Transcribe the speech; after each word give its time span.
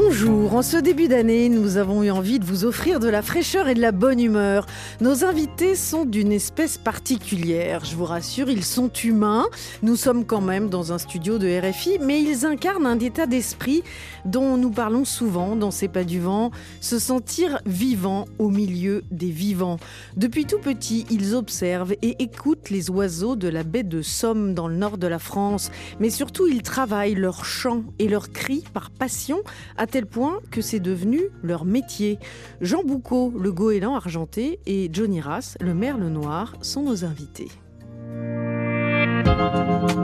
Bonjour, 0.00 0.54
en 0.54 0.62
ce 0.62 0.76
début 0.76 1.08
d'année, 1.08 1.48
nous 1.48 1.76
avons 1.76 2.04
eu 2.04 2.10
envie 2.12 2.38
de 2.38 2.44
vous 2.44 2.64
offrir 2.64 3.00
de 3.00 3.08
la 3.08 3.20
fraîcheur 3.20 3.66
et 3.66 3.74
de 3.74 3.80
la 3.80 3.90
bonne 3.90 4.20
humeur. 4.20 4.64
Nos 5.00 5.24
invités 5.24 5.74
sont 5.74 6.04
d'une 6.04 6.30
espèce 6.30 6.78
particulière, 6.78 7.84
je 7.84 7.96
vous 7.96 8.04
rassure, 8.04 8.48
ils 8.48 8.64
sont 8.64 8.92
humains. 8.92 9.46
Nous 9.82 9.96
sommes 9.96 10.24
quand 10.24 10.40
même 10.40 10.68
dans 10.68 10.92
un 10.92 10.98
studio 10.98 11.38
de 11.38 11.48
RFI, 11.48 11.98
mais 12.00 12.22
ils 12.22 12.46
incarnent 12.46 12.86
un 12.86 13.00
état 13.00 13.26
d'esprit 13.26 13.82
dont 14.24 14.56
nous 14.56 14.70
parlons 14.70 15.04
souvent 15.04 15.56
dans 15.56 15.72
C'est 15.72 15.88
pas 15.88 16.04
du 16.04 16.20
vent, 16.20 16.52
se 16.80 17.00
sentir 17.00 17.58
vivant 17.66 18.26
au 18.38 18.50
milieu 18.50 19.02
des 19.10 19.30
vivants. 19.30 19.80
Depuis 20.16 20.44
tout 20.44 20.60
petit, 20.60 21.06
ils 21.10 21.34
observent 21.34 21.94
et 22.02 22.22
écoutent 22.22 22.70
les 22.70 22.88
oiseaux 22.88 23.34
de 23.34 23.48
la 23.48 23.64
baie 23.64 23.82
de 23.82 24.02
Somme 24.02 24.54
dans 24.54 24.68
le 24.68 24.76
nord 24.76 24.96
de 24.96 25.08
la 25.08 25.18
France, 25.18 25.72
mais 25.98 26.10
surtout 26.10 26.46
ils 26.46 26.62
travaillent 26.62 27.16
leurs 27.16 27.44
chants 27.44 27.82
et 27.98 28.06
leurs 28.06 28.30
cris 28.30 28.62
par 28.72 28.90
passion 28.90 29.42
tel 29.88 30.06
point 30.06 30.40
que 30.50 30.60
c'est 30.60 30.80
devenu 30.80 31.20
leur 31.42 31.64
métier. 31.64 32.18
Jean 32.60 32.84
Boucaud, 32.84 33.32
le 33.36 33.52
goéland 33.52 33.94
argenté, 33.94 34.60
et 34.66 34.88
Johnny 34.92 35.20
Rass, 35.20 35.56
le 35.60 35.74
merle 35.74 36.06
noir, 36.08 36.54
sont 36.62 36.82
nos 36.82 37.04
invités. 37.04 37.48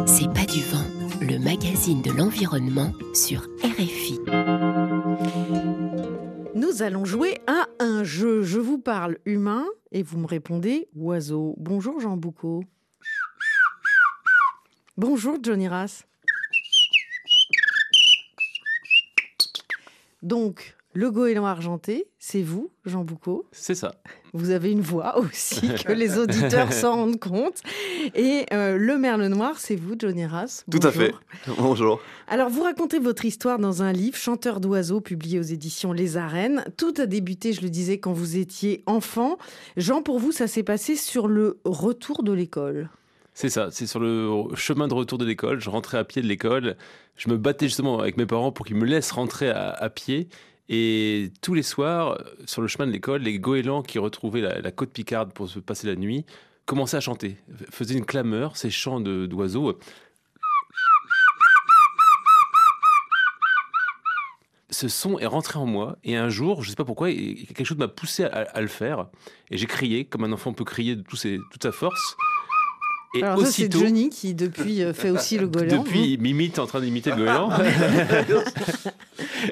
C'est 0.06 0.33
pas 0.33 0.47
du 0.47 0.62
vent. 0.62 0.84
Le 1.20 1.39
magazine 1.39 2.02
de 2.02 2.11
l'environnement 2.11 2.92
sur 3.15 3.42
RFI. 3.62 4.20
Nous 6.55 6.83
allons 6.83 7.05
jouer 7.05 7.39
à 7.47 7.67
un 7.78 8.05
jeu. 8.05 8.42
Je 8.42 8.58
vous 8.58 8.78
parle 8.78 9.19
humain 9.25 9.64
et 9.92 10.03
vous 10.03 10.19
me 10.19 10.27
répondez 10.27 10.89
oiseau. 10.95 11.55
Bonjour 11.58 12.01
Jean 12.01 12.17
Boucaud. 12.17 12.64
Bonjour 14.97 15.39
Johnny 15.42 15.69
Rass. 15.69 16.05
Donc, 20.25 20.75
le 20.94 21.11
goéland 21.11 21.44
argenté, 21.44 22.06
c'est 22.19 22.41
vous, 22.41 22.70
Jean 22.86 23.05
Boucaud. 23.05 23.47
C'est 23.53 23.75
ça. 23.75 23.94
Vous 24.33 24.50
avez 24.50 24.70
une 24.70 24.80
voix 24.80 25.19
aussi, 25.19 25.69
que 25.84 25.92
les 25.92 26.19
auditeurs 26.19 26.72
s'en 26.72 26.94
rendent 26.94 27.20
compte. 27.20 27.61
Et 28.14 28.47
euh, 28.55 28.78
le 28.78 28.97
merle 28.97 29.27
noir, 29.27 29.58
c'est 29.58 29.77
vous, 29.77 29.97
Johnny 29.98 30.25
Rass. 30.25 30.64
Tout 30.70 30.80
à 30.83 30.91
fait. 30.91 31.12
Bonjour. 31.58 32.00
Alors, 32.27 32.48
vous 32.48 32.62
racontez 32.62 32.98
votre 32.98 33.27
histoire 33.27 33.58
dans 33.58 33.83
un 33.83 33.92
livre, 33.92 34.17
Chanteur 34.17 34.61
d'oiseaux, 34.61 35.02
publié 35.02 35.39
aux 35.39 35.42
éditions 35.42 35.92
Les 35.92 36.17
Arènes. 36.17 36.64
Tout 36.78 36.95
a 36.97 37.05
débuté, 37.05 37.52
je 37.52 37.61
le 37.61 37.69
disais, 37.69 37.98
quand 37.98 38.14
vous 38.14 38.39
étiez 38.39 38.83
enfant. 38.86 39.36
Jean, 39.77 40.00
pour 40.00 40.19
vous, 40.19 40.33
ça 40.33 40.47
s'est 40.47 40.62
passé 40.62 40.97
sur 40.97 41.28
le 41.28 41.61
retour 41.67 42.22
de 42.22 42.33
l'école? 42.33 42.89
C'est 43.34 43.50
ça. 43.50 43.70
C'est 43.72 43.88
sur 43.88 43.98
le 43.98 44.54
chemin 44.54 44.86
de 44.86 44.94
retour 44.94 45.18
de 45.18 45.24
l'école. 45.24 45.60
Je 45.60 45.68
rentrais 45.68 45.98
à 45.98 46.04
pied 46.04 46.22
de 46.22 46.28
l'école. 46.28 46.77
Je 47.16 47.28
me 47.28 47.36
battais 47.36 47.66
justement 47.66 47.98
avec 47.98 48.16
mes 48.16 48.27
parents 48.27 48.52
pour 48.52 48.64
qu'ils 48.64 48.77
me 48.77 48.86
laissent 48.86 49.10
rentrer 49.10 49.50
à, 49.50 49.90
pied. 49.90 50.28
Et 50.68 51.32
tous 51.42 51.52
les 51.52 51.64
soirs, 51.64 52.22
sur 52.46 52.62
le 52.62 52.68
chemin 52.68 52.86
de 52.86 52.92
l'école, 52.92 53.22
les 53.22 53.38
goélands 53.40 53.82
qui 53.82 53.98
retrouvaient 53.98 54.40
la, 54.40 54.70
côte 54.70 54.90
picarde 54.90 55.32
pour 55.32 55.48
se 55.48 55.58
passer 55.58 55.88
la 55.88 55.96
nuit 55.96 56.24
commençaient 56.64 56.96
à 56.96 57.00
chanter, 57.00 57.36
faisaient 57.70 57.94
une 57.94 58.06
clameur, 58.06 58.56
ces 58.56 58.70
chants 58.70 59.00
d'oiseaux. 59.00 59.78
Ce 64.70 64.88
son 64.88 65.18
est 65.18 65.27
rentré 65.27 65.58
en 65.58 65.66
moi 65.66 65.98
et 66.05 66.16
un 66.16 66.30
jour, 66.30 66.62
je 66.62 66.68
ne 66.68 66.70
sais 66.70 66.77
pas 66.77 66.86
pourquoi, 66.86 67.10
quelque 67.10 67.64
chose 67.64 67.77
m'a 67.77 67.88
poussé 67.88 68.24
à, 68.24 68.60
le 68.60 68.66
faire. 68.66 69.08
Et 69.50 69.58
j'ai 69.58 69.66
crié, 69.66 70.06
comme 70.06 70.24
un 70.24 70.32
enfant 70.32 70.52
peut 70.52 70.64
crier 70.64 70.96
de 70.96 71.02
toute 71.02 71.62
sa 71.62 71.73
force. 71.73 72.17
Et 73.14 73.23
Alors, 73.23 73.39
ça, 73.41 73.47
c'est 73.47 73.63
aussitôt, 73.64 73.79
Johnny 73.80 74.11
qui, 74.11 74.35
depuis, 74.35 74.83
euh, 74.83 74.92
fait 74.92 75.11
aussi 75.11 75.39
le 75.39 75.48
goéland. 75.48 75.83
depuis, 75.83 76.13
il 76.14 76.20
m'imite 76.20 76.58
en 76.58 76.67
train 76.67 76.80
d'imiter 76.80 77.11
le 77.11 77.17
goéland. 77.17 77.51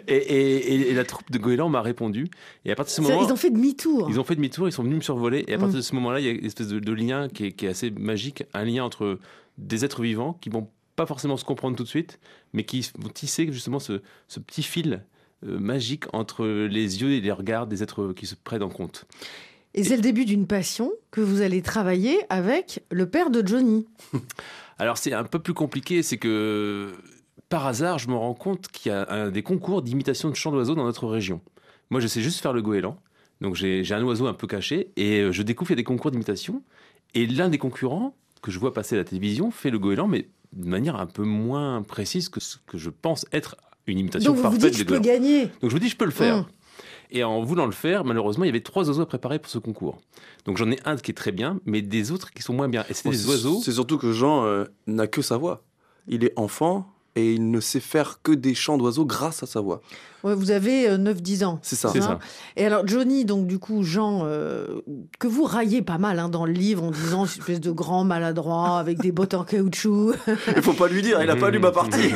et, 0.08 0.90
et- 0.90 0.94
la 0.94 1.04
troupe 1.04 1.30
de 1.30 1.38
goélands 1.38 1.68
m'a 1.68 1.82
répondu. 1.82 2.28
Et 2.64 2.72
à 2.72 2.74
partir 2.74 3.02
de 3.02 3.06
ce 3.06 3.10
moment, 3.12 3.26
Ils 3.26 3.32
ont 3.32 3.36
fait 3.36 3.50
demi-tour. 3.50 4.08
ils 4.10 4.20
ont 4.20 4.24
fait 4.24 4.36
demi-tour, 4.36 4.68
ils 4.68 4.72
sont 4.72 4.82
venus 4.82 4.96
me 4.96 5.02
survoler. 5.02 5.44
Et 5.48 5.54
à 5.54 5.58
partir 5.58 5.74
Mm. 5.74 5.78
de 5.78 5.82
ce 5.82 5.94
moment-là, 5.94 6.20
il 6.20 6.26
y 6.26 6.28
a 6.28 6.32
une 6.32 6.44
espèce 6.44 6.68
de, 6.68 6.78
de 6.80 6.92
lien 6.92 7.28
qui 7.28 7.46
est, 7.46 7.52
qui 7.52 7.66
est 7.66 7.70
assez 7.70 7.90
magique, 7.90 8.44
un 8.54 8.64
lien 8.64 8.84
entre 8.84 9.18
des 9.58 9.84
êtres 9.84 10.02
vivants 10.02 10.38
qui 10.40 10.48
vont 10.50 10.68
pas 10.96 11.06
forcément 11.06 11.36
se 11.36 11.44
comprendre 11.44 11.76
tout 11.76 11.84
de 11.84 11.88
suite, 11.88 12.18
mais 12.52 12.64
qui 12.64 12.88
vont 12.98 13.08
tisser 13.08 13.50
justement 13.52 13.78
ce, 13.78 14.02
ce 14.28 14.40
petit 14.40 14.62
fil 14.62 15.04
euh, 15.46 15.58
magique 15.58 16.04
entre 16.12 16.44
les 16.46 17.00
yeux 17.02 17.12
et 17.12 17.20
les 17.20 17.32
regards 17.32 17.66
des 17.66 17.82
êtres 17.82 18.12
qui 18.12 18.26
se 18.26 18.34
prennent 18.34 18.62
en 18.62 18.68
compte. 18.68 19.06
Et 19.74 19.84
c'est 19.84 19.96
le 19.96 20.02
début 20.02 20.24
d'une 20.24 20.46
passion 20.46 20.92
que 21.10 21.20
vous 21.20 21.40
allez 21.40 21.62
travailler 21.62 22.18
avec 22.28 22.84
le 22.90 23.08
père 23.08 23.30
de 23.30 23.46
Johnny. 23.46 23.86
Alors 24.78 24.98
c'est 24.98 25.12
un 25.12 25.24
peu 25.24 25.38
plus 25.38 25.54
compliqué, 25.54 26.02
c'est 26.02 26.18
que 26.18 26.92
par 27.48 27.66
hasard, 27.66 27.98
je 27.98 28.08
me 28.08 28.14
rends 28.14 28.34
compte 28.34 28.68
qu'il 28.68 28.90
y 28.90 28.94
a 28.94 29.06
un, 29.10 29.30
des 29.30 29.42
concours 29.42 29.82
d'imitation 29.82 30.30
de 30.30 30.34
chants 30.34 30.52
d'oiseaux 30.52 30.74
dans 30.74 30.84
notre 30.84 31.06
région. 31.06 31.40
Moi, 31.90 32.00
je 32.00 32.06
sais 32.06 32.22
juste 32.22 32.40
faire 32.40 32.54
le 32.54 32.62
goéland, 32.62 32.96
donc 33.42 33.54
j'ai 33.54 33.84
un 33.92 34.02
oiseau 34.02 34.26
un 34.26 34.32
peu 34.32 34.46
caché, 34.46 34.90
et 34.96 35.20
euh, 35.20 35.32
je 35.32 35.42
découvre 35.42 35.68
qu'il 35.68 35.76
y 35.76 35.78
a 35.78 35.82
des 35.82 35.84
concours 35.84 36.10
d'imitation, 36.10 36.62
et 37.14 37.26
l'un 37.26 37.50
des 37.50 37.58
concurrents 37.58 38.14
que 38.40 38.50
je 38.50 38.58
vois 38.58 38.72
passer 38.72 38.94
à 38.94 38.98
la 38.98 39.04
télévision 39.04 39.50
fait 39.50 39.70
le 39.70 39.78
goéland, 39.78 40.08
mais 40.08 40.28
de 40.52 40.66
manière 40.66 40.96
un 40.96 41.06
peu 41.06 41.24
moins 41.24 41.82
précise 41.82 42.28
que 42.28 42.40
ce 42.40 42.56
que 42.66 42.78
je 42.78 42.90
pense 42.90 43.26
être 43.32 43.56
une 43.86 43.98
imitation 43.98 44.30
Donc 44.30 44.36
vous 44.36 44.42
vous 44.42 44.50
parfaite 44.50 44.72
dites, 44.72 44.78
je 44.78 44.84
peux 44.84 44.98
gagner. 44.98 45.46
Donc 45.60 45.70
je 45.70 45.74
me 45.74 45.80
dis, 45.80 45.88
je 45.88 45.96
peux 45.96 46.04
le 46.04 46.10
faire. 46.10 46.38
Mm. 46.38 46.46
Et 47.14 47.22
en 47.24 47.42
voulant 47.42 47.66
le 47.66 47.72
faire, 47.72 48.04
malheureusement, 48.04 48.44
il 48.44 48.48
y 48.48 48.50
avait 48.50 48.60
trois 48.62 48.88
oiseaux 48.88 49.02
à 49.02 49.06
préparer 49.06 49.38
pour 49.38 49.50
ce 49.50 49.58
concours. 49.58 49.98
Donc 50.46 50.56
j'en 50.56 50.70
ai 50.70 50.78
un 50.86 50.96
qui 50.96 51.10
est 51.10 51.14
très 51.14 51.30
bien, 51.32 51.60
mais 51.66 51.82
des 51.82 52.10
autres 52.10 52.30
qui 52.32 52.42
sont 52.42 52.54
moins 52.54 52.68
bien. 52.68 52.84
Et 52.88 52.94
c'était 52.94 53.10
Bon, 53.10 53.12
des 53.12 53.18
c'est- 53.18 53.28
oiseaux. 53.28 53.60
C'est 53.62 53.72
surtout 53.72 53.98
que 53.98 54.12
Jean 54.12 54.44
euh, 54.46 54.64
n'a 54.86 55.06
que 55.06 55.20
sa 55.20 55.36
voix. 55.36 55.62
Il 56.08 56.24
est 56.24 56.32
enfant 56.36 56.88
et 57.14 57.34
il 57.34 57.50
ne 57.50 57.60
sait 57.60 57.80
faire 57.80 58.20
que 58.22 58.32
des 58.32 58.54
chants 58.54 58.78
d'oiseaux 58.78 59.04
grâce 59.04 59.42
à 59.42 59.46
sa 59.46 59.60
voix. 59.60 59.82
Ouais, 60.24 60.34
vous 60.34 60.50
avez 60.50 60.88
euh, 60.88 60.96
9-10 60.96 61.44
ans. 61.44 61.58
C'est 61.60 61.76
ça. 61.76 61.90
C'est 61.92 62.00
ça. 62.00 62.18
Et 62.56 62.64
alors 62.64 62.88
Johnny, 62.88 63.26
donc 63.26 63.46
du 63.46 63.58
coup, 63.58 63.82
Jean, 63.82 64.22
euh, 64.24 64.80
que 65.18 65.26
vous 65.26 65.44
raillez 65.44 65.82
pas 65.82 65.98
mal 65.98 66.18
hein, 66.18 66.30
dans 66.30 66.46
le 66.46 66.52
livre 66.54 66.82
en 66.84 66.90
disant 66.92 67.26
une 67.26 67.30
espèce 67.40 67.60
de 67.60 67.70
grand 67.70 68.04
maladroit 68.04 68.78
avec 68.78 68.98
des 69.02 69.12
bottes 69.12 69.34
en 69.34 69.44
caoutchouc. 69.44 70.14
Il 70.56 70.62
faut 70.62 70.72
pas 70.72 70.88
lui 70.88 71.02
dire, 71.02 71.22
il 71.22 71.28
a 71.28 71.36
pas 71.36 71.50
lu 71.50 71.58
ma 71.58 71.72
partie. 71.72 72.08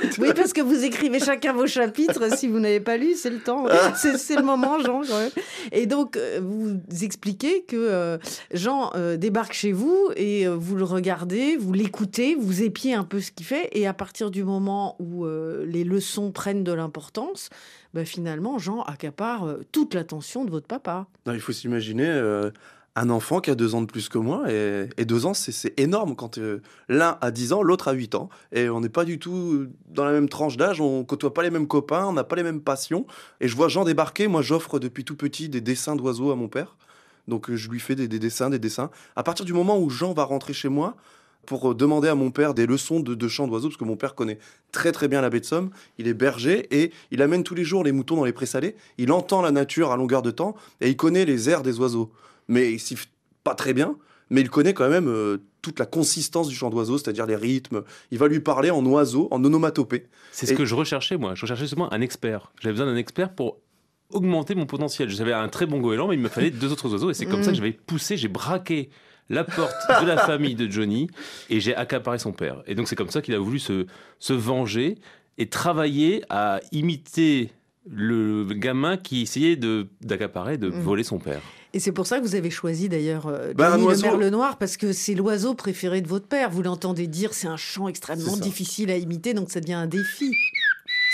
oui, 0.18 0.28
parce 0.34 0.52
que 0.52 0.60
vous 0.60 0.84
écrivez 0.84 1.20
chacun 1.20 1.52
vos 1.52 1.66
chapitres. 1.66 2.36
Si 2.36 2.48
vous 2.48 2.58
n'avez 2.58 2.80
pas 2.80 2.96
lu, 2.96 3.14
c'est 3.14 3.30
le 3.30 3.38
temps. 3.38 3.66
C'est 3.94 4.36
le 4.36 4.42
moment, 4.42 4.78
Jean. 4.80 5.02
quand 5.02 5.18
même. 5.18 5.30
Et 5.72 5.86
donc, 5.86 6.16
euh, 6.16 6.40
vous 6.42 6.78
expliquez 7.02 7.62
que 7.62 7.76
euh, 7.76 8.18
Jean 8.52 8.90
euh, 8.94 9.16
débarque 9.16 9.52
chez 9.52 9.72
vous 9.72 10.10
et 10.16 10.46
vous 10.46 10.76
le 10.76 10.84
regardez, 10.84 11.56
vous 11.56 11.72
l'écoutez, 11.72 12.34
vous 12.34 12.62
épiez 12.62 12.94
un 12.94 13.04
peu 13.04 13.20
ce 13.20 13.32
qu'il 13.32 13.46
fait. 13.46 13.68
Et 13.72 13.86
à 13.86 13.94
partir 13.94 14.30
du 14.30 14.44
moment 14.44 14.96
où 14.98 15.26
les 15.26 15.84
leçons 15.84 16.30
prennent 16.30 16.64
de 16.64 16.72
l'importance, 16.72 17.50
bah, 17.94 18.04
finalement, 18.04 18.58
Jean 18.58 18.82
accapare 18.82 19.56
toute 19.72 19.94
l'attention 19.94 20.44
de 20.44 20.50
votre 20.50 20.66
papa. 20.66 21.06
Non, 21.26 21.32
il 21.34 21.40
faut 21.40 21.52
s'imaginer 21.52 22.06
euh, 22.06 22.50
un 22.98 23.10
enfant 23.10 23.40
qui 23.40 23.50
a 23.50 23.54
deux 23.54 23.74
ans 23.74 23.80
de 23.82 23.86
plus 23.86 24.08
que 24.08 24.18
moi. 24.18 24.42
Et, 24.50 25.04
deux 25.04 25.24
ans, 25.26 25.34
c'est- 25.34 25.78
énorme 25.78 26.16
quand 26.16 26.38
euh, 26.38 26.60
l'un 26.88 27.16
a 27.20 27.30
10 27.30 27.52
ans, 27.52 27.62
l'autre 27.62 27.88
a 27.88 27.92
8 27.92 28.14
ans. 28.14 28.28
Et 28.52 28.68
on 28.68 28.80
n'est 28.80 28.88
pas 28.88 29.04
du 29.04 29.18
tout 29.18 29.66
dans 29.88 30.04
la 30.04 30.12
même 30.12 30.28
tranche 30.28 30.56
d'âge, 30.56 30.80
on 30.80 31.04
côtoie 31.04 31.32
pas 31.32 31.42
les 31.42 31.50
mêmes 31.50 31.68
copains, 31.68 32.06
on 32.06 32.12
n'a 32.12 32.24
pas 32.24 32.36
les 32.36 32.42
mêmes 32.42 32.60
passions. 32.60 33.06
Et 33.40 33.48
je 33.48 33.54
vois 33.54 33.68
Jean 33.68 33.84
débarquer, 33.84 34.26
moi 34.26 34.42
j'offre 34.42 34.78
depuis 34.78 35.04
tout 35.04 35.16
petit 35.16 35.48
des 35.48 35.60
dessins 35.60 35.94
d'oiseaux 35.96 36.30
à 36.32 36.36
mon 36.36 36.48
père. 36.48 36.76
Donc 37.28 37.50
euh, 37.50 37.56
je 37.56 37.70
lui 37.70 37.78
fais 37.78 37.94
des, 37.94 38.08
des 38.08 38.18
dessins, 38.18 38.50
des 38.50 38.58
dessins. 38.58 38.90
À 39.14 39.22
partir 39.22 39.44
du 39.44 39.52
moment 39.52 39.78
où 39.78 39.90
Jean 39.90 40.12
va 40.12 40.24
rentrer 40.24 40.52
chez 40.52 40.68
moi, 40.68 40.96
pour 41.46 41.70
euh, 41.70 41.74
demander 41.74 42.08
à 42.08 42.14
mon 42.14 42.30
père 42.30 42.52
des 42.52 42.66
leçons 42.66 43.00
de, 43.00 43.14
de 43.14 43.28
chant 43.28 43.46
d'oiseaux, 43.46 43.68
parce 43.68 43.78
que 43.78 43.84
mon 43.84 43.96
père 43.96 44.14
connaît 44.14 44.38
très 44.72 44.92
très 44.92 45.08
bien 45.08 45.20
la 45.20 45.30
baie 45.30 45.40
de 45.40 45.44
Somme. 45.46 45.70
Il 45.98 46.08
est 46.08 46.14
berger 46.14 46.66
et 46.76 46.90
il 47.10 47.22
amène 47.22 47.44
tous 47.44 47.54
les 47.54 47.64
jours 47.64 47.84
les 47.84 47.92
moutons 47.92 48.16
dans 48.16 48.24
les 48.24 48.32
prés 48.32 48.46
salés. 48.46 48.74
Il 48.98 49.12
entend 49.12 49.40
la 49.40 49.50
nature 49.52 49.92
à 49.92 49.96
longueur 49.96 50.22
de 50.22 50.30
temps 50.30 50.56
et 50.80 50.88
il 50.90 50.96
connaît 50.96 51.24
les 51.24 51.48
airs 51.48 51.62
des 51.62 51.78
oiseaux. 51.78 52.10
Mais 52.48 52.72
il 52.72 52.78
siffle 52.80 53.06
pas 53.44 53.54
très 53.54 53.74
bien, 53.74 53.96
mais 54.30 54.40
il 54.40 54.50
connaît 54.50 54.74
quand 54.74 54.88
même 54.88 55.08
euh, 55.08 55.38
toute 55.62 55.78
la 55.78 55.86
consistance 55.86 56.48
du 56.48 56.54
chant 56.54 56.70
d'oiseau, 56.70 56.98
c'est-à-dire 56.98 57.26
les 57.26 57.36
rythmes. 57.36 57.82
Il 58.10 58.18
va 58.18 58.28
lui 58.28 58.40
parler 58.40 58.70
en 58.70 58.84
oiseau, 58.86 59.28
en 59.30 59.42
onomatopée. 59.44 60.06
C'est 60.32 60.46
ce 60.46 60.52
Et- 60.52 60.56
que 60.56 60.64
je 60.64 60.74
recherchais, 60.74 61.16
moi. 61.16 61.34
Je 61.34 61.42
recherchais 61.42 61.64
justement 61.64 61.92
un 61.92 62.00
expert. 62.00 62.52
J'avais 62.60 62.72
besoin 62.72 62.86
d'un 62.86 62.96
expert 62.96 63.34
pour 63.34 63.58
augmenter 64.10 64.54
mon 64.54 64.66
potentiel. 64.66 65.10
J'avais 65.10 65.32
un 65.34 65.48
très 65.48 65.66
bon 65.66 65.80
goéland, 65.80 66.08
mais 66.08 66.14
il 66.14 66.20
me 66.20 66.28
fallait 66.28 66.50
deux 66.50 66.72
autres 66.72 66.90
oiseaux. 66.90 67.10
Et 67.10 67.14
c'est 67.14 67.26
comme 67.26 67.40
Mm. 67.40 67.44
ça 67.44 67.50
que 67.50 67.56
j'avais 67.56 67.72
poussé, 67.72 68.16
j'ai 68.16 68.28
braqué 68.28 68.88
la 69.28 69.44
porte 69.44 69.74
de 70.00 70.06
la 70.06 70.16
famille 70.16 70.54
de 70.54 70.70
Johnny 70.70 71.08
et 71.50 71.60
j'ai 71.60 71.74
accaparé 71.76 72.18
son 72.18 72.32
père. 72.32 72.62
Et 72.66 72.74
donc 72.74 72.88
c'est 72.88 72.96
comme 72.96 73.10
ça 73.10 73.20
qu'il 73.20 73.34
a 73.34 73.38
voulu 73.38 73.58
se, 73.58 73.84
se 74.18 74.32
venger 74.32 74.96
et 75.36 75.48
travailler 75.50 76.22
à 76.30 76.60
imiter 76.72 77.50
le 77.90 78.44
gamin 78.54 78.96
qui 78.96 79.22
essayait 79.22 79.56
de 79.56 79.86
d'accaparer, 80.02 80.58
de 80.58 80.68
Mm. 80.68 80.80
voler 80.80 81.02
son 81.04 81.18
père. 81.18 81.40
Et 81.74 81.80
c'est 81.80 81.92
pour 81.92 82.06
ça 82.06 82.18
que 82.18 82.24
vous 82.24 82.34
avez 82.34 82.50
choisi 82.50 82.88
d'ailleurs 82.88 83.26
euh, 83.26 83.52
Bah, 83.54 83.76
le 83.76 83.82
oiseau. 83.82 84.02
merle 84.02 84.28
noir, 84.28 84.56
parce 84.56 84.76
que 84.78 84.92
c'est 84.92 85.14
l'oiseau 85.14 85.54
préféré 85.54 86.00
de 86.00 86.08
votre 86.08 86.26
père. 86.26 86.48
Vous 86.50 86.62
l'entendez 86.62 87.06
dire, 87.06 87.34
c'est 87.34 87.46
un 87.48 87.58
chant 87.58 87.88
extrêmement 87.88 88.36
difficile 88.38 88.90
à 88.90 88.96
imiter, 88.96 89.34
donc 89.34 89.50
ça 89.50 89.60
devient 89.60 89.74
un 89.74 89.86
défi. 89.86 90.30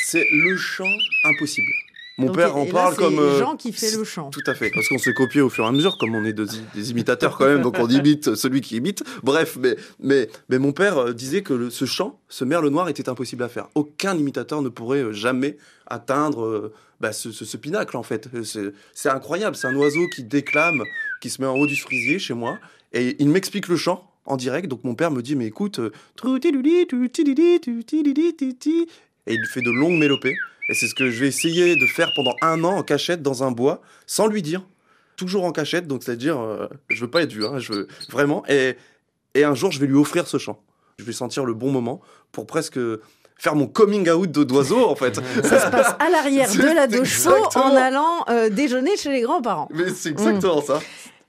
C'est 0.07 0.25
le 0.33 0.57
chant 0.57 0.85
impossible. 1.25 1.73
Mon 2.17 2.27
Donc, 2.27 2.37
père 2.37 2.57
en 2.57 2.65
parle 2.67 2.95
c'est 2.95 3.01
comme. 3.01 3.19
euh, 3.19 3.41
Jean 3.41 3.57
qui 3.57 3.73
fait 3.73 3.91
le 3.97 4.05
chant. 4.05 4.31
Tout 4.31 4.43
à 4.47 4.55
fait, 4.55 4.71
parce 4.71 4.89
qu'on 4.89 4.99
se 4.99 5.11
copie 5.11 5.41
au 5.41 5.51
fur 5.51 5.65
et 5.65 5.67
à 5.67 5.73
mesure, 5.73 5.99
comme 5.99 6.15
on 6.15 6.25
est 6.25 6.33
des, 6.33 6.45
des 6.73 6.91
imitateurs 6.93 7.37
quand 7.37 7.47
même, 7.47 7.61
donc 7.63 7.77
on 7.81 7.89
imite 7.89 8.37
celui 8.37 8.61
qui 8.61 8.77
imite. 8.77 9.03
Bref, 9.25 9.59
mais, 9.61 9.75
mais, 9.99 10.29
mais 10.49 10.59
mon 10.61 10.71
père 10.73 10.97
euh, 10.99 11.13
disait 11.13 11.43
que 11.43 11.53
le- 11.55 11.71
ce 11.71 11.87
chant, 11.87 12.21
ce 12.29 12.45
merle 12.45 12.69
noir, 12.69 12.89
était 12.89 13.09
impossible 13.09 13.43
à 13.43 13.49
faire. 13.49 13.67
Aucun 13.75 14.17
imitateur 14.17 14.63
ne 14.63 14.69
pourrait 14.69 15.03
euh, 15.03 15.13
jamais 15.13 15.57
atteindre 15.89 16.45
euh, 16.45 16.73
bah, 17.01 17.13
ce, 17.13 17.33
ce- 17.33 17.45
ce 17.45 17.57
pinacle, 17.57 17.97
en 17.97 18.05
fait. 18.05 18.29
Euh, 18.33 18.45
C'est 18.45 18.73
c'est 18.93 19.09
incroyable, 19.09 19.57
c'est 19.57 19.67
un 19.67 19.75
oiseau 19.75 20.07
qui 20.15 20.23
déclame, 20.23 20.85
qui 21.21 21.31
se 21.31 21.41
met 21.43 21.49
en 21.49 21.57
haut 21.57 21.67
du 21.67 21.75
cerisier 21.75 22.21
chez 22.21 22.35
moi, 22.35 22.59
et 22.93 23.17
il 23.19 23.29
m'explique 23.29 23.67
le 23.67 23.77
chant 23.77 24.09
en 24.25 24.37
direct. 24.37 24.69
Donc 24.69 24.85
mon 24.85 24.95
père 24.95 25.11
me 25.11 25.21
dit, 25.21 25.35
mais 25.35 25.47
écoute, 25.47 25.81
euh, 25.81 25.91
et 29.27 29.35
il 29.35 29.47
fait 29.47 29.63
de 29.63 29.71
longues 29.71 29.99
mélopées. 29.99 30.37
Et 30.69 30.75
c'est 30.75 30.87
ce 30.87 30.95
que 30.95 31.11
je 31.11 31.21
vais 31.21 31.29
essayer 31.29 31.77
de 31.77 31.87
faire 31.87 32.13
pendant 32.15 32.35
un 32.43 32.65
an 32.65 32.77
en 32.77 32.83
cachette 32.83 33.23
dans 33.23 33.45
un 33.45 33.51
bois, 33.51 33.83
sans 34.07 34.27
lui 34.27 34.43
dire. 34.43 34.67
Toujours 35.17 35.45
en 35.45 35.53
cachette, 35.53 35.87
donc 35.87 36.03
c'est-à-dire, 36.03 36.41
euh, 36.41 36.67
je 36.89 37.01
veux 37.01 37.11
pas 37.11 37.23
être 37.23 37.33
vu, 37.33 37.47
hein, 37.47 37.59
je 37.59 37.73
veux 37.73 37.89
vraiment. 38.11 38.43
Et, 38.49 38.77
et 39.35 39.45
un 39.45 39.55
jour, 39.55 39.71
je 39.71 39.79
vais 39.79 39.87
lui 39.87 39.97
offrir 39.97 40.27
ce 40.27 40.39
chant. 40.39 40.61
Je 40.99 41.05
vais 41.05 41.13
sentir 41.13 41.45
le 41.45 41.55
bon 41.55 41.71
moment 41.71 42.01
pour 42.33 42.47
presque 42.47 42.79
faire 43.37 43.55
mon 43.55 43.67
coming 43.67 44.09
out 44.11 44.31
d'oiseau, 44.31 44.89
en 44.89 44.97
fait. 44.97 45.15
Ça 45.43 45.67
se 45.67 45.71
passe 45.71 45.95
à 45.99 46.11
l'arrière 46.11 46.51
de 46.55 46.75
la 46.75 46.87
douche 46.87 47.27
en 47.27 47.77
allant 47.77 48.25
euh, 48.29 48.49
déjeuner 48.49 48.97
chez 48.97 49.11
les 49.11 49.21
grands-parents. 49.23 49.69
Mais 49.73 49.91
c'est 49.91 50.11
exactement 50.11 50.63
ça. 50.63 50.81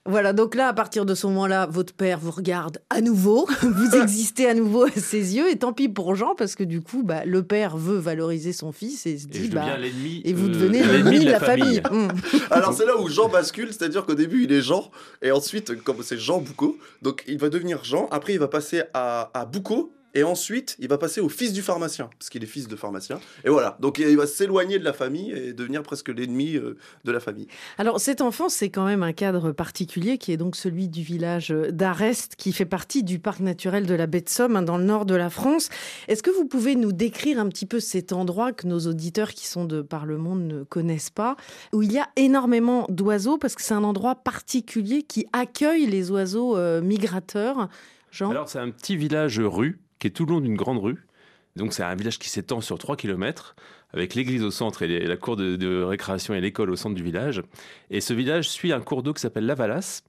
Voilà, 0.07 0.33
donc 0.33 0.53
là, 0.53 0.67
à 0.67 0.73
partir 0.73 1.03
de 1.03 1.15
ce 1.15 1.25
moment-là, 1.25 1.65
votre 1.65 1.91
père 1.91 2.19
vous 2.19 2.29
regarde 2.29 2.77
à 2.91 3.01
nouveau, 3.01 3.47
vous 3.63 3.95
existez 3.95 4.47
à 4.47 4.53
nouveau 4.53 4.83
à 4.83 4.91
ses 4.91 5.35
yeux, 5.35 5.49
et 5.49 5.55
tant 5.57 5.73
pis 5.73 5.89
pour 5.89 6.13
Jean, 6.15 6.35
parce 6.35 6.53
que 6.55 6.63
du 6.63 6.81
coup, 6.81 7.01
bah, 7.01 7.25
le 7.25 7.41
père 7.41 7.75
veut 7.75 7.97
valoriser 7.97 8.53
son 8.53 8.71
fils 8.71 9.07
et 9.07 9.17
se 9.17 9.25
Et 9.25 9.29
dit, 9.29 9.45
je 9.47 9.51
bah, 9.51 9.61
deviens 9.61 9.77
l'ennemi. 9.77 10.21
et 10.23 10.33
vous 10.33 10.45
euh, 10.45 10.51
devenez 10.53 10.83
l'ennemi 10.83 11.25
de 11.25 11.31
la 11.31 11.39
famille. 11.39 11.81
Hum. 11.89 12.09
Alors 12.51 12.73
c'est 12.73 12.85
là 12.85 12.99
où 12.99 13.09
Jean 13.09 13.29
bascule, 13.29 13.69
c'est-à-dire 13.73 14.05
qu'au 14.05 14.13
début 14.13 14.43
il 14.43 14.51
est 14.51 14.61
Jean, 14.61 14.91
et 15.23 15.31
ensuite, 15.31 15.81
comme 15.83 15.97
c'est 16.03 16.19
Jean 16.19 16.39
Boucault, 16.39 16.77
donc 17.01 17.23
il 17.27 17.39
va 17.39 17.49
devenir 17.49 17.83
Jean, 17.83 18.07
après 18.11 18.33
il 18.33 18.39
va 18.39 18.47
passer 18.47 18.83
à, 18.93 19.31
à 19.33 19.45
Boucault, 19.45 19.91
et 20.15 20.23
ensuite 20.23 20.75
il 20.79 20.87
va 20.87 20.97
passer 20.97 21.21
au 21.21 21.29
fils 21.29 21.53
du 21.53 21.61
pharmacien, 21.61 22.09
parce 22.17 22.29
qu'il 22.29 22.43
est 22.43 22.47
fils 22.47 22.67
de 22.67 22.75
pharmacien. 22.75 23.19
Et 23.43 23.49
voilà, 23.49 23.77
donc 23.79 23.99
il 23.99 24.17
va 24.17 24.25
s'éloigner 24.25 24.79
de 24.79 24.83
la 24.83 24.93
famille 24.93 25.31
et 25.31 25.53
devenir 25.53 25.83
presque 25.83 26.09
l'ennemi 26.09 26.55
euh, 26.55 26.77
de 27.03 27.11
la 27.11 27.19
famille. 27.19 27.47
Alors, 27.77 27.99
cette 27.99 28.21
enfance, 28.21 28.55
c'est 28.55 28.69
quand 28.69 28.85
même 28.85 29.03
un 29.03 29.13
cadre 29.13 29.51
particulier 29.51 30.17
qui 30.17 30.31
est 30.31 30.37
donc 30.37 30.55
celui 30.55 30.87
du 30.87 31.03
village 31.03 31.49
d'Arest, 31.49 32.35
qui 32.35 32.53
fait 32.53 32.65
partie 32.65 33.03
du 33.03 33.19
parc 33.19 33.41
naturel 33.41 33.85
de 33.85 33.93
la 33.93 34.07
baie 34.07 34.21
de 34.21 34.29
Somme, 34.29 34.55
hein, 34.55 34.61
dans 34.61 34.77
le 34.77 34.83
nord 34.83 35.05
de 35.05 35.15
la 35.15 35.29
France. 35.29 35.69
Est-ce 36.07 36.23
que 36.23 36.31
vous 36.31 36.45
pouvez 36.45 36.75
nous 36.75 36.91
décrire 36.91 37.39
un 37.39 37.49
petit 37.49 37.65
peu 37.65 37.79
cet 37.79 38.13
endroit 38.13 38.53
que 38.53 38.67
nos 38.67 38.79
auditeurs 38.87 39.31
qui 39.31 39.47
sont 39.47 39.65
de 39.65 39.81
par 39.81 40.05
le 40.05 40.17
monde 40.17 40.43
ne 40.47 40.63
connaissent 40.63 41.09
pas, 41.09 41.35
où 41.73 41.81
il 41.81 41.91
y 41.91 41.99
a 41.99 42.07
énormément 42.15 42.85
d'oiseaux, 42.89 43.37
parce 43.37 43.55
que 43.55 43.61
c'est 43.61 43.73
un 43.73 43.83
endroit 43.83 44.15
particulier 44.15 45.03
qui 45.03 45.27
accueille 45.33 45.85
les 45.85 46.11
oiseaux 46.11 46.57
euh, 46.57 46.81
migrateurs? 46.81 47.69
Jean? 48.11 48.31
Alors, 48.31 48.47
c'est 48.47 48.59
un 48.59 48.71
petit 48.71 48.95
village 48.95 49.39
rue 49.39 49.79
qui 50.05 50.09
est 50.09 50.11
tout 50.11 50.27
le 50.27 50.33
long 50.33 50.39
d'une 50.39 50.55
grande 50.55 50.77
rue. 50.77 51.07
Donc, 51.55 51.73
c'est 51.73 51.81
un 51.81 51.95
village 51.95 52.19
qui 52.19 52.29
s'étend 52.29 52.61
sur 52.61 52.77
3 52.77 52.95
km, 52.95 53.55
avec 53.91 54.13
l'église 54.13 54.43
au 54.43 54.51
centre 54.51 54.83
et 54.83 54.99
la 54.99 55.17
cour 55.17 55.35
de, 55.35 55.81
récréation 55.81 56.35
et 56.35 56.41
l'école 56.41 56.69
au 56.69 56.75
centre 56.75 56.93
du 56.93 57.01
village. 57.01 57.41
Et 57.89 58.01
ce 58.01 58.13
village 58.13 58.47
suit 58.47 58.71
un 58.71 58.81
cours 58.81 59.01
d'eau 59.01 59.13
qui 59.13 59.21
s'appelle 59.21 59.47
la 59.47 59.55
Valasse, 59.55 60.03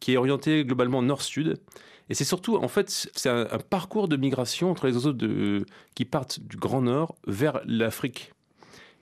qui 0.00 0.14
est 0.14 0.16
orienté 0.16 0.64
globalement 0.64 1.00
nord-sud. 1.00 1.60
Et 2.08 2.14
c'est 2.14 2.24
surtout, 2.24 2.56
en 2.56 2.66
fait, 2.66 2.90
c'est 3.14 3.28
un, 3.28 3.46
parcours 3.70 4.08
de 4.08 4.16
migration 4.16 4.72
entre 4.72 4.88
les 4.88 4.94
oiseaux 4.94 5.14
qui 5.94 6.04
partent 6.04 6.40
du 6.40 6.56
Grand 6.56 6.82
Nord 6.82 7.14
vers 7.28 7.60
l'Afrique. 7.66 8.32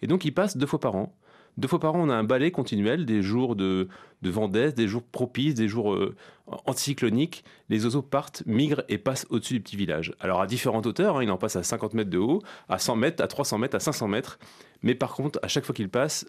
Et 0.02 0.06
donc, 0.06 0.26
ils 0.26 0.34
passent 0.34 0.58
deux 0.58 0.66
fois 0.66 0.80
par 0.80 0.94
an. 0.94 1.16
Deux 1.56 1.68
fois 1.68 1.78
par 1.78 1.94
an, 1.94 2.00
on 2.02 2.10
a 2.10 2.14
un 2.14 2.24
balai 2.24 2.50
continuel, 2.50 3.06
des 3.06 3.22
jours 3.22 3.54
de, 3.54 3.88
de 4.22 4.70
des 4.70 4.88
jours 4.88 5.02
propices, 5.04 5.54
des 5.54 5.68
jours 5.68 5.94
euh, 5.94 6.16
anticycloniques. 6.66 7.44
Les 7.68 7.84
oiseaux 7.84 8.02
partent, 8.02 8.42
migrent 8.46 8.82
et 8.88 8.98
passent 8.98 9.26
au-dessus 9.30 9.54
du 9.54 9.60
petit 9.60 9.76
village. 9.76 10.12
Alors, 10.18 10.40
à 10.40 10.46
différentes 10.46 10.86
hauteurs, 10.86 11.18
hein, 11.18 11.22
ils 11.22 11.30
en 11.30 11.36
passent 11.36 11.56
à 11.56 11.62
50 11.62 11.94
mètres 11.94 12.10
de 12.10 12.18
haut, 12.18 12.42
à 12.68 12.78
100 12.78 12.96
mètres, 12.96 13.22
à 13.22 13.28
300 13.28 13.58
mètres, 13.58 13.76
à 13.76 13.80
500 13.80 14.08
mètres. 14.08 14.38
Mais 14.82 14.94
par 14.94 15.14
contre, 15.14 15.38
à 15.42 15.48
chaque 15.48 15.64
fois 15.64 15.74
qu'ils 15.74 15.88
passent, 15.88 16.26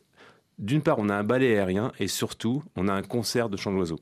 d'une 0.59 0.81
part, 0.81 0.99
on 0.99 1.09
a 1.09 1.15
un 1.15 1.23
balai 1.23 1.57
aérien 1.57 1.91
et 1.99 2.07
surtout, 2.07 2.63
on 2.75 2.87
a 2.87 2.93
un 2.93 3.01
concert 3.01 3.49
de 3.49 3.57
chants 3.57 3.73
d'oiseaux. 3.73 3.99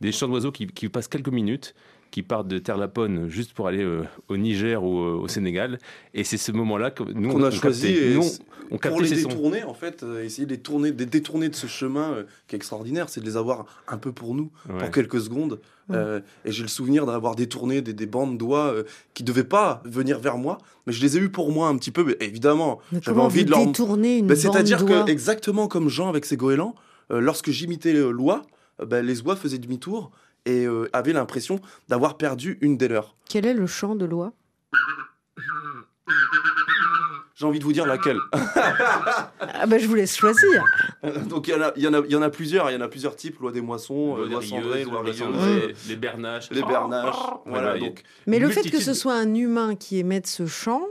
Des 0.00 0.12
chants 0.12 0.28
d'oiseaux 0.28 0.52
qui 0.52 0.66
passent 0.88 1.08
quelques 1.08 1.28
minutes, 1.28 1.74
qui 2.14 2.22
partent 2.22 2.46
de 2.46 2.58
Terre-Lapone 2.58 3.28
juste 3.28 3.54
pour 3.54 3.66
aller 3.66 3.82
euh, 3.82 4.04
au 4.28 4.36
Niger 4.36 4.84
ou 4.84 5.00
euh, 5.00 5.14
au 5.24 5.26
Sénégal. 5.26 5.80
Et 6.14 6.22
c'est 6.22 6.36
ce 6.36 6.52
moment-là 6.52 6.92
que 6.92 7.02
nous, 7.02 7.32
Qu'on 7.32 7.42
a 7.42 7.48
on 7.48 7.50
choisi 7.50 7.92
captait. 7.92 8.14
Nous, 8.14 8.22
on 8.70 8.78
Pour 8.78 9.00
les 9.00 9.08
sons. 9.16 9.28
détourner, 9.30 9.64
en 9.64 9.74
fait, 9.74 10.04
euh, 10.04 10.22
essayer 10.22 10.46
de 10.46 10.52
les, 10.52 10.60
tourner, 10.60 10.92
de 10.92 10.98
les 11.00 11.06
détourner 11.06 11.48
de 11.48 11.56
ce 11.56 11.66
chemin 11.66 12.12
euh, 12.12 12.22
qui 12.46 12.54
est 12.54 12.58
extraordinaire, 12.58 13.08
c'est 13.08 13.20
de 13.20 13.26
les 13.26 13.36
avoir 13.36 13.66
un 13.88 13.98
peu 13.98 14.12
pour 14.12 14.36
nous, 14.36 14.48
Ouais. 14.70 14.78
pour 14.78 14.90
quelques 14.92 15.20
secondes. 15.20 15.58
Ouais. 15.88 15.96
Euh, 15.96 16.20
et 16.44 16.52
j'ai 16.52 16.62
le 16.62 16.68
souvenir 16.68 17.04
d'avoir 17.04 17.34
détourné 17.34 17.82
des, 17.82 17.92
des 17.92 18.06
bandes 18.06 18.38
d'oies 18.38 18.72
euh, 18.72 18.84
qui 19.14 19.24
ne 19.24 19.26
devaient 19.26 19.42
pas 19.42 19.82
venir 19.84 20.20
vers 20.20 20.38
moi, 20.38 20.58
mais 20.86 20.92
je 20.92 21.02
les 21.02 21.16
ai 21.16 21.20
eus 21.20 21.30
pour 21.30 21.50
moi 21.50 21.66
un 21.66 21.76
petit 21.76 21.90
peu. 21.90 22.04
Mais 22.04 22.16
évidemment, 22.20 22.78
j'avais 23.02 23.20
envie 23.20 23.44
de 23.44 23.50
leur. 23.50 23.66
détourner 23.66 24.18
une 24.18 24.28
Ben, 24.28 24.36
C'est-à-dire 24.36 24.84
que, 24.86 25.10
exactement 25.10 25.66
comme 25.66 25.88
Jean 25.88 26.08
avec 26.08 26.26
ses 26.26 26.36
goélands, 26.36 26.76
euh, 27.10 27.18
lorsque 27.20 27.50
j'imitais 27.50 27.92
euh, 27.92 28.10
l'oie, 28.12 28.42
euh, 28.80 28.86
ben, 28.86 29.04
les 29.04 29.20
oies 29.22 29.34
faisaient 29.36 29.58
demi-tour 29.58 30.12
et 30.46 30.64
euh, 30.66 30.88
avaient 30.92 31.12
l'impression 31.12 31.60
d'avoir 31.88 32.16
perdu 32.16 32.58
une 32.60 32.76
des 32.76 32.88
leurs. 32.88 33.14
Quel 33.28 33.46
est 33.46 33.54
le 33.54 33.66
chant 33.66 33.94
de 33.94 34.04
l'oie 34.04 34.32
J'ai 37.36 37.46
envie 37.46 37.58
de 37.58 37.64
vous 37.64 37.72
dire 37.72 37.84
laquelle. 37.86 38.18
Ah 38.32 39.66
ben, 39.66 39.80
je 39.80 39.86
vous 39.88 39.94
laisse 39.96 40.16
choisir. 40.16 40.64
Donc 41.28 41.48
il 41.48 41.54
y, 41.54 41.56
en 41.56 41.62
a- 41.62 41.72
y, 42.06 42.12
y 42.12 42.16
en 42.16 42.30
plusieurs, 42.30 42.70
il 42.70 42.74
y 42.74 42.76
en 42.76 42.80
a 42.80 42.88
plusieurs 42.88 43.16
types, 43.16 43.38
loi 43.40 43.50
des 43.50 43.60
moissons, 43.60 44.16
euh, 44.18 44.24
Les 44.26 44.30
loi 44.32 44.42
cendrée, 44.42 44.84
loi 44.84 45.02
les 45.04 45.10
rieuse, 45.10 45.36
rieuse, 45.36 45.88
les 45.88 45.96
bernaches. 45.96 46.50
les 46.50 46.62
bernaches. 46.62 47.14
voilà, 47.44 47.72
Voilà, 47.74 47.78
donc 47.78 48.02
Mais 48.26 48.38
le 48.38 48.48
fait 48.50 48.70
que 48.70 48.80
ce 48.80 48.94
soit 48.94 49.14
un 49.14 49.34
humain 49.34 49.74
qui 49.74 49.98
émette 49.98 50.28
ce 50.28 50.46
chant, 50.46 50.84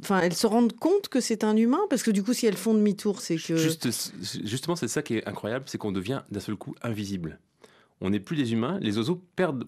enfin, 0.00 0.20
elles 0.20 0.34
se 0.34 0.46
rendent 0.46 0.76
compte 0.76 1.08
que 1.08 1.20
c'est 1.20 1.42
un 1.42 1.56
humain? 1.56 1.80
Parce 1.90 2.04
que 2.04 2.12
du 2.12 2.22
coup, 2.22 2.32
si 2.32 2.46
elles 2.46 2.56
font 2.56 2.74
demi-tour, 2.74 3.20
c'est 3.20 3.36
que 3.36 3.56
Juste, 3.56 3.88
justement, 4.44 4.76
c'est 4.76 4.88
ça 4.88 5.02
qui 5.02 5.16
est 5.16 5.26
incroyable, 5.28 5.64
c'est 5.66 5.78
qu'on 5.78 5.92
devient 5.92 6.20
d'un 6.30 6.40
seul 6.40 6.54
coup 6.54 6.76
invisible. 6.82 7.40
On 8.00 8.10
n'est 8.10 8.20
plus 8.20 8.36
des 8.36 8.52
humains, 8.52 8.78
les 8.80 8.96
oiseaux 8.98 9.22
perdent. 9.36 9.64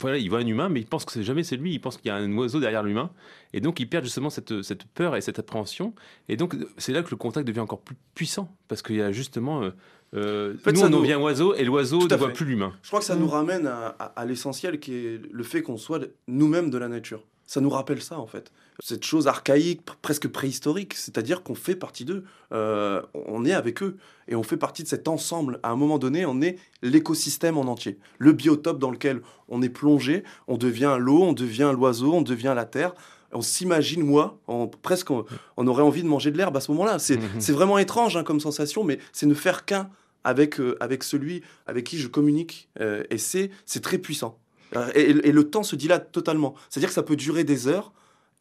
Voilà, 0.00 0.18
ils 0.18 0.28
voient 0.28 0.40
un 0.40 0.46
humain, 0.46 0.68
mais 0.68 0.80
ils 0.80 0.86
pensent 0.86 1.04
que 1.04 1.12
c'est 1.12 1.22
jamais 1.22 1.44
c'est 1.44 1.56
lui, 1.56 1.72
ils 1.72 1.78
pensent 1.80 1.98
qu'il 1.98 2.08
y 2.08 2.10
a 2.10 2.16
un 2.16 2.32
oiseau 2.36 2.58
derrière 2.58 2.82
l'humain, 2.82 3.10
et 3.52 3.60
donc 3.60 3.78
ils 3.78 3.88
perdent 3.88 4.04
justement 4.04 4.28
cette, 4.28 4.62
cette 4.62 4.84
peur 4.86 5.14
et 5.14 5.20
cette 5.20 5.38
appréhension, 5.38 5.94
et 6.28 6.36
donc 6.36 6.56
c'est 6.78 6.92
là 6.92 7.04
que 7.04 7.10
le 7.12 7.16
contact 7.16 7.46
devient 7.46 7.60
encore 7.60 7.80
plus 7.80 7.94
puissant, 8.16 8.48
parce 8.66 8.82
qu'il 8.82 8.96
y 8.96 9.02
a 9.02 9.12
justement. 9.12 9.62
euh, 9.62 9.70
euh, 10.14 10.56
fait, 10.58 10.72
nous, 10.72 10.80
ça 10.80 10.86
on 10.86 10.90
nous- 10.90 11.00
devient 11.02 11.14
oiseau, 11.14 11.54
et 11.54 11.62
l'oiseau 11.64 12.08
ne 12.08 12.14
voit 12.16 12.30
plus 12.30 12.44
l'humain. 12.46 12.72
je 12.82 12.88
crois 12.88 12.98
que 13.00 13.06
ça 13.06 13.14
nous 13.14 13.28
ramène 13.28 13.68
à, 13.68 13.86
à- 13.98 14.04
à 14.20 14.24
l'essentiel 14.24 14.80
qui 14.80 14.94
est 14.94 15.20
le 15.30 15.42
fait 15.44 15.62
qu'on 15.62 15.76
soit 15.76 16.00
nous-mêmes 16.26 16.70
de 16.70 16.78
la 16.78 16.88
nature. 16.88 17.22
Ça 17.46 17.60
nous 17.60 17.70
rappelle 17.70 18.02
ça 18.02 18.18
en 18.18 18.26
fait. 18.26 18.50
Cette 18.80 19.04
chose 19.04 19.28
archaïque, 19.28 19.82
pr- 19.86 19.94
presque 20.02 20.28
préhistorique, 20.28 20.94
c'est-à-dire 20.94 21.42
qu'on 21.42 21.54
fait 21.54 21.76
partie 21.76 22.04
d'eux. 22.04 22.24
Euh, 22.52 23.00
on 23.14 23.44
est 23.44 23.52
avec 23.52 23.82
eux 23.82 23.96
et 24.28 24.34
on 24.34 24.42
fait 24.42 24.56
partie 24.56 24.82
de 24.82 24.88
cet 24.88 25.06
ensemble. 25.08 25.60
À 25.62 25.70
un 25.70 25.76
moment 25.76 25.98
donné, 25.98 26.26
on 26.26 26.40
est 26.42 26.56
l'écosystème 26.82 27.56
en 27.56 27.62
entier. 27.62 27.98
Le 28.18 28.32
biotope 28.32 28.78
dans 28.78 28.90
lequel 28.90 29.20
on 29.48 29.62
est 29.62 29.68
plongé, 29.68 30.24
on 30.48 30.56
devient 30.56 30.96
l'eau, 30.98 31.22
on 31.22 31.32
devient 31.32 31.72
l'oiseau, 31.74 32.12
on 32.14 32.22
devient 32.22 32.52
la 32.56 32.64
terre. 32.64 32.94
On 33.32 33.42
s'imagine, 33.42 34.02
moi, 34.02 34.38
on, 34.48 34.68
presque, 34.68 35.10
on, 35.10 35.24
on 35.56 35.66
aurait 35.66 35.82
envie 35.82 36.02
de 36.02 36.08
manger 36.08 36.30
de 36.30 36.38
l'herbe 36.38 36.56
à 36.56 36.60
ce 36.60 36.70
moment-là. 36.72 36.98
C'est 36.98 37.16
Mhm. 37.18 37.40
vraiment 37.54 37.78
étrange 37.78 38.16
hein, 38.16 38.22
comme 38.24 38.38
sensation, 38.40 38.84
mais 38.84 38.98
c'est 39.12 39.26
ne 39.26 39.34
faire 39.34 39.64
qu'un 39.64 39.90
avec, 40.24 40.60
euh, 40.60 40.76
avec 40.80 41.02
celui 41.02 41.42
avec 41.66 41.84
qui 41.84 41.98
je 41.98 42.06
communique. 42.08 42.68
Euh, 42.80 43.02
et 43.10 43.18
c'est 43.18 43.50
très 43.82 43.98
puissant. 43.98 44.38
Et, 44.96 45.10
et 45.10 45.32
le 45.32 45.44
temps 45.50 45.62
se 45.62 45.76
dilate 45.76 46.10
totalement. 46.10 46.54
C'est-à-dire 46.68 46.88
que 46.88 46.94
ça 46.94 47.02
peut 47.04 47.14
durer 47.16 47.44
des 47.44 47.68
heures, 47.68 47.92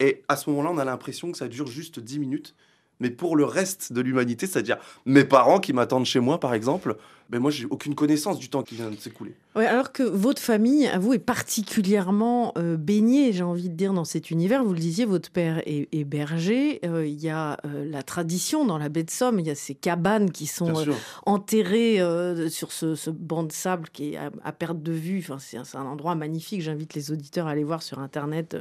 et 0.03 0.21
à 0.27 0.35
ce 0.35 0.49
moment-là, 0.49 0.71
on 0.73 0.77
a 0.77 0.83
l'impression 0.83 1.31
que 1.31 1.37
ça 1.37 1.47
dure 1.47 1.67
juste 1.67 2.01
10 2.01 2.19
minutes. 2.19 2.55
Mais 2.99 3.09
pour 3.09 3.37
le 3.37 3.45
reste 3.45 3.93
de 3.93 4.01
l'humanité, 4.01 4.47
c'est-à-dire 4.47 4.77
mes 5.05 5.23
parents 5.23 5.59
qui 5.59 5.71
m'attendent 5.71 6.05
chez 6.05 6.19
moi, 6.19 6.41
par 6.41 6.53
exemple, 6.53 6.97
ben 7.29 7.39
moi, 7.39 7.51
j'ai 7.51 7.65
aucune 7.65 7.95
connaissance 7.95 8.37
du 8.39 8.49
temps 8.49 8.61
qui 8.63 8.75
vient 8.75 8.89
de 8.91 8.95
s'écouler. 8.95 9.33
Ouais, 9.55 9.65
alors 9.67 9.91
que 9.91 10.03
votre 10.03 10.41
famille, 10.41 10.87
à 10.87 10.97
vous, 10.99 11.13
est 11.13 11.19
particulièrement 11.19 12.53
euh, 12.57 12.75
baignée, 12.77 13.33
j'ai 13.33 13.43
envie 13.43 13.69
de 13.69 13.75
dire, 13.75 13.93
dans 13.93 14.05
cet 14.05 14.29
univers. 14.31 14.63
Vous 14.63 14.73
le 14.73 14.79
disiez, 14.79 15.05
votre 15.05 15.31
père 15.31 15.61
est, 15.65 15.87
est 15.91 16.03
berger. 16.03 16.79
Euh, 16.85 17.05
Il 17.07 17.19
y 17.21 17.29
a 17.29 17.57
euh, 17.65 17.85
la 17.89 18.03
tradition 18.03 18.65
dans 18.65 18.77
la 18.77 18.89
baie 18.89 19.03
de 19.03 19.09
Somme. 19.11 19.39
Il 19.39 19.45
y 19.47 19.49
a 19.51 19.55
ces 19.55 19.73
cabanes 19.75 20.31
qui 20.31 20.45
sont 20.47 20.71
Bien 20.71 20.83
sûr. 20.83 20.95
enterré 21.25 22.01
euh, 22.01 22.49
sur 22.49 22.71
ce, 22.71 22.95
ce 22.95 23.09
banc 23.09 23.43
de 23.43 23.51
sable 23.51 23.89
qui 23.93 24.13
est 24.13 24.17
à, 24.17 24.31
à 24.43 24.51
perte 24.51 24.81
de 24.83 24.91
vue. 24.91 25.19
Enfin, 25.19 25.37
c'est 25.39 25.57
un, 25.77 25.85
endroit 25.85 26.15
magnifique. 26.15 26.61
J'invite 26.61 26.93
les 26.93 27.11
auditeurs 27.11 27.47
à 27.47 27.51
aller 27.51 27.63
voir 27.63 27.81
sur 27.83 27.99
Internet, 27.99 28.57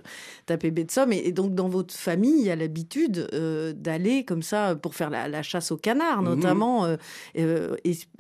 taper 0.47 0.71
baie 0.71 0.85
de 0.85 0.91
Somme. 0.91 1.13
Et, 1.13 1.19
et 1.27 1.33
donc, 1.33 1.55
dans 1.55 1.69
votre 1.69 1.95
famille, 1.95 2.39
il 2.41 2.47
y 2.47 2.51
a 2.51 2.57
l'habitude 2.57 3.29
d'aller 3.77 4.25
comme 4.25 4.43
ça 4.43 4.77
pour 4.77 4.95
faire 4.95 5.11
la, 5.11 5.29
la 5.29 5.43
chasse 5.43 5.73
au 5.73 5.77
canard, 5.77 6.23
Mhm. 6.23 6.29
notamment, 6.35 6.87
et 7.35 7.45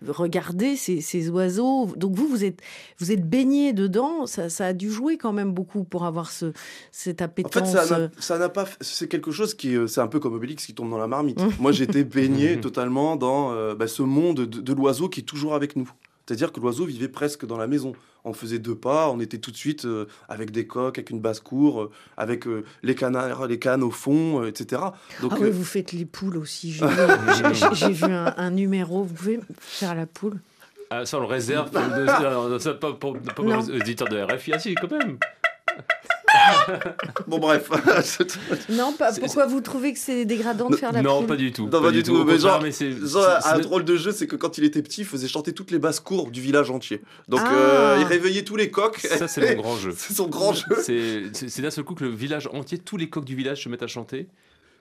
regarder 0.06 0.31
regarder 0.32 0.76
ces, 0.76 1.00
ces 1.00 1.28
oiseaux. 1.30 1.86
Donc 1.96 2.14
vous, 2.16 2.26
vous 2.26 2.44
êtes, 2.44 2.60
vous 2.98 3.12
êtes 3.12 3.28
baigné 3.28 3.72
dedans. 3.72 4.26
Ça, 4.26 4.48
ça 4.48 4.66
a 4.66 4.72
dû 4.72 4.90
jouer 4.90 5.18
quand 5.18 5.32
même 5.32 5.52
beaucoup 5.52 5.84
pour 5.84 6.04
avoir 6.04 6.30
ce, 6.30 6.52
cette 6.90 7.20
En 7.22 7.26
appétence. 7.26 7.70
fait, 7.70 7.78
ça 7.78 7.86
n'a- 7.98 8.04
euh, 8.04 8.08
ça 8.18 8.38
n'a 8.38 8.48
pas. 8.48 8.66
C'est 8.80 9.08
quelque 9.08 9.30
chose 9.30 9.54
qui. 9.54 9.76
euh, 9.76 9.86
C'est 9.86 10.00
un 10.00 10.06
peu 10.08 10.20
comme 10.20 10.34
Obélix 10.34 10.64
qui 10.66 10.74
tombe 10.74 10.90
dans 10.90 10.98
la 10.98 11.06
marmite. 11.06 11.40
Mmh. 11.40 11.50
Moi, 11.60 11.72
j'étais 11.72 12.04
baigné 12.04 12.60
totalement 12.60 13.16
dans 13.16 13.52
euh, 13.52 13.74
bah, 13.74 13.86
ce 13.86 14.02
monde 14.02 14.38
de, 14.46 14.60
de 14.60 14.72
l'oiseau 14.72 15.08
qui 15.08 15.20
est 15.20 15.24
toujours 15.24 15.54
avec 15.54 15.76
nous. 15.76 15.90
C'est-à-dire 16.26 16.52
que 16.52 16.60
l'oiseau 16.60 16.84
vivait 16.84 17.08
presque 17.08 17.44
dans 17.46 17.56
la 17.58 17.66
maison. 17.66 17.92
On 18.24 18.32
faisait 18.32 18.60
deux 18.60 18.76
pas, 18.76 19.08
on 19.10 19.18
était 19.18 19.38
tout 19.38 19.50
de 19.50 19.56
suite 19.56 19.84
euh, 19.84 20.06
avec 20.28 20.52
des 20.52 20.66
coques, 20.66 20.96
avec 20.98 21.10
une 21.10 21.20
basse-cour, 21.20 21.82
euh, 21.82 21.90
avec 22.16 22.46
euh, 22.46 22.64
les 22.84 22.94
canards, 22.94 23.46
les 23.48 23.58
cannes 23.58 23.82
au 23.82 23.90
fond, 23.90 24.42
euh, 24.42 24.46
etc. 24.48 24.80
Donc, 25.20 25.32
Ah 25.34 25.38
oui, 25.40 25.48
euh, 25.48 25.50
vous 25.50 25.64
faites 25.64 25.90
les 25.92 26.04
poules 26.04 26.36
aussi. 26.36 26.72
J'ai 27.72 27.90
vu, 27.90 28.04
un, 28.04 28.32
un 28.36 28.50
numéro. 28.52 29.02
Vous 29.02 29.14
pouvez 29.14 29.40
faire 29.58 29.96
la 29.96 30.06
poule? 30.06 30.38
Ah, 30.90 31.04
ça, 31.04 31.16
on 31.16 31.20
le 31.22 31.26
réserve 31.26 31.70
pour, 31.70 31.80
le- 31.82 32.58
ça, 32.60 32.74
pas 32.74 32.92
pour, 32.92 33.18
pas 33.18 33.32
pour 33.32 33.44
Non. 33.44 33.58
les 33.60 33.80
auditeurs 33.80 34.08
de 34.08 34.20
RFI. 34.20 34.52
Ah, 34.54 34.58
si, 34.60 34.74
quand 34.76 34.90
même. 34.92 35.18
bon, 37.26 37.38
bref. 37.38 37.68
Non, 38.68 38.92
pas, 38.92 39.12
pourquoi 39.12 39.46
vous 39.46 39.60
trouvez 39.60 39.92
que 39.92 39.98
c'est 39.98 40.24
dégradant 40.24 40.68
de 40.70 40.76
faire 40.76 40.92
la 40.92 41.02
non, 41.02 41.18
poule 41.18 41.26
pas 41.26 41.36
du 41.36 41.52
tout. 41.52 41.68
Non, 41.68 41.82
pas 41.82 41.90
du 41.90 42.02
tout, 42.02 42.24
mais 42.24 42.38
genre- 42.38 42.60
mais 42.62 42.72
c'est- 42.72 42.92
Genre, 42.92 43.26
c'est- 43.42 43.48
un 43.48 43.58
drôle 43.58 43.84
de 43.84 43.96
jeu, 43.96 44.12
c'est 44.12 44.26
que 44.26 44.36
quand 44.36 44.58
il 44.58 44.64
était 44.64 44.82
petit, 44.82 45.02
il 45.02 45.06
faisait 45.06 45.28
chanter 45.28 45.52
toutes 45.52 45.70
les 45.70 45.78
basses-cours 45.78 46.30
du 46.30 46.40
village 46.40 46.70
entier. 46.70 47.02
Donc, 47.28 47.40
Ah. 47.44 47.52
euh, 47.52 47.96
il 48.00 48.04
réveillait 48.06 48.42
tous 48.44 48.56
les 48.56 48.70
coqs. 48.70 48.98
Ça, 49.00 49.28
c'est 49.28 49.54
mon 49.56 49.62
grand 49.62 49.76
jeu. 49.76 49.94
C'est 49.96 50.14
son 50.14 50.26
grand 50.28 50.52
jeu. 50.52 50.64
C'est 50.82 51.22
c'est- 51.32 51.48
c'est 51.48 51.62
d'un 51.62 51.70
seul 51.70 51.84
coup 51.84 51.94
que 51.94 52.04
le 52.04 52.10
village 52.10 52.48
entier, 52.52 52.78
tous 52.78 52.96
les 52.96 53.08
coqs 53.10 53.24
du 53.24 53.34
village 53.36 53.64
se 53.64 53.68
mettent 53.68 53.82
à 53.82 53.86
chanter 53.86 54.28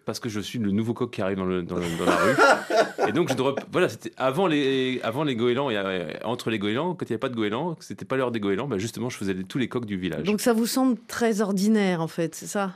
parce 0.06 0.20
que 0.20 0.30
je 0.30 0.40
suis 0.40 0.60
le 0.60 0.72
nouveau 0.72 0.94
coq 0.94 1.12
qui 1.12 1.22
arrive 1.22 1.38
dans, 1.38 1.46
le- 1.46 1.64
dans 1.64 1.76
le- 1.78 1.98
dans 2.00 2.06
la 2.06 2.16
rue. 2.16 2.36
Et 3.08 3.12
donc, 3.14 3.30
je 3.30 3.34
dois. 3.36 3.56
Voilà, 3.72 3.90
c'était 3.90 4.12
avant 4.18 4.48
les, 4.48 5.00
avant 5.04 5.24
les 5.24 5.36
goélands 5.36 5.70
et 5.70 5.78
euh, 5.78 6.12
entre 6.24 6.50
les 6.50 6.60
goélands, 6.60 6.94
quand 6.94 7.06
il 7.06 7.12
n'y 7.12 7.14
avait 7.14 7.20
pas 7.20 7.30
de 7.30 7.36
goélands, 7.36 7.76
que 7.76 7.84
c'était 7.84 8.06
pas 8.06 8.16
l'heure 8.16 8.32
des 8.32 8.40
goélands, 8.40 8.68
bah 8.68 8.78
justement, 8.78 9.10
je 9.10 9.18
faisais 9.18 9.34
les- 9.34 9.44
tous 9.44 9.58
les 9.58 9.68
coqs 9.68 9.86
du 9.86 9.98
village. 9.98 10.24
Donc 10.24 10.40
ça 10.42 10.54
vous 10.54 10.68
semble 10.68 10.98
très 11.08 11.42
ordinaire 11.42 12.02
en 12.02 12.08
fait, 12.08 12.36
c'est 12.36 12.48
ça? 12.48 12.74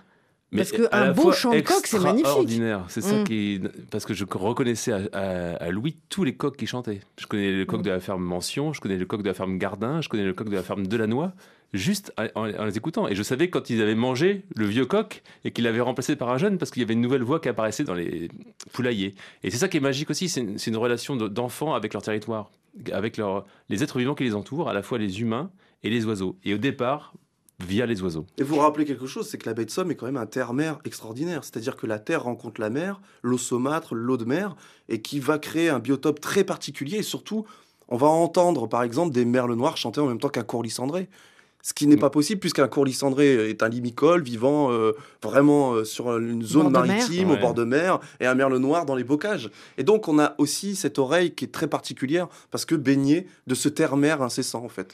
Mais 0.51 0.60
parce 0.60 0.72
que 0.72 0.84
à 0.91 1.01
un 1.01 1.05
la 1.08 1.13
beau 1.13 1.32
chant 1.32 1.51
de 1.51 1.60
coq, 1.60 1.82
c'est 1.86 1.98
magnifique. 2.00 2.20
extraordinaire. 2.25 2.86
C'est 2.88 3.01
ça 3.01 3.15
Mm. 3.17 3.24
qui. 3.25 3.62
Parce 3.91 4.05
que 4.05 4.13
je 4.13 4.25
reconnaissais 4.32 4.91
à, 4.94 5.00
à- 5.12 5.55
à 5.55 5.70
Louis 5.72 5.98
tous 6.10 6.24
les 6.24 6.36
coqs 6.36 6.55
qui 6.55 6.65
chantaient. 6.67 7.01
Je 7.20 7.25
connais 7.27 7.51
le 7.51 7.65
coq 7.65 7.79
Mm. 7.79 7.84
de 7.84 7.89
la 7.89 8.00
ferme 8.00 8.24
Mention, 8.24 8.72
je 8.74 8.79
connais 8.79 8.96
le 8.98 9.05
coq 9.05 9.22
de 9.22 9.27
la 9.27 9.34
ferme 9.34 9.58
Gardin, 9.58 10.01
je 10.01 10.10
connais 10.10 10.24
le 10.24 10.34
coq 10.34 10.48
de 10.50 10.55
la 10.55 10.63
ferme 10.63 10.88
Delannoy, 10.88 11.29
juste 11.74 12.13
en, 12.36 12.45
les 12.45 12.77
écoutant. 12.77 13.07
Et 13.07 13.15
je 13.15 13.24
savais 13.24 13.50
quand 13.50 13.69
ils 13.69 13.81
avaient 13.81 13.95
mangé 13.95 14.45
le 14.55 14.65
vieux 14.65 14.86
coq 14.86 15.24
et 15.43 15.51
qu'ils 15.51 15.63
l'avaient 15.65 15.81
remplacé 15.81 16.15
par 16.15 16.29
un 16.29 16.38
jeune 16.38 16.57
parce 16.57 16.72
qu'il 16.72 16.81
y 16.81 16.86
avait 16.86 16.93
une 16.93 17.01
nouvelle 17.01 17.24
voix 17.24 17.39
qui 17.39 17.50
apparaissait 17.50 17.84
dans 17.84 17.93
les 17.93 18.29
poulaillers. 18.74 19.15
Et 19.43 19.51
c'est 19.51 19.57
ça 19.57 19.67
qui 19.67 19.77
est 19.77 19.81
magique 19.81 20.10
aussi, 20.10 20.29
c'est 20.29 20.41
une, 20.41 20.57
une 20.65 20.77
relation 20.77 21.15
de- 21.15 21.27
d'enfants 21.27 21.74
avec 21.74 21.93
leur 21.93 22.01
territoire, 22.01 22.50
avec 22.91 23.19
les 23.69 23.84
êtres 23.84 24.00
vivants 24.00 24.15
qui 24.15 24.24
les 24.24 24.36
entourent, 24.36 24.69
à 24.69 24.74
la 24.74 24.84
fois 24.84 24.98
les 24.98 25.22
humains 25.22 25.51
et 25.84 25.89
les 25.89 26.05
oiseaux. 26.05 26.38
Et 26.43 26.53
au 26.53 26.57
départ, 26.57 27.13
via 27.65 27.86
les 27.86 28.01
oiseaux. 28.01 28.25
Et 28.38 28.43
vous 28.43 28.57
rappelez 28.57 28.84
quelque 28.84 29.07
chose, 29.07 29.29
c'est 29.29 29.38
que 29.38 29.48
la 29.48 29.53
baie 29.53 29.63
de 29.63 29.69
Somme 29.72 29.89
est 29.89 29.95
quand 29.95 30.07
même 30.07 30.17
un 30.17 30.25
terre-mer 30.25 30.79
extraordinaire. 30.84 31.43
C'est-à-dire 31.45 31.77
que 31.77 31.88
la 31.88 32.00
terre 32.00 32.24
rencontre 32.24 32.60
la 32.60 32.69
mer, 32.69 33.00
l'eau 33.24 33.38
saumâtre, 33.38 33.95
l'eau 33.95 34.17
de 34.17 34.25
mer, 34.25 34.57
et 34.89 35.01
qui 35.01 35.19
va 35.22 35.39
créer 35.39 35.69
un 35.69 35.79
biotope 35.79 36.19
très 36.19 36.43
particulier. 36.43 36.98
Et 36.98 37.03
surtout, 37.03 37.45
on 37.88 37.95
va 37.95 38.07
entendre, 38.07 38.67
par 38.67 38.84
exemple, 38.84 39.13
des 39.13 39.24
merles 39.24 39.53
noirs 39.53 39.77
chanter 39.77 40.01
en 40.01 40.07
même 40.07 40.19
temps 40.19 40.27
qu'un 40.27 40.43
courlis 40.43 40.69
cendré. 40.69 41.07
Ce 41.67 41.74
qui 41.74 41.88
n'est 41.88 41.95
Mm. 41.95 42.00
pas 42.00 42.12
possible, 42.12 42.39
puisqu'un 42.39 42.67
courlis 42.67 42.93
cendré 42.93 43.50
est 43.50 43.63
un 43.63 43.69
limicole 43.69 44.22
vivant 44.22 44.72
euh, 44.72 44.91
vraiment 45.24 45.74
euh, 45.74 45.84
sur 45.84 46.15
une 46.15 46.43
zone 46.43 46.69
maritime, 46.69 47.31
Ouais. 47.31 47.38
au 47.38 47.41
bord 47.41 47.55
de 47.55 47.63
mer, 47.63 48.00
et 48.19 48.27
un 48.27 48.36
merle 48.36 48.55
noir 48.57 48.86
dans 48.86 48.93
les 48.93 49.03
bocages. 49.03 49.50
Et 49.79 49.84
donc, 49.84 50.07
on 50.07 50.19
a 50.19 50.36
aussi 50.38 50.75
cette 50.75 51.00
oreille 51.00 51.31
qui 51.34 51.45
est 51.45 51.51
très 51.51 51.65
particulière, 51.67 52.27
parce 52.51 52.65
que 52.65 52.75
baignée 52.75 53.25
de 53.48 53.55
ce 53.55 53.67
terre-mer 53.67 54.22
incessant, 54.22 54.63
en 54.63 54.69
fait. 54.69 54.93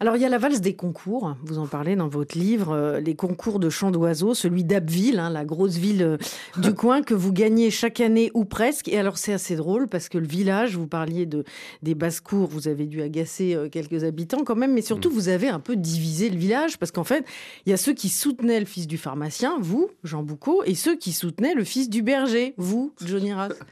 Alors 0.00 0.16
il 0.16 0.22
y 0.22 0.24
a 0.24 0.28
la 0.28 0.38
valse 0.38 0.60
des 0.60 0.74
concours, 0.74 1.36
vous 1.44 1.58
en 1.58 1.66
parlez 1.66 1.96
dans 1.96 2.08
votre 2.08 2.36
livre, 2.38 2.72
euh, 2.72 3.00
les 3.00 3.14
concours 3.14 3.58
de 3.58 3.70
chant 3.70 3.90
d'oiseaux, 3.90 4.34
celui 4.34 4.62
d'Abbeville, 4.64 5.18
hein, 5.18 5.30
la 5.30 5.44
grosse 5.44 5.76
ville 5.76 6.02
euh, 6.02 6.16
du 6.58 6.74
coin 6.74 7.02
que 7.02 7.14
vous 7.14 7.32
gagnez 7.32 7.70
chaque 7.70 8.00
année 8.00 8.30
ou 8.34 8.44
presque. 8.44 8.88
Et 8.88 8.98
alors 8.98 9.16
c'est 9.16 9.32
assez 9.32 9.56
drôle 9.56 9.88
parce 9.88 10.08
que 10.08 10.18
le 10.18 10.26
village, 10.26 10.76
vous 10.76 10.86
parliez 10.86 11.24
de 11.26 11.44
des 11.82 11.94
basses-cours, 11.94 12.46
vous 12.48 12.68
avez 12.68 12.86
dû 12.86 13.00
agacer 13.02 13.54
euh, 13.54 13.68
quelques 13.68 14.04
habitants 14.04 14.44
quand 14.44 14.56
même, 14.56 14.72
mais 14.74 14.82
surtout 14.82 15.10
vous 15.10 15.28
avez 15.28 15.48
un 15.48 15.60
peu 15.60 15.76
divisé 15.76 16.28
le 16.28 16.36
village 16.36 16.78
parce 16.78 16.92
qu'en 16.92 17.04
fait 17.04 17.24
il 17.64 17.70
y 17.70 17.72
a 17.72 17.76
ceux 17.78 17.94
qui 17.94 18.08
soutenaient 18.08 18.60
le 18.60 18.66
fils 18.66 18.86
du 18.86 18.98
pharmacien, 18.98 19.56
vous, 19.60 19.88
Jean 20.04 20.22
Boucault, 20.22 20.62
et 20.66 20.74
ceux 20.74 20.96
qui 20.96 21.12
soutenaient 21.12 21.54
le 21.54 21.64
fils 21.64 21.88
du 21.88 22.02
berger, 22.02 22.54
vous, 22.58 22.92
Johnny 23.04 23.32
Rath. 23.32 23.52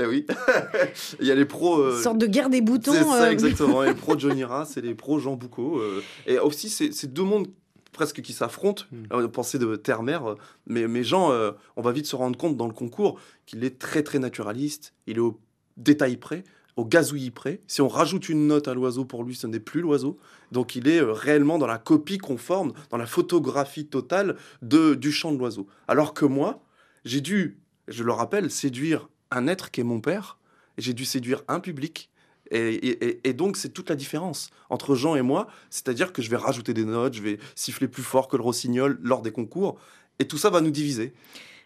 Eh 0.00 0.06
oui. 0.06 0.26
Il 1.20 1.26
y 1.26 1.30
a 1.30 1.34
les 1.34 1.44
pros. 1.44 1.78
euh, 1.80 2.00
Sorte 2.00 2.18
de 2.18 2.26
guerre 2.26 2.50
des 2.50 2.60
boutons. 2.60 2.92
C'est 2.92 3.02
ça, 3.02 3.24
euh, 3.24 3.30
exactement. 3.30 3.82
Les 3.82 3.94
pros 3.94 4.16
Johnny 4.18 4.44
Rass 4.44 4.76
et 4.76 4.80
les 4.80 4.94
pros 4.94 5.18
Jean 5.18 5.34
Boucault. 5.34 5.67
Euh, 5.76 6.02
et 6.26 6.38
aussi, 6.38 6.70
c'est 6.70 7.12
deux 7.12 7.22
mondes 7.22 7.48
presque 7.92 8.22
qui 8.22 8.32
s'affrontent. 8.32 8.84
Mm. 8.92 9.04
On 9.10 9.28
pensait 9.28 9.58
de 9.58 9.76
terre-mer. 9.76 10.36
Mais, 10.66 10.86
mais 10.86 11.04
Jean, 11.04 11.32
euh, 11.32 11.52
on 11.76 11.82
va 11.82 11.92
vite 11.92 12.06
se 12.06 12.16
rendre 12.16 12.38
compte 12.38 12.56
dans 12.56 12.66
le 12.66 12.72
concours 12.72 13.20
qu'il 13.44 13.64
est 13.64 13.78
très, 13.78 14.02
très 14.02 14.18
naturaliste. 14.18 14.94
Il 15.06 15.16
est 15.16 15.20
au 15.20 15.40
détail 15.76 16.16
près, 16.16 16.44
au 16.76 16.84
gazouillis 16.84 17.30
près. 17.30 17.60
Si 17.66 17.82
on 17.82 17.88
rajoute 17.88 18.28
une 18.28 18.46
note 18.46 18.68
à 18.68 18.74
l'oiseau, 18.74 19.04
pour 19.04 19.24
lui, 19.24 19.34
ce 19.34 19.46
n'est 19.46 19.60
plus 19.60 19.80
l'oiseau. 19.80 20.18
Donc, 20.52 20.76
il 20.76 20.88
est 20.88 21.02
euh, 21.02 21.12
réellement 21.12 21.58
dans 21.58 21.66
la 21.66 21.78
copie 21.78 22.18
conforme, 22.18 22.72
dans 22.90 22.98
la 22.98 23.06
photographie 23.06 23.86
totale 23.86 24.36
de, 24.62 24.94
du 24.94 25.12
chant 25.12 25.32
de 25.32 25.38
l'oiseau. 25.38 25.66
Alors 25.88 26.14
que 26.14 26.24
moi, 26.24 26.62
j'ai 27.04 27.20
dû, 27.20 27.58
je 27.88 28.04
le 28.04 28.12
rappelle, 28.12 28.50
séduire 28.50 29.08
un 29.30 29.46
être 29.46 29.70
qui 29.70 29.80
est 29.80 29.84
mon 29.84 30.00
père. 30.00 30.38
J'ai 30.78 30.94
dû 30.94 31.04
séduire 31.04 31.42
un 31.48 31.60
public. 31.60 32.10
Et, 32.50 33.32
donc, 33.32 33.56
c'est 33.56 33.70
toute 33.70 33.90
la 33.90 33.96
différence 33.96 34.50
entre 34.70 34.94
Jean 34.94 35.16
et 35.16 35.22
moi. 35.22 35.48
C'est-à-dire 35.70 36.12
que 36.12 36.22
je 36.22 36.30
vais 36.30 36.36
rajouter 36.36 36.74
des 36.74 36.84
notes, 36.84 37.14
je 37.14 37.22
vais 37.22 37.38
siffler 37.54 37.88
plus 37.88 38.02
fort 38.02 38.28
que 38.28 38.36
le 38.36 38.42
rossignol 38.42 38.98
lors 39.02 39.22
des 39.22 39.32
concours. 39.32 39.78
Et 40.18 40.26
tout 40.26 40.38
ça 40.38 40.50
va 40.50 40.60
nous 40.60 40.70
diviser. 40.70 41.12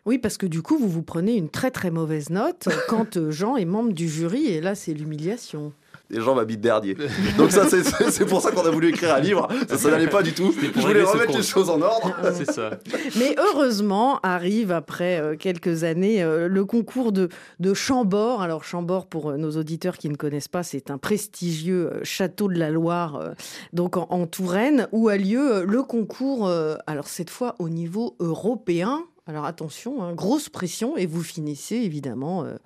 Oui, 0.05 0.19
parce 0.19 0.37
que 0.37 0.47
du 0.47 0.63
coup, 0.63 0.79
vous 0.79 0.89
vous 0.89 1.03
prenez 1.03 1.37
une 1.37 1.49
très 1.49 1.71
très 1.71 1.91
mauvaise 1.91 2.31
note 2.31 2.69
quand 2.89 3.17
euh, 3.17 3.31
Jean 3.31 3.57
est 3.57 3.65
membre 3.65 3.93
du 3.93 4.09
jury, 4.09 4.47
et 4.47 4.61
là, 4.61 4.75
c'est 4.75 4.95
l'humiliation. 4.95 5.73
Et 6.13 6.21
Jean 6.21 6.35
m'habite 6.35 6.61
dernier. 6.61 6.95
Donc, 7.39 7.51
ça, 7.51 7.67
c'est- 7.67 8.25
pour 8.27 8.41
ça 8.43 8.51
qu'on 8.53 8.65
a 8.67 8.71
voulu 8.71 8.89
écrire 8.91 9.15
un 9.15 9.21
livre. 9.21 9.49
Ça, 9.69 9.79
ça 9.79 9.91
n'allait 9.91 10.09
pas 10.09 10.23
du 10.23 10.33
tout. 10.35 10.53
Je 10.53 10.81
voulais 10.81 11.03
remettre 11.03 11.29
les 11.29 11.35
compte. 11.39 11.43
choses 11.43 11.71
en 11.71 11.81
ordre. 11.81 12.15
C'est 12.35 12.51
ça. 12.51 12.71
Mais 13.19 13.35
heureusement, 13.39 14.21
arrive 14.23 14.71
après 14.73 15.19
euh, 15.21 15.37
quelques 15.37 15.85
années 15.85 16.23
euh, 16.23 16.49
le 16.49 16.65
concours 16.65 17.13
de, 17.13 17.29
de 17.61 17.75
Chambord. 17.75 18.43
Alors, 18.43 18.63
Chambord, 18.65 19.07
pour 19.07 19.31
euh, 19.31 19.37
nos 19.37 19.53
auditeurs 19.57 19.97
qui 19.97 20.09
ne 20.11 20.17
connaissent 20.17 20.49
pas, 20.49 20.63
c'est 20.63 20.91
un 20.91 20.99
prestigieux 20.99 21.91
château 22.03 22.49
de 22.49 22.59
la 22.59 22.71
Loire, 22.71 23.33
donc 23.73 23.97
en, 23.97 24.07
en 24.11 24.27
Touraine, 24.27 24.89
où 24.93 25.09
a 25.09 25.17
lieu 25.17 25.65
le 25.65 25.83
concours, 25.83 26.51
alors 26.87 27.09
cette 27.09 27.31
fois 27.31 27.55
au 27.59 27.69
niveau 27.69 28.17
européen. 28.21 29.03
Alors 29.27 29.45
attention, 29.45 30.03
hein, 30.03 30.15
grosse 30.15 30.49
pression, 30.49 30.97
et 30.97 31.07
vous 31.07 31.23
finissez 31.23 31.77
évidemment 31.77 32.45
euh, 32.45 32.57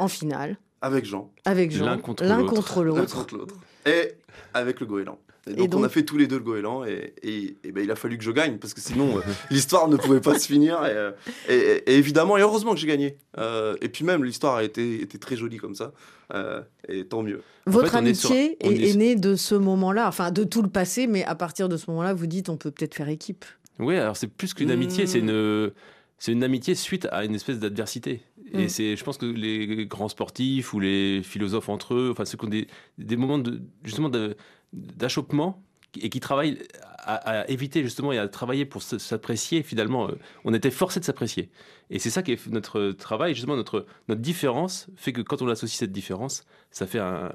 en 0.00 0.08
finale 0.08 0.56
Avec 0.82 1.04
Jean, 1.04 1.32
avec 1.44 1.70
Jean, 1.72 1.84
L'un 1.86 1.98
contre 1.98 2.24
l'autre. 2.24 2.46
contre 2.54 2.82
l'un 2.84 2.94
l'autre. 2.96 3.14
contre 3.14 3.36
l'autre. 3.36 3.54
Et 3.86 4.12
avec 4.54 4.80
le 4.80 4.86
goéland. 4.86 5.18
Et 5.46 5.50
donc, 5.54 5.64
Et 5.64 5.68
donc- 5.68 5.80
on 5.80 5.84
a 5.84 5.88
fait 5.88 6.02
tous 6.04 6.18
les 6.18 6.26
deux 6.26 6.36
le 6.36 6.42
goéland 6.44 6.84
et, 6.84 7.14
et- 7.22 7.56
et 7.64 7.72
ben, 7.72 7.82
il 7.82 7.90
a 7.90 7.96
fallu 7.96 8.18
que 8.18 8.24
je 8.24 8.30
gagne 8.30 8.58
parce 8.58 8.74
que 8.74 8.80
sinon 8.80 9.16
euh, 9.18 9.20
l'histoire 9.50 9.88
ne 9.88 9.96
pouvait 9.96 10.20
pas 10.20 10.38
se 10.38 10.46
finir 10.46 10.84
et, 10.84 10.90
euh, 10.90 11.12
et- 11.48 11.54
et- 11.54 11.90
et 11.92 11.96
évidemment 11.96 12.36
et 12.36 12.42
heureusement 12.42 12.72
que 12.74 12.78
j'ai 12.80 12.86
gagné 12.86 13.16
Euh, 13.38 13.74
et 13.80 13.88
puis 13.88 14.04
même 14.04 14.22
l'histoire 14.22 14.56
a 14.56 14.64
été, 14.64 15.00
été 15.00 15.18
très 15.18 15.36
jolie 15.36 15.56
comme 15.56 15.74
ça 15.74 15.92
Euh, 16.34 16.60
et 16.88 17.06
tant 17.06 17.22
mieux 17.22 17.42
Votre 17.66 17.90
fait, 17.92 17.98
on 17.98 18.04
est 18.04 18.14
sur- 18.14 18.30
amitié 18.30 18.56
est, 18.60 18.70
est- 18.70 18.90
est 18.90 18.94
née 18.96 19.16
de 19.16 19.34
ce 19.34 19.54
moment-là, 19.54 20.06
enfin 20.08 20.30
de 20.30 20.44
tout 20.44 20.62
le 20.62 20.68
passé, 20.70 21.06
mais 21.06 21.24
à 21.24 21.34
partir 21.34 21.68
de 21.70 21.76
ce 21.78 21.90
moment-là, 21.90 22.12
vous 22.14 22.26
dites 22.26 22.48
on 22.50 22.56
peut 22.58 22.70
peut-être 22.70 22.94
faire 22.94 23.08
équipe. 23.08 23.44
Oui, 23.78 23.96
alors 23.96 24.16
c'est 24.18 24.28
plus 24.28 24.52
qu'une 24.54 24.68
Mmh. 24.68 24.72
amitié, 24.72 25.06
c'est 25.06 25.18
une, 25.20 25.72
c'est 26.18 26.32
une 26.32 26.44
amitié 26.44 26.74
suite 26.74 27.08
à 27.10 27.24
une 27.24 27.34
espèce 27.34 27.58
d'adversité. 27.58 28.20
Et 28.52 28.64
Mmh. 28.64 28.68
c'est, 28.68 28.96
je 28.96 29.04
pense 29.04 29.16
que 29.18 29.26
les 29.26 29.86
grands 29.86 30.08
sportifs 30.08 30.72
ou 30.74 30.80
les 30.80 31.22
philosophes 31.22 31.68
entre 31.68 31.94
eux, 31.94 32.08
enfin 32.10 32.24
ceux 32.24 32.36
qui 32.38 32.44
ont 32.46 32.48
des, 32.48 32.66
des 32.98 33.16
moments 33.16 33.38
de, 33.38 33.60
justement 33.84 34.08
de- 34.08 34.36
d'achoppement 34.72 35.62
et 36.00 36.08
qui 36.08 36.20
travaillent 36.20 36.58
à, 36.98 37.14
à 37.40 37.48
éviter 37.48 37.82
justement 37.82 38.12
et 38.12 38.18
à 38.18 38.28
travailler 38.28 38.64
pour 38.64 38.82
s'apprécier, 38.82 39.62
finalement, 39.62 40.08
euh, 40.08 40.12
on 40.44 40.54
était 40.54 40.70
forcé 40.70 41.00
de 41.00 41.04
s'apprécier. 41.04 41.50
Et 41.90 41.98
c'est 41.98 42.10
ça 42.10 42.22
qui 42.22 42.32
est 42.32 42.46
notre 42.48 42.92
travail, 42.92 43.34
justement, 43.34 43.56
notre, 43.56 43.86
notre 44.08 44.20
différence 44.20 44.86
fait 44.96 45.12
que 45.12 45.20
quand 45.22 45.42
on 45.42 45.48
associe 45.48 45.76
cette 45.78 45.90
différence, 45.92 46.44
ça 46.70 46.86
fait 46.86 47.00
un, 47.00 47.32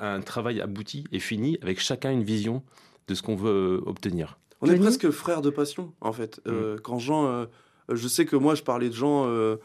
un 0.00 0.20
travail 0.20 0.60
abouti 0.60 1.04
et 1.12 1.18
fini 1.18 1.58
avec 1.62 1.80
chacun 1.80 2.12
une 2.12 2.22
vision 2.22 2.62
de 3.08 3.14
ce 3.14 3.22
qu'on 3.22 3.34
veut 3.36 3.82
obtenir. 3.86 4.38
on 4.60 4.66
est 4.70 4.78
presque 4.78 5.10
frères 5.10 5.42
de 5.42 5.50
passion 5.50 5.92
en 6.00 6.12
fait 6.12 6.40
Euh, 6.46 6.76
quand 6.82 6.98
Jean 7.00 7.26
euh, 7.26 7.46
je 7.88 8.06
sais 8.06 8.24
que 8.24 8.36
moi 8.36 8.54
je 8.54 8.62
parlais 8.62 8.88
de 8.88 8.94
Jean 8.94 9.24
euh, 9.24 9.28
euh, 9.28 9.56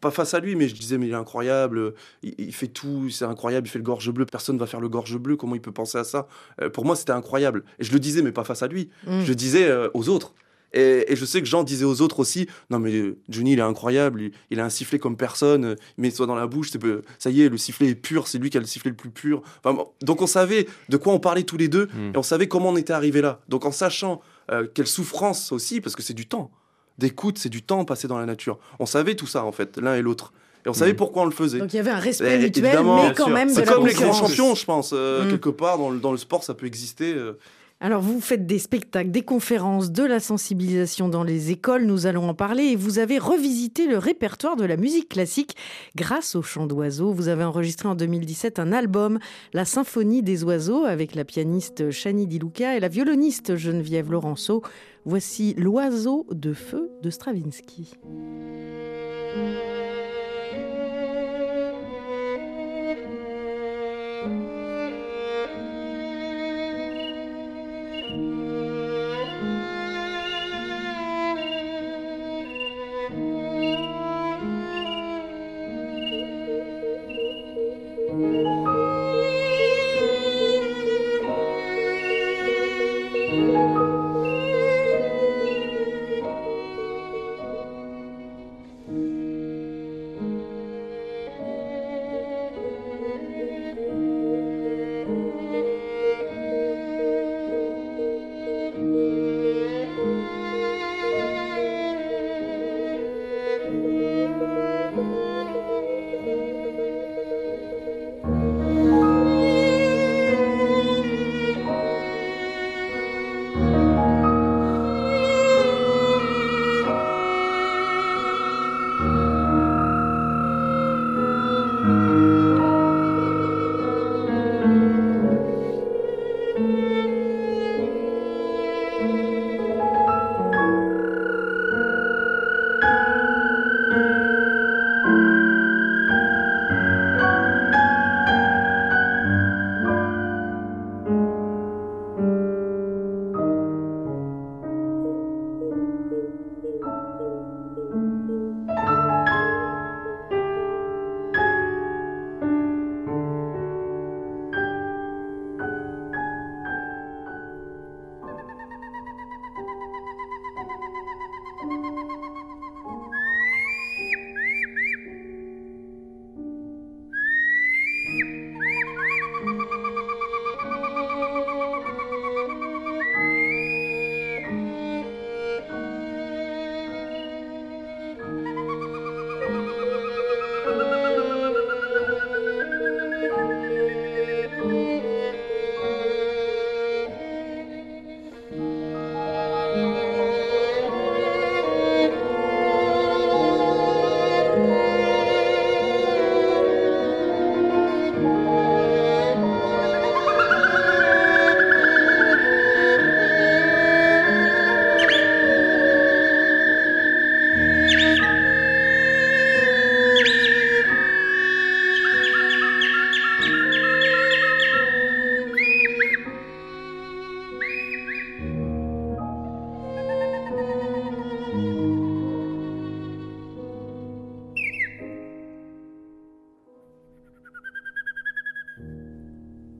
pas 0.00 0.10
face 0.10 0.34
à 0.34 0.40
lui, 0.40 0.54
mais 0.56 0.68
je 0.68 0.74
disais, 0.74 0.98
mais 0.98 1.06
il 1.06 1.12
est 1.12 1.14
incroyable, 1.16 1.78
euh, 1.78 1.94
il, 2.22 2.34
il 2.38 2.52
fait 2.52 2.68
tout, 2.68 3.08
c'est 3.10 3.24
incroyable, 3.24 3.66
il 3.66 3.70
fait 3.70 3.78
le 3.78 3.84
gorge 3.84 4.10
bleu, 4.10 4.26
personne 4.26 4.58
va 4.58 4.66
faire 4.66 4.80
le 4.80 4.88
gorge 4.88 5.16
bleu, 5.18 5.36
comment 5.36 5.54
il 5.54 5.60
peut 5.60 5.72
penser 5.72 5.98
à 5.98 6.04
ça? 6.04 6.28
Euh, 6.60 6.68
Pour 6.70 6.84
moi, 6.84 6.96
c'était 6.96 7.12
incroyable. 7.12 7.64
Et 7.78 7.84
je 7.84 7.92
le 7.92 7.98
disais, 8.00 8.22
mais 8.22 8.32
pas 8.32 8.44
face 8.44 8.62
à 8.62 8.68
lui, 8.68 8.90
Mm. 9.06 9.22
je 9.22 9.28
le 9.28 9.34
disais 9.34 9.64
euh, 9.68 9.88
aux 9.94 10.08
autres. 10.08 10.34
Et, 10.72 11.10
et 11.12 11.16
je 11.16 11.24
sais 11.24 11.40
que 11.40 11.46
Jean 11.46 11.62
disait 11.64 11.84
aux 11.84 12.02
autres 12.02 12.18
aussi, 12.18 12.48
non 12.70 12.78
mais 12.80 13.14
Johnny 13.28 13.52
il 13.52 13.58
est 13.60 13.62
incroyable, 13.62 14.20
il, 14.20 14.32
il 14.50 14.60
a 14.60 14.64
un 14.64 14.68
sifflet 14.68 14.98
comme 14.98 15.16
personne, 15.16 15.76
il 15.96 16.02
met 16.02 16.10
ça 16.10 16.26
dans 16.26 16.34
la 16.34 16.46
bouche, 16.48 16.70
ça 17.18 17.30
y 17.30 17.42
est, 17.42 17.48
le 17.48 17.56
sifflet 17.56 17.88
est 17.90 17.94
pur, 17.94 18.26
c'est 18.26 18.38
lui 18.38 18.50
qui 18.50 18.56
a 18.58 18.60
le 18.60 18.66
sifflet 18.66 18.90
le 18.90 18.96
plus 18.96 19.10
pur. 19.10 19.42
Enfin, 19.64 19.78
donc 20.02 20.20
on 20.20 20.26
savait 20.26 20.66
de 20.88 20.96
quoi 20.96 21.12
on 21.14 21.20
parlait 21.20 21.44
tous 21.44 21.56
les 21.56 21.68
deux 21.68 21.86
Mm. 21.86 22.10
et 22.14 22.18
on 22.18 22.22
savait 22.24 22.48
comment 22.48 22.70
on 22.70 22.76
était 22.76 22.92
arrivé 22.92 23.20
là. 23.22 23.40
Donc 23.48 23.64
en 23.64 23.70
sachant 23.70 24.20
euh, 24.50 24.66
quelle 24.74 24.88
souffrance 24.88 25.52
aussi, 25.52 25.80
parce 25.80 25.94
que 25.96 26.02
c'est 26.02 26.14
du 26.14 26.26
temps. 26.26 26.50
D'écoute, 26.98 27.38
c'est 27.38 27.48
du 27.48 27.62
temps 27.62 27.84
passé 27.84 28.08
dans 28.08 28.18
la 28.18 28.26
nature. 28.26 28.58
On 28.78 28.86
savait 28.86 29.14
tout 29.14 29.26
ça 29.26 29.44
en 29.44 29.52
fait, 29.52 29.76
l'un 29.78 29.94
et 29.96 30.02
l'autre. 30.02 30.32
Et 30.64 30.68
on 30.68 30.72
savait 30.72 30.92
Mm. 30.94 30.96
pourquoi 30.96 31.22
on 31.22 31.26
le 31.26 31.30
faisait. 31.30 31.58
Donc 31.58 31.72
il 31.72 31.76
y 31.76 31.78
avait 31.80 31.90
un 31.90 31.98
respect 31.98 32.38
Eh, 32.40 32.44
mutuel, 32.44 32.64
mais 32.84 33.12
quand 33.14 33.28
même 33.28 33.48
de 33.48 33.54
C'est 33.54 33.64
comme 33.66 33.86
les 33.86 33.92
grands 33.94 34.12
champions, 34.12 34.54
je 34.54 34.64
pense. 34.64 34.90
euh, 34.92 35.24
Mm. 35.24 35.30
Quelque 35.30 35.50
part, 35.50 35.78
dans 35.78 35.90
le, 35.90 35.98
dans 35.98 36.12
le 36.12 36.18
sport, 36.18 36.42
ça 36.42 36.54
peut 36.54 36.66
exister. 36.66 37.12
euh. 37.14 37.38
Alors, 37.78 38.00
vous 38.00 38.22
faites 38.22 38.46
des 38.46 38.58
spectacles, 38.58 39.10
des 39.10 39.22
conférences, 39.22 39.92
de 39.92 40.02
la 40.02 40.18
sensibilisation 40.18 41.10
dans 41.10 41.24
les 41.24 41.50
écoles, 41.50 41.84
nous 41.84 42.06
allons 42.06 42.26
en 42.30 42.34
parler. 42.34 42.64
Et 42.64 42.76
vous 42.76 42.98
avez 42.98 43.18
revisité 43.18 43.86
le 43.86 43.98
répertoire 43.98 44.56
de 44.56 44.64
la 44.64 44.78
musique 44.78 45.10
classique 45.10 45.56
grâce 45.94 46.36
au 46.36 46.42
chant 46.42 46.66
d'oiseaux. 46.66 47.12
Vous 47.12 47.28
avez 47.28 47.44
enregistré 47.44 47.86
en 47.86 47.94
2017 47.94 48.58
un 48.58 48.72
album, 48.72 49.18
La 49.52 49.66
Symphonie 49.66 50.22
des 50.22 50.42
oiseaux, 50.42 50.84
avec 50.84 51.14
la 51.14 51.26
pianiste 51.26 51.90
Chani 51.90 52.26
Di 52.26 52.38
Luca 52.38 52.76
et 52.76 52.80
la 52.80 52.88
violoniste 52.88 53.56
Geneviève 53.56 54.10
Laurenceau. 54.10 54.62
Voici 55.04 55.54
L'oiseau 55.58 56.26
de 56.30 56.54
feu 56.54 56.90
de 57.02 57.10
Stravinsky. 57.10 57.92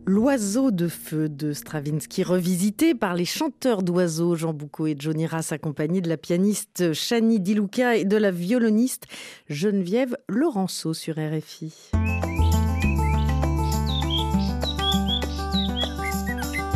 L'oiseau 0.08 0.70
de 0.70 0.86
feu 0.86 1.28
de 1.28 1.52
Stravinsky, 1.52 2.22
revisité 2.22 2.94
par 2.94 3.14
les 3.14 3.24
chanteurs 3.24 3.82
d'oiseaux 3.82 4.36
Jean 4.36 4.52
Boucaud 4.52 4.86
et 4.86 4.94
Johnny 4.96 5.26
Rass, 5.26 5.50
accompagnés 5.50 6.00
de 6.00 6.08
la 6.08 6.16
pianiste 6.16 6.92
Chani 6.92 7.40
Di 7.40 7.54
Luca 7.54 7.96
et 7.96 8.04
de 8.04 8.16
la 8.16 8.30
violoniste 8.30 9.06
Geneviève 9.48 10.16
Laurenceau 10.28 10.94
sur 10.94 11.16
RFI. 11.16 11.90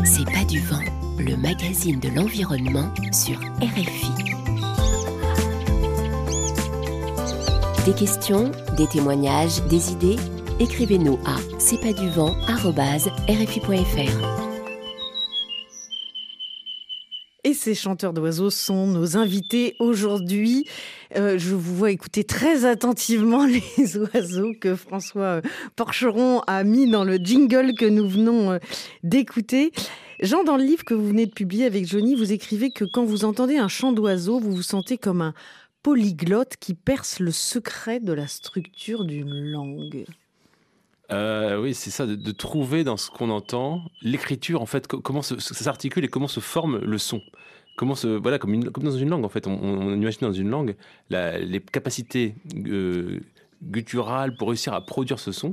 C'est 0.04 0.24
pas 0.24 0.44
du 0.48 0.58
vent, 0.62 0.82
le 1.20 1.36
magazine 1.36 2.00
de 2.00 2.08
l'environnement 2.08 2.92
sur 3.12 3.38
RFI. 3.62 4.10
Des 7.86 7.94
questions, 7.94 8.50
des 8.76 8.88
témoignages, 8.88 9.62
des 9.68 9.92
idées 9.92 10.16
Écrivez-nous 10.60 11.18
à 11.24 11.38
c'est 11.58 11.80
pas 11.80 11.94
du 11.94 12.10
vent 12.10 12.36
rfi.fr. 12.46 13.70
Et 17.44 17.54
ces 17.54 17.74
chanteurs 17.74 18.12
d'oiseaux 18.12 18.50
sont 18.50 18.86
nos 18.86 19.16
invités 19.16 19.74
aujourd'hui. 19.78 20.66
Euh, 21.16 21.38
je 21.38 21.54
vous 21.54 21.74
vois 21.74 21.92
écouter 21.92 22.24
très 22.24 22.66
attentivement 22.66 23.46
les 23.78 23.96
oiseaux 23.96 24.52
que 24.60 24.76
François 24.76 25.40
Porcheron 25.76 26.42
a 26.46 26.62
mis 26.62 26.90
dans 26.90 27.04
le 27.04 27.16
jingle 27.16 27.72
que 27.72 27.86
nous 27.86 28.06
venons 28.06 28.50
euh, 28.50 28.58
d'écouter. 29.02 29.72
Jean, 30.20 30.44
dans 30.44 30.58
le 30.58 30.64
livre 30.64 30.84
que 30.84 30.92
vous 30.92 31.08
venez 31.08 31.24
de 31.24 31.32
publier 31.32 31.64
avec 31.64 31.86
Johnny, 31.86 32.14
vous 32.14 32.32
écrivez 32.32 32.70
que 32.70 32.84
quand 32.84 33.06
vous 33.06 33.24
entendez 33.24 33.56
un 33.56 33.68
chant 33.68 33.92
d'oiseau, 33.92 34.38
vous 34.38 34.52
vous 34.52 34.62
sentez 34.62 34.98
comme 34.98 35.22
un 35.22 35.32
polyglotte 35.82 36.58
qui 36.60 36.74
perce 36.74 37.18
le 37.18 37.30
secret 37.30 37.98
de 37.98 38.12
la 38.12 38.26
structure 38.26 39.06
d'une 39.06 39.50
langue. 39.50 40.04
Euh, 41.12 41.60
oui, 41.60 41.74
c'est 41.74 41.90
ça, 41.90 42.06
de, 42.06 42.30
trouver 42.32 42.84
dans 42.84 42.96
ce 42.96 43.10
qu'on 43.10 43.30
entend 43.30 43.82
l'écriture, 44.02 44.62
en 44.62 44.66
fait, 44.66 44.86
co- 44.86 45.00
comment 45.00 45.22
ça 45.22 45.38
s'articule 45.40 46.04
et 46.04 46.08
comment 46.08 46.28
se 46.28 46.40
forme 46.40 46.78
le 46.78 46.98
son. 46.98 47.20
Comment 47.76 47.94
se, 47.96 48.06
voilà, 48.06 48.38
comme, 48.38 48.62
dans 48.62 48.90
une 48.92 49.08
langue, 49.08 49.24
en 49.24 49.28
fait. 49.28 49.46
On, 49.46 49.92
imagine 49.94 50.20
dans 50.22 50.32
une 50.32 50.50
langue 50.50 50.76
la- 51.08 51.38
les 51.38 51.60
capacités 51.60 52.34
euh, 52.66 53.20
gutturales 53.62 54.36
pour 54.36 54.48
réussir 54.48 54.72
à 54.72 54.84
produire 54.84 55.18
ce 55.18 55.32
son. 55.32 55.50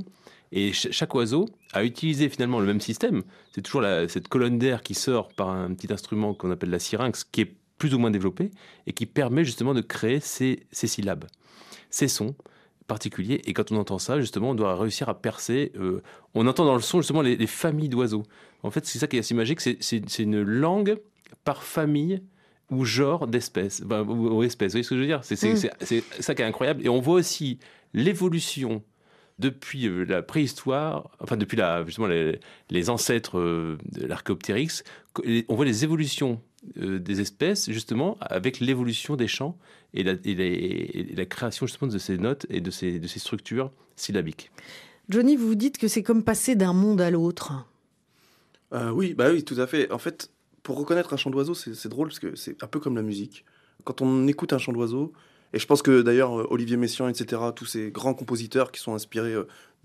Et 0.52 0.72
ch- 0.72 0.92
chaque 0.92 1.14
oiseau 1.14 1.46
a 1.72 1.84
utilisé 1.84 2.28
finalement 2.28 2.60
le 2.60 2.66
même 2.66 2.80
système. 2.80 3.22
C'est 3.52 3.62
toujours 3.62 3.82
cette 4.08 4.28
colonne 4.28 4.58
d'air 4.58 4.82
qui 4.82 4.94
sort 4.94 5.28
par 5.28 5.48
un 5.50 5.74
petit 5.74 5.92
instrument 5.92 6.34
qu'on 6.34 6.50
appelle 6.52 6.70
la 6.70 6.78
syrinx, 6.78 7.24
qui 7.24 7.40
est 7.42 7.54
plus 7.78 7.94
ou 7.94 7.98
moins 7.98 8.10
développé 8.10 8.50
et 8.86 8.92
qui 8.92 9.06
permet 9.06 9.44
justement 9.44 9.74
de 9.74 9.80
créer 9.80 10.20
ces 10.20 10.66
syllabes, 10.72 11.26
ces 11.90 12.08
sons 12.08 12.34
particuliers. 12.88 13.40
Et 13.44 13.52
quand 13.52 13.70
on 13.70 13.76
entend 13.76 13.98
ça, 14.00 14.18
justement, 14.18 14.50
on 14.50 14.54
doit 14.56 14.74
réussir 14.74 15.08
à 15.08 15.14
percer. 15.20 15.70
euh, 15.76 16.02
on 16.34 16.46
entend 16.48 16.64
dans 16.64 16.74
le 16.74 16.80
son 16.80 16.98
justement 17.00 17.22
les, 17.22 17.36
les 17.36 17.46
familles 17.46 17.88
d'oiseaux. 17.88 18.24
En 18.64 18.70
fait, 18.72 18.84
c'est 18.84 18.98
ça 18.98 19.06
qui 19.06 19.14
est 19.16 19.20
assez 19.20 19.34
magique, 19.34 19.60
c'est- 19.60 20.18
une 20.18 20.42
langue 20.42 20.98
par 21.44 21.62
famille 21.62 22.20
ou 22.70 22.84
genre 22.84 23.26
d'espèce, 23.28 23.82
ou, 23.88 23.94
ou 24.12 24.42
espèce. 24.42 24.72
Vous 24.72 24.78
voyez 24.78 24.82
ce 24.82 24.88
que 24.90 24.96
je 24.96 25.00
veux 25.00 25.06
dire? 25.06 25.20
C'est 25.22 25.40
Mm. 25.42 25.70
c'est- 25.80 26.04
ça 26.22 26.34
qui 26.34 26.42
est 26.42 26.44
incroyable. 26.44 26.84
Et 26.84 26.88
on 26.88 27.00
voit 27.00 27.14
aussi 27.14 27.58
l'évolution 27.94 28.82
depuis 29.38 29.86
euh, 29.86 30.04
la 30.04 30.20
préhistoire, 30.22 31.10
enfin 31.20 31.36
depuis 31.36 31.56
la, 31.56 31.84
justement 31.84 32.08
les, 32.08 32.40
les 32.70 32.90
ancêtres 32.90 33.38
euh, 33.38 33.78
de 33.92 34.06
l'archéoptérix, 34.06 34.82
on 35.48 35.54
voit 35.54 35.64
les 35.64 35.84
évolutions 35.84 36.40
euh, 36.80 36.98
des 36.98 37.20
espèces 37.20 37.70
justement 37.70 38.16
avec 38.20 38.60
l'évolution 38.60 39.16
des 39.16 39.28
champs 39.28 39.56
et 39.94 40.02
la, 40.02 40.12
et 40.24 40.34
les- 40.34 41.06
et 41.12 41.14
la 41.16 41.24
création 41.26 41.66
justement 41.66 41.90
de 41.90 41.98
ces 41.98 42.18
notes 42.18 42.46
et 42.50 42.60
de 42.60 42.70
ces, 42.70 42.98
de 42.98 43.06
ces 43.06 43.18
structures 43.18 43.70
syllabiques. 43.96 44.50
Johnny, 45.08 45.36
vous 45.36 45.54
dites 45.54 45.78
que 45.78 45.88
c'est 45.88 46.02
comme 46.02 46.22
passer 46.22 46.54
d'un 46.54 46.72
monde 46.74 47.00
à 47.00 47.10
l'autre. 47.10 47.52
Euh, 48.74 48.90
oui, 48.90 49.14
bah 49.14 49.30
oui, 49.32 49.42
tout 49.44 49.58
à 49.58 49.66
fait. 49.66 49.90
En 49.90 49.98
fait, 49.98 50.30
pour 50.62 50.76
reconnaître 50.78 51.14
un 51.14 51.16
chant 51.16 51.30
d'oiseau, 51.30 51.54
c'est 51.54 51.88
drôle 51.88 52.08
parce 52.08 52.18
que 52.18 52.36
c'est 52.36 52.62
un 52.62 52.66
peu 52.66 52.78
comme 52.80 52.94
la 52.96 53.02
musique. 53.02 53.44
Quand 53.84 54.02
on 54.02 54.26
écoute 54.26 54.52
un 54.52 54.58
chant 54.58 54.72
d'oiseau, 54.72 55.12
et 55.54 55.58
je 55.58 55.66
pense 55.66 55.80
que 55.80 56.02
d'ailleurs 56.02 56.38
euh, 56.38 56.46
Olivier 56.50 56.76
Messiaen, 56.76 57.08
etc., 57.08 57.40
tous 57.56 57.64
ces 57.64 57.90
grands 57.90 58.12
compositeurs 58.12 58.70
qui 58.70 58.80
sont 58.80 58.94
inspirés 58.94 59.34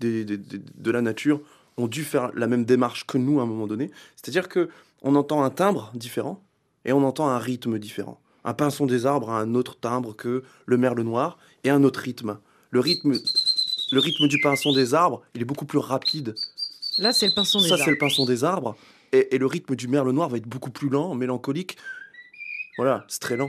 des- 0.00 0.24
des- 0.26 0.36
des- 0.36 0.58
de 0.58 0.90
la 0.90 1.00
nature, 1.00 1.40
ont 1.78 1.88
dû 1.88 2.04
faire 2.04 2.30
la 2.34 2.46
même 2.46 2.64
démarche 2.66 3.06
que 3.06 3.16
nous 3.16 3.40
à 3.40 3.44
un 3.44 3.46
moment 3.46 3.66
donné. 3.66 3.90
C'est-à-dire 4.14 4.48
que 4.50 4.68
on 5.02 5.14
entend 5.16 5.42
un 5.42 5.50
timbre 5.50 5.90
différent 5.94 6.43
et 6.84 6.92
on 6.92 7.04
entend 7.04 7.28
un 7.28 7.38
rythme 7.38 7.78
différent. 7.78 8.20
Un 8.44 8.54
pinson 8.54 8.86
des 8.86 9.06
arbres 9.06 9.30
a 9.30 9.40
un 9.40 9.54
autre 9.54 9.78
timbre 9.78 10.14
que 10.14 10.42
le 10.66 10.76
merle 10.76 11.00
noir 11.00 11.38
et 11.64 11.70
un 11.70 11.82
autre 11.84 12.00
rythme. 12.00 12.38
Le 12.70 12.80
rythme, 12.80 13.12
le 13.92 13.98
rythme 14.00 14.28
du 14.28 14.38
pinson 14.40 14.72
des 14.72 14.92
arbres, 14.94 15.22
il 15.34 15.40
est 15.42 15.46
beaucoup 15.46 15.64
plus 15.66 15.78
rapide 15.78 16.34
Là, 16.98 17.12
c'est 17.12 17.26
le 17.26 17.34
pinson 17.34 17.60
des 17.60 17.68
ça, 17.68 17.76
c'est 17.76 17.82
arbres. 17.82 17.92
le 17.92 17.98
pinson 17.98 18.24
des 18.24 18.44
arbres. 18.44 18.76
Et, 19.12 19.34
et 19.34 19.38
le 19.38 19.46
rythme 19.46 19.74
du 19.76 19.88
merle 19.88 20.10
noir 20.10 20.28
va 20.28 20.36
être 20.36 20.46
beaucoup 20.46 20.70
plus 20.70 20.88
lent, 20.88 21.14
mélancolique. 21.14 21.76
Voilà, 22.76 23.04
c'est 23.08 23.20
très 23.20 23.36
lent. 23.36 23.48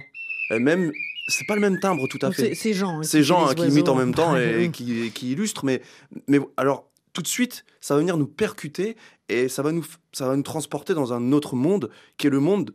Et 0.52 0.60
même, 0.60 0.92
c'est 1.28 1.46
pas 1.48 1.56
le 1.56 1.62
même 1.62 1.80
timbre 1.80 2.08
tout 2.08 2.20
à 2.22 2.28
Donc, 2.28 2.36
fait. 2.36 2.56
c'est 2.56 2.74
Jean. 2.74 3.00
hein, 3.00 3.04
C'est 3.04 3.24
gens 3.24 3.46
les 3.46 3.52
hein, 3.52 3.56
qui 3.56 3.68
imitent 3.68 3.90
en 3.90 3.96
même 3.96 4.14
temps 4.14 4.36
et 4.38 4.70
qui, 4.72 5.12
qui 5.12 5.32
illustrent. 5.32 5.66
Mais, 5.66 5.82
mais 6.28 6.40
alors, 6.58 6.90
tout 7.14 7.22
de 7.22 7.28
suite, 7.28 7.66
ça 7.82 7.96
va 7.96 8.00
venir 8.00 8.18
nous 8.18 8.28
percuter 8.28 8.96
et 9.30 9.48
ça 9.50 9.62
va 9.64 9.72
nous, 9.72 9.86
ça 10.14 10.28
va 10.28 10.36
nous 10.36 10.44
transporter 10.44 10.94
dans 10.94 11.14
un 11.14 11.32
autre 11.32 11.56
monde 11.56 11.90
qui 12.18 12.28
est 12.28 12.32
le 12.32 12.40
monde 12.40 12.72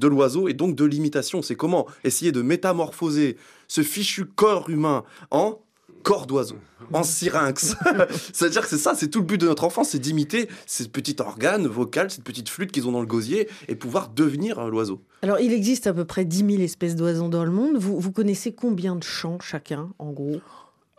de 0.00 0.08
l'oiseau 0.08 0.48
et 0.48 0.54
donc 0.54 0.74
de 0.74 0.84
l'imitation. 0.84 1.42
C'est 1.42 1.54
comment 1.54 1.86
essayer 2.02 2.32
de 2.32 2.42
métamorphoser 2.42 3.36
ce 3.68 3.82
fichu 3.82 4.24
corps 4.24 4.68
humain 4.68 5.04
en 5.30 5.60
corps 6.02 6.26
d'oiseau, 6.26 6.56
en 6.92 7.02
syrinx. 7.02 7.76
C'est-à-dire 8.32 8.62
que 8.62 8.68
c'est 8.68 8.78
ça, 8.78 8.94
c'est 8.94 9.08
tout 9.08 9.20
le 9.20 9.26
but 9.26 9.38
de 9.38 9.46
notre 9.46 9.64
enfance, 9.64 9.90
c'est 9.90 9.98
d'imiter 9.98 10.48
ces 10.66 10.88
petits 10.88 11.16
organes 11.18 11.66
vocaux, 11.66 12.08
cette 12.08 12.24
petite 12.24 12.48
flûte 12.48 12.72
qu'ils 12.72 12.88
ont 12.88 12.92
dans 12.92 13.00
le 13.00 13.06
gosier 13.06 13.48
et 13.68 13.74
pouvoir 13.74 14.08
devenir 14.08 14.58
euh, 14.58 14.70
l'oiseau. 14.70 15.02
Alors, 15.22 15.38
il 15.40 15.52
existe 15.52 15.86
à 15.86 15.92
peu 15.92 16.04
près 16.04 16.24
10 16.24 16.38
000 16.38 16.62
espèces 16.62 16.96
d'oiseaux 16.96 17.28
dans 17.28 17.44
le 17.44 17.50
monde. 17.50 17.76
Vous, 17.76 18.00
vous 18.00 18.12
connaissez 18.12 18.52
combien 18.52 18.96
de 18.96 19.02
chants 19.02 19.38
chacun, 19.40 19.90
en 19.98 20.10
gros? 20.10 20.40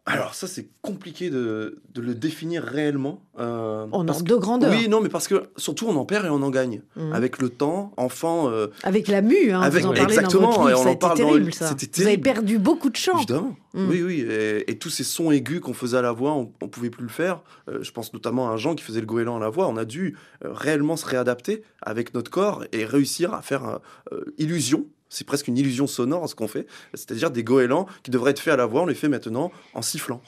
Alors 0.08 0.34
ça, 0.34 0.48
c'est 0.48 0.68
compliqué 0.82 1.30
de, 1.30 1.80
de 1.94 2.02
le 2.02 2.16
définir 2.16 2.64
réellement. 2.64 3.22
euh, 3.40 3.86
En 3.92 4.04
parce 4.04 4.18
ordre 4.20 4.30
que- 4.30 4.34
de 4.36 4.40
grandeur. 4.40 4.72
Oui, 4.72 4.90
non, 4.90 5.00
mais 5.00 5.10
parce 5.10 5.28
que 5.28 5.50
surtout 5.58 5.86
on 5.88 5.96
en 5.96 6.06
perd 6.06 6.26
et 6.26 6.30
on 6.30 6.42
en 6.42 6.50
gagne. 6.50 6.82
Mhm. 6.96 7.14
Avec 7.14 7.40
le 7.40 7.50
temps, 7.50 7.94
enfant, 7.98 8.50
euh, 8.50 8.68
Avec 8.82 9.08
la 9.08 9.22
mue, 9.22 9.52
hein, 9.52 9.62
Avec- 9.62 9.84
vous 9.84 9.90
en 9.90 9.94
exactement, 9.94 10.42
dans 10.50 10.64
votre 10.64 10.70
et 10.72 10.74
on 10.74 10.92
en 10.92 10.96
parle 10.96 11.20
dans 11.20 11.26
le- 11.26 11.34
terrible, 11.34 11.54
ça. 11.54 11.68
c'était 11.68 11.86
Vous 12.02 12.08
avez 12.08 12.20
terrible. 12.20 12.24
perdu 12.24 12.58
beaucoup 12.58 12.90
de 12.90 12.96
chants. 12.96 13.18
évidemment. 13.18 13.56
Mm. 13.76 13.90
Oui, 13.90 14.02
oui. 14.02 14.20
Et, 14.28 14.72
et 14.72 14.78
tous 14.80 14.90
ces 14.90 15.04
sons 15.04 15.30
aigus 15.30 15.60
qu'on 15.62 15.74
faisait 15.76 15.98
à 15.98 16.02
la 16.02 16.12
voix, 16.14 16.34
on, 16.34 16.52
on 16.64 16.68
pouvait 16.68 16.90
plus 16.90 17.04
le 17.04 17.10
faire. 17.10 17.42
Euh, 17.70 17.78
je 17.84 17.92
pense 17.92 18.12
notamment 18.12 18.52
à 18.52 18.58
Jean 18.58 18.74
qui 18.74 18.84
faisait 18.84 19.02
le 19.02 19.06
goéland 19.06 19.38
à 19.38 19.40
la 19.40 19.50
voix. 19.50 19.68
On 19.68 19.78
a 19.78 19.86
dû 19.86 20.18
euh, 20.44 20.50
réellement 20.52 20.98
se 20.98 21.06
réadapter 21.06 21.62
avec 21.80 22.16
notre 22.16 22.32
corps 22.32 22.66
et 22.72 22.86
réussir 22.86 23.36
à 23.36 23.44
faire 23.44 23.80
illusion. 24.40 24.88
C'est 25.12 25.28
presque 25.28 25.50
une 25.50 25.58
illusion 25.58 25.88
sonore 25.88 26.28
ce 26.30 26.36
qu'on 26.36 26.47
fait. 26.47 26.65
C'est-à-dire 26.93 27.32
des 27.32 27.43
goélands 27.43 27.86
qui 28.02 28.12
devraient 28.12 28.32
être 28.32 28.39
faits 28.39 28.54
à 28.54 28.58
la 28.58 28.65
voix, 28.65 28.84
on 28.84 28.86
les 28.86 28.95
fait 28.95 29.10
maintenant 29.10 29.52
en 29.74 29.82
sifflant. 29.82 30.21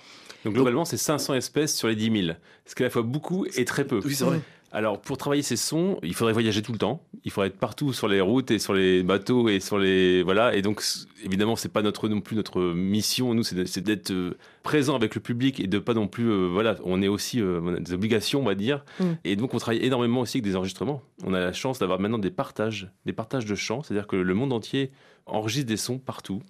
Donc 0.43 0.55
globalement, 0.55 0.83
c'est 0.83 0.97
500 0.97 1.35
espèces 1.35 1.73
sur 1.73 1.87
les 1.87 1.95
10 1.95 2.25
000, 2.25 2.37
ce 2.65 2.75
qui 2.75 2.83
est 2.83 2.85
à 2.85 2.89
la 2.89 2.91
fois 2.91 3.01
beaucoup 3.01 3.45
et 3.55 3.63
très 3.63 3.85
peu. 3.85 4.01
Oui, 4.03 4.13
c'est 4.13 4.25
vrai. 4.25 4.41
Alors, 4.75 4.99
pour 4.99 5.17
travailler 5.17 5.43
ces 5.43 5.55
sons, 5.55 5.99
il 6.01 6.15
faudrait 6.15 6.33
voyager 6.33 6.63
tout 6.63 6.71
le 6.71 6.79
temps. 6.79 7.03
Il 7.23 7.31
faudrait 7.31 7.49
être 7.49 7.59
partout 7.59 7.93
sur 7.93 8.07
les 8.07 8.21
routes 8.21 8.49
et 8.49 8.57
sur 8.57 8.73
les 8.73 9.03
bateaux 9.03 9.47
et 9.47 9.59
sur 9.59 9.77
les 9.77 10.23
voilà. 10.23 10.55
Et 10.55 10.63
donc, 10.63 10.81
évidemment, 11.23 11.55
c'est 11.55 11.71
pas 11.71 11.83
notre 11.83 12.09
non 12.09 12.21
plus 12.21 12.35
notre 12.35 12.59
mission. 12.73 13.35
Nous, 13.35 13.43
c'est 13.43 13.81
d'être 13.81 14.09
euh, 14.09 14.35
présent 14.63 14.95
avec 14.95 15.13
le 15.13 15.21
public 15.21 15.59
et 15.59 15.67
de 15.67 15.77
pas 15.77 15.93
non 15.93 16.07
plus 16.07 16.27
euh, 16.27 16.47
voilà. 16.47 16.75
On 16.85 17.03
est 17.03 17.07
aussi 17.07 17.39
euh, 17.39 17.61
on 17.63 17.75
a 17.75 17.79
des 17.79 17.93
obligations, 17.93 18.41
on 18.41 18.45
va 18.45 18.55
dire. 18.55 18.83
Mm. 18.99 19.03
Et 19.25 19.35
donc, 19.35 19.53
on 19.53 19.59
travaille 19.59 19.85
énormément 19.85 20.21
aussi 20.21 20.37
avec 20.37 20.45
des 20.45 20.55
enregistrements. 20.55 21.03
On 21.23 21.35
a 21.35 21.39
la 21.39 21.53
chance 21.53 21.77
d'avoir 21.77 21.99
maintenant 21.99 22.17
des 22.17 22.31
partages, 22.31 22.89
des 23.05 23.13
partages 23.13 23.45
de 23.45 23.53
chants, 23.53 23.83
c'est-à-dire 23.83 24.07
que 24.07 24.15
le 24.15 24.33
monde 24.33 24.53
entier 24.53 24.91
enregistre 25.27 25.67
des 25.67 25.77
sons 25.77 25.99
partout. 25.99 26.41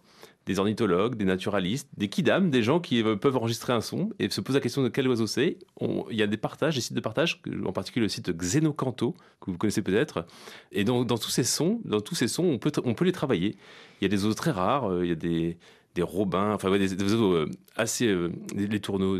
Des 0.45 0.59
ornithologues, 0.59 1.15
des 1.15 1.25
naturalistes, 1.25 1.87
des 1.97 2.09
kidam, 2.09 2.49
des 2.49 2.63
gens 2.63 2.79
qui 2.79 3.01
euh, 3.01 3.15
peuvent 3.15 3.37
enregistrer 3.37 3.73
un 3.73 3.81
son 3.81 4.09
et 4.19 4.29
se 4.29 4.41
posent 4.41 4.55
la 4.55 4.61
question 4.61 4.83
de 4.83 4.89
quel 4.89 5.07
oiseau 5.07 5.27
c'est. 5.27 5.57
Il 5.81 6.17
y 6.17 6.21
a 6.21 6.27
des 6.27 6.37
partages, 6.37 6.75
des 6.75 6.81
sites 6.81 6.95
de 6.95 7.01
partage, 7.01 7.41
en 7.65 7.71
particulier 7.71 8.03
le 8.03 8.09
site 8.09 8.31
Xenocanto, 8.31 9.15
que 9.39 9.51
vous 9.51 9.57
connaissez 9.57 9.81
peut-être. 9.81 10.25
Et 10.71 10.83
dans, 10.83 11.05
dans 11.05 11.17
tous 11.17 11.29
ces 11.29 11.43
sons, 11.43 11.81
dans 11.85 12.01
tous 12.01 12.15
ces 12.15 12.27
sons, 12.27 12.43
on 12.43 12.57
peut, 12.57 12.71
on 12.83 12.93
peut 12.93 13.05
les 13.05 13.11
travailler. 13.11 13.55
Il 14.01 14.03
y 14.03 14.05
a 14.05 14.09
des 14.09 14.23
oiseaux 14.23 14.35
très 14.35 14.51
rares, 14.51 14.91
euh, 14.91 15.05
il 15.05 15.09
y 15.09 15.13
a 15.13 15.15
des, 15.15 15.57
des 15.95 16.01
robins, 16.01 16.53
enfin 16.53 16.69
ouais, 16.69 16.79
des, 16.79 17.01
oiseaux 17.01 17.33
euh, 17.33 17.49
assez, 17.75 18.13
les 18.55 18.79
tourneaux, 18.79 19.17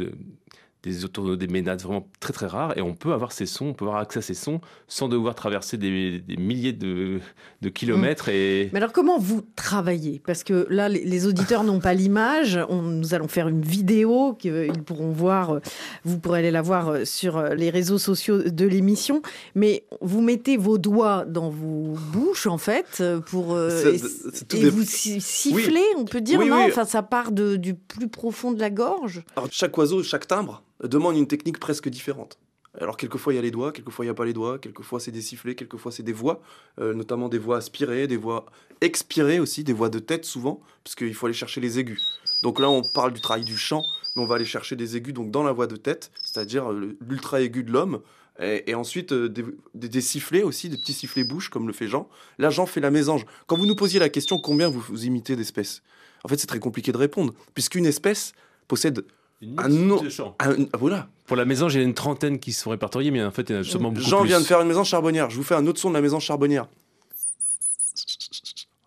des 0.83 1.07
tourneaux, 1.07 1.35
des 1.37 1.47
ménades 1.47 1.81
vraiment 1.81 2.05
très 2.19 2.33
très 2.33 2.45
rares. 2.45 2.77
Et 2.77 2.81
on 2.81 2.93
peut 2.93 3.13
avoir 3.13 3.31
ces 3.31 3.45
sons, 3.45 3.67
on 3.67 3.73
peut 3.73 3.85
avoir 3.85 4.01
accès 4.01 4.19
à 4.19 4.21
ces 4.21 4.33
sons 4.33 4.59
sans 4.87 5.07
devoir 5.07 5.33
traverser 5.33 5.77
des, 5.77 6.19
des 6.19 6.35
milliers 6.35 6.73
de, 6.73 7.19
de 7.61 7.69
kilomètres. 7.69 8.27
Et 8.29 8.69
Mais 8.73 8.77
alors, 8.79 8.91
comment 8.91 9.17
vous 9.17 9.41
travaillez? 9.55 10.21
Parce 10.25 10.43
que 10.43 10.67
là, 10.69 10.89
les, 10.89 11.05
les 11.05 11.25
auditeurs 11.25 11.63
n'ont 11.63 11.79
pas 11.79 11.93
l'image. 11.93 12.59
On- 12.69 12.81
Nous 12.81 13.13
allons 13.13 13.27
faire 13.29 13.47
une 13.47 13.61
vidéo 13.61 14.33
qu'ils 14.33 14.83
pourront 14.85 15.11
voir. 15.11 15.59
Vous 16.03 16.19
pourrez 16.19 16.39
aller 16.39 16.51
la 16.51 16.61
voir 16.61 16.97
sur 17.05 17.41
les 17.41 17.69
réseaux 17.69 17.97
sociaux 17.97 18.43
de 18.43 18.65
l'émission. 18.65 19.21
Mais 19.55 19.85
vous 20.01 20.21
mettez 20.21 20.57
vos 20.57 20.77
doigts 20.77 21.23
dans 21.25 21.49
vos 21.49 21.93
bouches, 22.11 22.45
en 22.47 22.57
fait, 22.57 23.01
pour. 23.27 23.53
euh, 23.53 23.69
C'est- 23.69 24.53
et 24.53 24.57
et 24.57 24.63
des- 24.63 24.69
vous 24.69 24.83
si- 24.83 25.21
sifflez, 25.21 25.81
on 25.97 26.03
peut 26.05 26.21
dire, 26.21 26.39
Oui, 26.39 26.49
non? 26.49 26.57
oui. 26.57 26.63
Enfin, 26.67 26.83
ça 26.85 27.03
part 27.03 27.31
de- 27.31 27.55
du 27.55 27.73
plus 27.73 28.09
profond 28.09 28.51
de 28.51 28.59
la 28.59 28.69
gorge? 28.69 29.23
Alors, 29.37 29.47
chaque 29.51 29.77
oiseau, 29.77 30.03
chaque 30.03 30.27
timbre 30.27 30.61
demande 30.87 31.17
une 31.17 31.27
technique 31.27 31.59
presque 31.59 31.89
différente. 31.89 32.37
Alors, 32.79 32.97
quelquefois, 32.97 33.33
il 33.33 33.35
y 33.35 33.39
a 33.39 33.41
les 33.41 33.51
doigts, 33.51 33.71
quelquefois, 33.71 34.03
il 34.03 34.07
n'y 34.07 34.11
a 34.11 34.15
pas 34.15 34.25
les 34.25 34.33
doigts, 34.33 34.57
quelquefois, 34.57 34.99
c'est 34.99 35.11
des 35.11 35.21
sifflets, 35.21 35.53
quelquefois, 35.53 35.91
c'est 35.91 36.01
des 36.01 36.13
voix, 36.13 36.41
euh, 36.79 36.93
notamment 36.95 37.29
des 37.29 37.37
voix 37.37 37.57
aspirées, 37.57 38.07
des 38.07 38.17
voix 38.17 38.47
expirées 38.81 39.39
aussi, 39.39 39.63
des 39.63 39.73
voix 39.73 39.89
de 39.89 39.99
tête 39.99 40.25
souvent, 40.25 40.59
parce 40.83 40.95
qu'il 40.95 41.13
faut 41.13 41.27
aller 41.27 41.35
chercher 41.35 41.61
les 41.61 41.77
aigus. 41.77 42.19
Donc 42.41 42.59
là, 42.59 42.69
on 42.69 42.81
parle 42.95 43.13
du 43.13 43.21
travail 43.21 43.43
du 43.43 43.57
chant, 43.57 43.83
mais 44.15 44.23
on 44.23 44.25
va 44.25 44.35
aller 44.35 44.45
chercher 44.45 44.75
des 44.75 44.97
aigus 44.97 45.13
donc 45.13 45.29
dans 45.29 45.43
la 45.43 45.51
voix 45.51 45.67
de 45.67 45.75
tête, 45.75 46.11
c'est-à-dire 46.23 46.71
euh, 46.71 46.97
l'ultra 47.07 47.41
aigu 47.41 47.63
de 47.63 47.71
l'homme, 47.71 48.01
et, 48.39 48.73
ensuite 48.73 49.11
euh, 49.11 49.31
des 49.75 50.01
sifflets 50.01 50.41
aussi, 50.41 50.67
des 50.67 50.77
petits 50.77 50.93
sifflets 50.93 51.23
bouche, 51.23 51.49
comme 51.49 51.67
le 51.67 51.73
fait 51.73 51.87
Jean. 51.87 52.09
Là, 52.39 52.49
Jean 52.49 52.65
fait 52.65 52.81
la 52.81 52.89
mésange. 52.89 53.27
Quand 53.45 53.55
vous 53.55 53.67
nous 53.67 53.75
posiez 53.75 53.99
la 53.99 54.09
question 54.09 54.39
combien 54.39 54.69
vous, 54.69 54.79
vous 54.79 55.05
imitez 55.05 55.35
d'espèces, 55.35 55.83
en 56.23 56.29
fait, 56.29 56.39
c'est 56.39 56.47
très 56.47 56.59
compliqué 56.59 56.91
de 56.91 56.97
répondre, 56.97 57.35
puisqu'une 57.53 57.85
espèce 57.85 58.33
possède 58.67 59.05
une 59.43 59.55
Ah 59.57 59.67
de 59.67 60.21
un- 60.61 60.67
ah, 60.73 60.77
voilà, 60.77 61.07
Pour 61.27 61.37
la 61.37 61.45
maison, 61.45 61.69
j'ai 61.69 61.81
une 61.83 61.93
trentaine 61.93 62.39
qui 62.39 62.51
sont 62.53 62.69
répertoriées, 62.71 63.11
mais 63.11 63.23
en 63.23 63.31
fait, 63.31 63.49
il 63.49 63.55
y 63.55 63.57
en 63.57 63.61
a 63.61 63.63
sûrement 63.63 63.91
beaucoup 63.91 64.07
Jean 64.07 64.19
plus. 64.21 64.27
vient 64.29 64.39
de 64.39 64.45
faire 64.45 64.61
une 64.61 64.67
maison 64.67 64.83
charbonnière. 64.83 65.29
Je 65.29 65.37
vous 65.37 65.43
fais 65.43 65.55
un 65.55 65.65
autre 65.67 65.79
son 65.79 65.89
de 65.89 65.95
la 65.95 66.01
maison 66.01 66.19
charbonnière. 66.19 66.67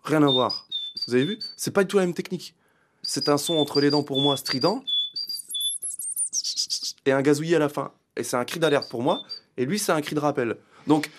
Rien 0.03 0.23
à 0.23 0.27
voir. 0.31 0.67
Vous 1.07 1.15
avez 1.15 1.25
vu? 1.25 1.39
C'est 1.57 1.71
pas 1.71 1.83
du 1.83 1.87
tout 1.87 1.97
la 1.97 2.05
même 2.05 2.13
technique. 2.13 2.53
C'est 3.01 3.29
un 3.29 3.37
son 3.37 3.55
entre 3.55 3.79
les 3.81 3.89
dents 3.89 4.03
pour 4.03 4.21
moi 4.21 4.35
strident 4.37 4.83
et 7.05 7.11
un 7.11 7.21
gazouillis 7.21 7.55
à 7.55 7.59
la 7.59 7.69
fin. 7.69 7.91
Et 8.15 8.23
c'est 8.23 8.35
un 8.37 8.45
cri 8.45 8.59
d'alerte 8.59 8.89
pour 8.89 9.03
moi. 9.03 9.21
Et 9.57 9.65
lui, 9.65 9.79
c'est 9.79 9.91
un 9.91 10.01
cri 10.01 10.15
de 10.15 10.19
rappel. 10.19 10.57
Donc, 10.87 11.09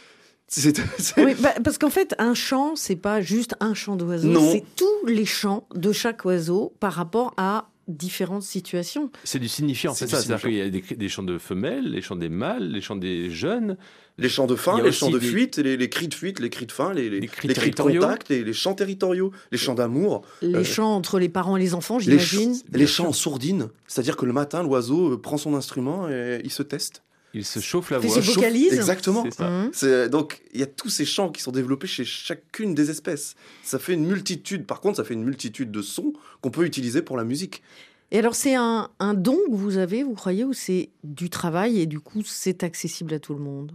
c'est. 0.46 0.77
c'est- 0.98 1.24
Oui, 1.24 1.35
bah, 1.38 1.55
parce 1.62 1.79
qu'en 1.79 1.90
fait, 1.90 2.14
un 2.18 2.35
chant, 2.35 2.77
c'est 2.77 2.96
pas 2.96 3.20
juste 3.20 3.55
un 3.61 3.74
chant 3.74 3.96
d'oiseau, 3.96 4.29
Non. 4.29 4.53
c'est 4.53 4.64
tous 4.77 5.07
les 5.07 5.24
chants 5.27 5.66
de 5.74 5.92
chaque 5.92 6.24
oiseau 6.24 6.72
par 6.81 6.92
rapport 6.92 7.35
à 7.37 7.68
différentes 7.88 8.42
situations. 8.42 9.11
C'est 9.24 9.38
du 9.38 9.48
signifiant, 9.48 9.94
C'est 9.94 10.07
ça. 10.07 10.18
C'est-à-dire 10.20 10.42
qu'il 10.48 10.55
y 10.57 10.61
a 10.61 10.68
des, 10.70 10.81
des 10.83 11.09
chants 11.09 11.22
de 11.22 11.38
femelles, 11.38 11.90
les 11.90 12.03
chants 12.03 12.16
des 12.16 12.29
mâles, 12.29 12.70
les 12.70 12.81
chants 12.81 12.96
des 12.96 13.31
jeunes. 13.31 13.77
Les 14.20 14.29
chants 14.29 14.46
de 14.48 14.57
faim, 14.57 14.81
les 14.83 14.90
chants 14.90 15.11
de 15.11 15.18
des- 15.20 15.27
fuite, 15.29 15.59
les, 15.59 15.77
les 15.77 15.88
cris 15.88 16.09
de 16.09 16.14
fuite, 16.14 16.40
les 16.40 16.51
cris 16.51 16.66
de 16.66 16.72
faim, 16.72 16.92
les, 16.92 17.09
les, 17.09 17.20
Les 17.20 17.29
cris 17.29 17.46
les 17.46 17.55
cris 17.55 17.70
de 17.70 17.77
contact, 17.77 18.29
les, 18.31 18.42
les 18.42 18.53
chants 18.53 18.74
territoriaux, 18.74 19.31
les 19.53 19.59
chants 19.59 19.74
d'amour. 19.77 20.22
Les 20.42 20.57
Euh, 20.57 20.64
chants 20.64 20.92
entre 20.96 21.20
les 21.20 21.29
parents 21.29 21.57
et 21.57 21.61
les 21.61 21.72
enfants, 21.74 21.98
Les, 21.98 22.05
ch- 22.18 22.31
j'imagine. 22.31 22.57
les 22.72 22.87
chants 22.88 23.07
en 23.09 23.12
sourdine, 23.12 23.68
c'est-à-dire 23.87 24.16
que 24.16 24.27
le 24.27 24.33
matin, 24.33 24.64
l'oiseau 24.64 25.12
euh, 25.12 25.20
prend 25.20 25.38
son 25.38 25.55
instrument 25.55 26.09
et 26.09 26.40
il 26.42 26.51
se 26.51 26.64
teste. 26.64 27.05
Il 27.34 27.44
se 27.44 27.60
chauffe 27.60 27.90
la 27.90 27.98
voix. 27.98 28.08
se 28.14 28.20
chauffe- 28.20 28.34
vocalise. 28.36 28.72
Exactement. 28.72 29.24
C'est. 29.30 29.40
Mhm. 29.44 29.70
C'est- 29.72 30.08
Donc, 30.08 30.42
il 30.54 30.60
y 30.60 30.62
a 30.62 30.66
tous 30.66 30.88
ces 30.88 31.04
chants 31.04 31.30
qui 31.30 31.42
sont 31.42 31.52
développés 31.52 31.86
chez 31.86 32.04
chacune 32.04 32.74
des 32.74 32.90
espèces. 32.90 33.34
Ça 33.62 33.78
fait 33.78 33.94
une 33.94 34.06
multitude, 34.06 34.66
par 34.66 34.80
contre, 34.80 34.96
ça 34.96 35.04
fait 35.04 35.14
une 35.14 35.24
multitude 35.24 35.70
de 35.70 35.82
sons 35.82 36.12
qu'on 36.40 36.50
peut 36.50 36.64
utiliser 36.64 37.02
pour 37.02 37.16
la 37.16 37.24
musique. 37.24 37.62
Et 38.10 38.18
alors, 38.18 38.34
c'est 38.34 38.54
un, 38.54 38.88
un 38.98 39.12
don 39.12 39.36
que 39.50 39.54
vous 39.54 39.76
avez, 39.76 40.02
vous 40.02 40.14
croyez, 40.14 40.44
ou 40.44 40.54
c'est 40.54 40.88
du 41.04 41.28
travail 41.28 41.80
et 41.80 41.86
du 41.86 42.00
coup, 42.00 42.22
c'est 42.24 42.64
accessible 42.64 43.12
à 43.12 43.18
tout 43.18 43.34
le 43.34 43.40
monde? 43.40 43.72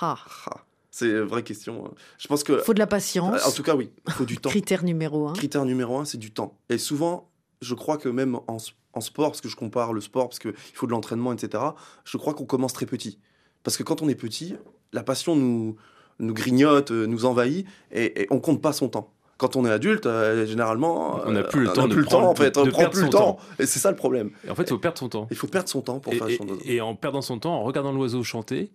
Ah, 0.00 0.18
Ah, 0.50 0.64
c'est 0.90 1.08
une 1.08 1.20
vraie 1.22 1.42
question. 1.42 1.86
hein. 1.86 1.90
Je 2.18 2.28
pense 2.28 2.44
que, 2.44 2.58
faut 2.58 2.74
de 2.74 2.78
la 2.78 2.86
patience. 2.86 3.46
en 3.46 3.52
tout 3.52 3.62
cas, 3.62 3.74
oui, 3.74 3.90
il 4.06 4.12
faut 4.12 4.26
du 4.26 4.36
temps. 4.36 4.50
Critère 4.50 4.84
numéro 4.84 5.28
un. 5.28 5.32
Critère 5.32 5.64
numéro 5.64 5.98
un, 5.98 6.04
c'est 6.04 6.18
du 6.18 6.30
temps. 6.32 6.58
Et 6.68 6.76
souvent, 6.76 7.30
je 7.62 7.72
crois 7.74 7.96
que 7.96 8.10
même 8.10 8.34
en, 8.46 8.58
en 8.94 9.00
sport, 9.00 9.30
parce 9.30 9.40
que 9.40 9.48
je 9.48 9.56
compare 9.56 9.92
le 9.92 10.00
sport, 10.00 10.28
parce 10.28 10.38
qu'il 10.38 10.52
faut 10.54 10.86
de 10.86 10.90
l'entraînement, 10.92 11.32
etc., 11.32 11.62
je 12.04 12.16
crois 12.18 12.34
qu'on 12.34 12.44
commence 12.46 12.72
très 12.72 12.86
petit. 12.86 13.18
Parce 13.62 13.76
que 13.76 13.82
quand 13.82 14.02
on 14.02 14.08
est 14.08 14.14
petit, 14.14 14.54
la 14.92 15.02
passion 15.02 15.34
nous, 15.36 15.76
nous 16.18 16.34
grignote, 16.34 16.90
euh, 16.90 17.06
nous 17.06 17.24
envahit, 17.24 17.66
et, 17.90 18.22
et 18.22 18.26
on 18.30 18.38
compte 18.40 18.60
pas 18.60 18.72
son 18.72 18.88
temps. 18.88 19.12
Quand 19.38 19.56
on 19.56 19.64
est 19.66 19.70
adulte, 19.70 20.06
euh, 20.06 20.46
généralement, 20.46 21.20
On 21.26 21.32
n'a 21.32 21.40
euh, 21.40 21.42
plus 21.48 21.62
le 21.62 21.70
on 21.70 21.72
temps 21.72 21.82
n'a 21.82 21.88
de 21.88 21.92
plus 21.94 22.00
le 22.02 22.06
temps, 22.06 22.10
prendre- 22.18 22.28
en 22.30 22.34
fait. 22.34 22.56
On 22.58 22.66
prend 22.66 22.88
plus 22.90 23.00
le 23.00 23.06
son 23.06 23.10
temps. 23.10 23.32
temps. 23.34 23.38
Et 23.58 23.66
c'est 23.66 23.78
ça 23.80 23.90
le 23.90 23.96
problème. 23.96 24.30
Et 24.46 24.50
en 24.50 24.54
fait, 24.54 24.62
il 24.64 24.68
faut 24.68 24.78
perdre 24.78 24.98
son 24.98 25.08
temps. 25.08 25.26
Il 25.30 25.36
faut 25.36 25.46
perdre 25.48 25.68
son 25.68 25.80
temps 25.80 25.98
pour 25.98 26.12
Et, 26.12 26.16
faire 26.18 26.26
le 26.28 26.70
et- 26.70 26.80
en 26.80 26.94
perdant 26.94 27.22
son 27.22 27.38
temps, 27.38 27.54
en 27.54 27.62
regardant 27.64 27.92
l'oiseau 27.92 28.22
chanter, 28.22 28.70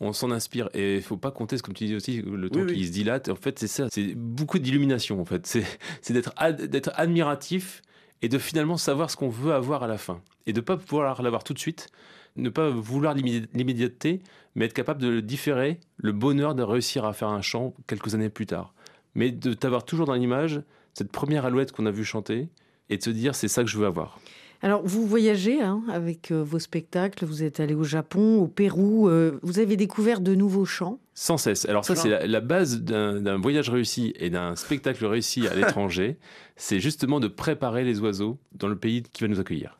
on 0.00 0.12
s'en 0.12 0.30
inspire. 0.30 0.68
Et 0.74 0.96
il 0.96 1.02
faut 1.02 1.16
pas 1.16 1.30
compter, 1.32 1.56
comme 1.58 1.74
tu 1.74 1.86
dis 1.86 1.96
aussi, 1.96 2.22
le 2.22 2.50
temps 2.50 2.60
Oui, 2.60 2.66
qui 2.66 2.80
oui. 2.80 2.86
se 2.86 2.92
dilate. 2.92 3.28
En 3.30 3.36
fait, 3.36 3.58
c'est 3.58 3.66
ça. 3.68 3.86
C'est 3.90 4.14
beaucoup 4.14 4.58
d'illumination, 4.60 5.20
en 5.20 5.24
fait. 5.24 5.44
C'est 5.46 5.64
c'est 6.02 6.12
d'être 6.12 6.32
ad- 6.36 6.62
d'être 6.66 6.90
admiratif 6.94 7.82
et 8.22 8.28
de 8.28 8.38
finalement 8.38 8.76
savoir 8.76 9.10
ce 9.10 9.16
qu'on 9.16 9.28
veut 9.28 9.52
avoir 9.52 9.82
à 9.82 9.86
la 9.88 9.98
fin. 9.98 10.20
Et 10.46 10.52
de 10.52 10.60
pas 10.60 10.76
pouvoir 10.76 11.22
l'avoir 11.22 11.44
tout 11.44 11.52
de 11.54 11.58
suite, 11.58 11.88
ne 12.36 12.48
pas 12.48 12.70
vouloir 12.70 13.14
l'immédi- 13.14 13.46
l'immédiateté, 13.52 14.22
mais 14.54 14.64
être 14.66 14.72
capable 14.72 15.00
de 15.02 15.20
différer 15.20 15.80
le 15.96 16.12
bonheur 16.12 16.54
de 16.54 16.62
réussir 16.62 17.04
à 17.04 17.12
faire 17.12 17.28
un 17.28 17.42
chant 17.42 17.74
quelques 17.86 18.14
années 18.14 18.30
plus 18.30 18.46
tard. 18.46 18.74
Mais 19.14 19.30
de 19.30 19.52
t'avoir 19.52 19.84
toujours 19.84 20.06
dans 20.06 20.14
l'image 20.14 20.62
cette 20.94 21.12
première 21.12 21.44
alouette 21.44 21.72
qu'on 21.72 21.86
a 21.86 21.90
vu 21.90 22.04
chanter 22.04 22.48
et 22.88 22.96
de 22.96 23.02
se 23.02 23.10
dire 23.10 23.34
c'est 23.34 23.48
ça 23.48 23.62
que 23.62 23.68
je 23.70 23.78
veux 23.78 23.86
avoir. 23.86 24.18
Alors, 24.62 24.82
vous 24.84 25.06
voyagez 25.06 25.60
hein, 25.60 25.82
avec 25.90 26.30
euh, 26.30 26.42
vos 26.44 26.60
spectacles, 26.60 27.24
vous 27.24 27.42
êtes 27.42 27.58
allé 27.58 27.74
au 27.74 27.82
Japon, 27.82 28.40
au 28.40 28.46
Pérou, 28.46 29.08
euh, 29.08 29.40
vous 29.42 29.58
avez 29.58 29.76
découvert 29.76 30.20
de 30.20 30.34
nouveaux 30.36 30.64
chants. 30.64 31.00
Sans 31.14 31.36
cesse. 31.36 31.66
Alors 31.68 31.84
ça, 31.84 31.94
c'est 31.94 32.08
la, 32.08 32.26
la 32.26 32.40
base 32.40 32.80
d'un 32.80 33.36
voyage 33.38 33.68
réussi 33.68 34.14
et 34.18 34.30
d'un 34.30 34.56
spectacle 34.56 35.04
réussi 35.04 35.46
à 35.46 35.54
l'étranger. 35.56 36.16
c'est 36.56 36.80
justement 36.80 37.20
de 37.20 37.28
préparer 37.28 37.84
les 37.84 38.00
oiseaux 38.00 38.38
dans 38.54 38.68
le 38.68 38.76
pays 38.76 39.02
qui 39.02 39.22
va 39.22 39.28
nous 39.28 39.38
accueillir. 39.40 39.76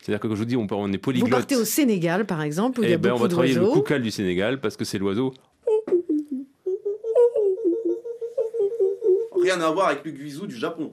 C'est-à-dire 0.00 0.20
que 0.20 0.28
quand 0.28 0.34
je 0.34 0.38
vous 0.40 0.44
dis, 0.46 0.56
on, 0.56 0.66
peut- 0.66 0.74
on 0.76 0.88
est 0.88 0.92
Vous 0.96 0.98
polyglotte. 1.00 1.30
partez 1.32 1.56
au 1.56 1.64
Sénégal, 1.64 2.26
par 2.26 2.40
exemple, 2.42 2.80
où 2.80 2.84
il 2.84 2.88
y 2.90 2.92
eh 2.92 2.94
a 2.94 2.98
ben, 2.98 3.10
on 3.10 3.14
beaucoup 3.14 3.22
va 3.24 3.28
travailler 3.28 3.54
le 3.54 3.66
koukkal 3.66 4.02
du 4.02 4.10
Sénégal 4.10 4.60
parce 4.60 4.76
que 4.76 4.84
c'est 4.84 4.98
l'oiseau. 4.98 5.34
Rien 9.42 9.60
à 9.60 9.70
voir 9.70 9.88
avec 9.88 10.04
Luc 10.04 10.16
Guizou 10.16 10.46
du 10.46 10.56
Japon. 10.56 10.92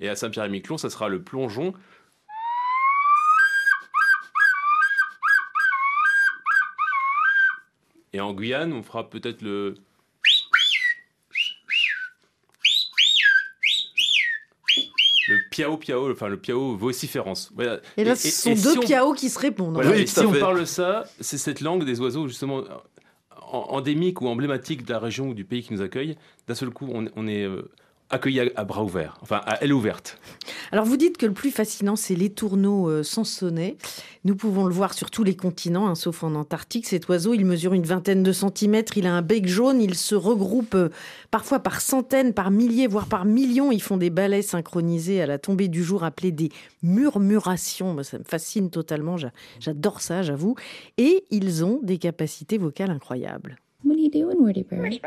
Et 0.00 0.08
à 0.08 0.16
Saint-Pierre-et-Miquelon, 0.16 0.76
ça 0.76 0.90
sera 0.90 1.08
le 1.08 1.22
plongeon. 1.22 1.72
Et 8.14 8.20
en 8.20 8.32
Guyane, 8.32 8.72
on 8.72 8.82
fera 8.82 9.10
peut-être 9.10 9.42
le. 9.42 9.74
Le 15.28 15.38
piao 15.50 15.76
piao, 15.78 16.12
enfin 16.12 16.28
le 16.28 16.36
piao 16.38 16.76
vociférence. 16.76 17.50
Voilà. 17.54 17.80
Et 17.96 18.04
là, 18.04 18.14
ce 18.14 18.28
sont 18.28 18.50
et 18.50 18.54
deux 18.54 18.82
si 18.86 18.94
on- 18.94 19.14
qui 19.14 19.30
se 19.30 19.38
répondent. 19.38 19.72
Voilà, 19.74 19.90
Oui, 19.90 20.00
et 20.00 20.04
tout 20.04 20.10
si 20.12 20.20
on 20.20 20.32
parle 20.32 20.66
ça, 20.66 21.04
c'est 21.20 21.38
cette 21.38 21.60
langue 21.62 21.84
des 21.84 21.98
oiseaux 22.00 22.28
justement 22.28 22.62
en- 23.40 23.58
endémique 23.70 24.20
ou 24.20 24.28
emblématique 24.28 24.84
de 24.84 24.92
la 24.92 24.98
région 24.98 25.28
ou 25.28 25.34
du 25.34 25.44
pays 25.44 25.62
qui 25.62 25.72
nous 25.72 25.80
accueille. 25.80 26.16
D'un 26.46 26.54
seul 26.54 26.70
coup, 26.70 26.88
on, 26.92 27.06
on 27.16 27.26
est 27.26 27.42
euh, 27.44 27.70
accueilli 28.10 28.40
à, 28.40 28.44
à 28.56 28.64
bras 28.64 28.82
ouverts, 28.84 29.16
enfin 29.22 29.40
à 29.46 29.64
aile 29.64 29.72
ouverte. 29.72 30.18
Alors, 30.72 30.84
vous 30.84 30.96
dites 30.96 31.16
que 31.18 31.26
le 31.26 31.32
plus 31.32 31.50
fascinant, 31.50 31.96
c'est 31.96 32.14
les 32.14 32.30
tourneaux 32.30 32.88
euh, 32.88 33.02
sansonnets. 33.02 33.76
Nous 34.24 34.36
pouvons 34.36 34.64
le 34.66 34.72
voir 34.72 34.94
sur 34.94 35.10
tous 35.10 35.22
les 35.24 35.36
continents, 35.36 35.86
hein, 35.88 35.94
sauf 35.94 36.24
en 36.24 36.34
Antarctique. 36.34 36.86
Cet 36.86 37.08
oiseau, 37.08 37.34
il 37.34 37.44
mesure 37.44 37.74
une 37.74 37.82
vingtaine 37.84 38.22
de 38.22 38.32
centimètres, 38.32 38.96
il 38.98 39.06
a 39.06 39.14
un 39.14 39.22
bec 39.22 39.46
jaune, 39.46 39.80
il 39.80 39.94
se 39.94 40.14
regroupe 40.14 40.74
euh, 40.74 40.88
parfois 41.30 41.58
par 41.60 41.80
centaines, 41.80 42.32
par 42.32 42.50
milliers, 42.50 42.86
voire 42.86 43.06
par 43.06 43.24
millions. 43.24 43.70
Ils 43.72 43.82
font 43.82 43.96
des 43.96 44.10
ballets 44.10 44.42
synchronisés 44.42 45.20
à 45.22 45.26
la 45.26 45.38
tombée 45.38 45.68
du 45.68 45.82
jour, 45.84 46.04
appelés 46.04 46.32
des 46.32 46.50
murmurations. 46.82 47.92
Moi, 47.94 48.04
ça 48.04 48.18
me 48.18 48.24
fascine 48.24 48.70
totalement, 48.70 49.16
j'a- 49.16 49.32
j'adore 49.60 50.00
ça, 50.00 50.22
j'avoue. 50.22 50.54
Et 50.98 51.24
ils 51.30 51.64
ont 51.64 51.80
des 51.82 51.98
capacités 51.98 52.58
vocales 52.58 52.90
incroyables. 52.90 53.56
What 53.84 53.92
are 53.94 53.98
you 53.98 54.10
doing, 54.10 54.36
Woody 54.40 54.64
Bird? 54.64 55.00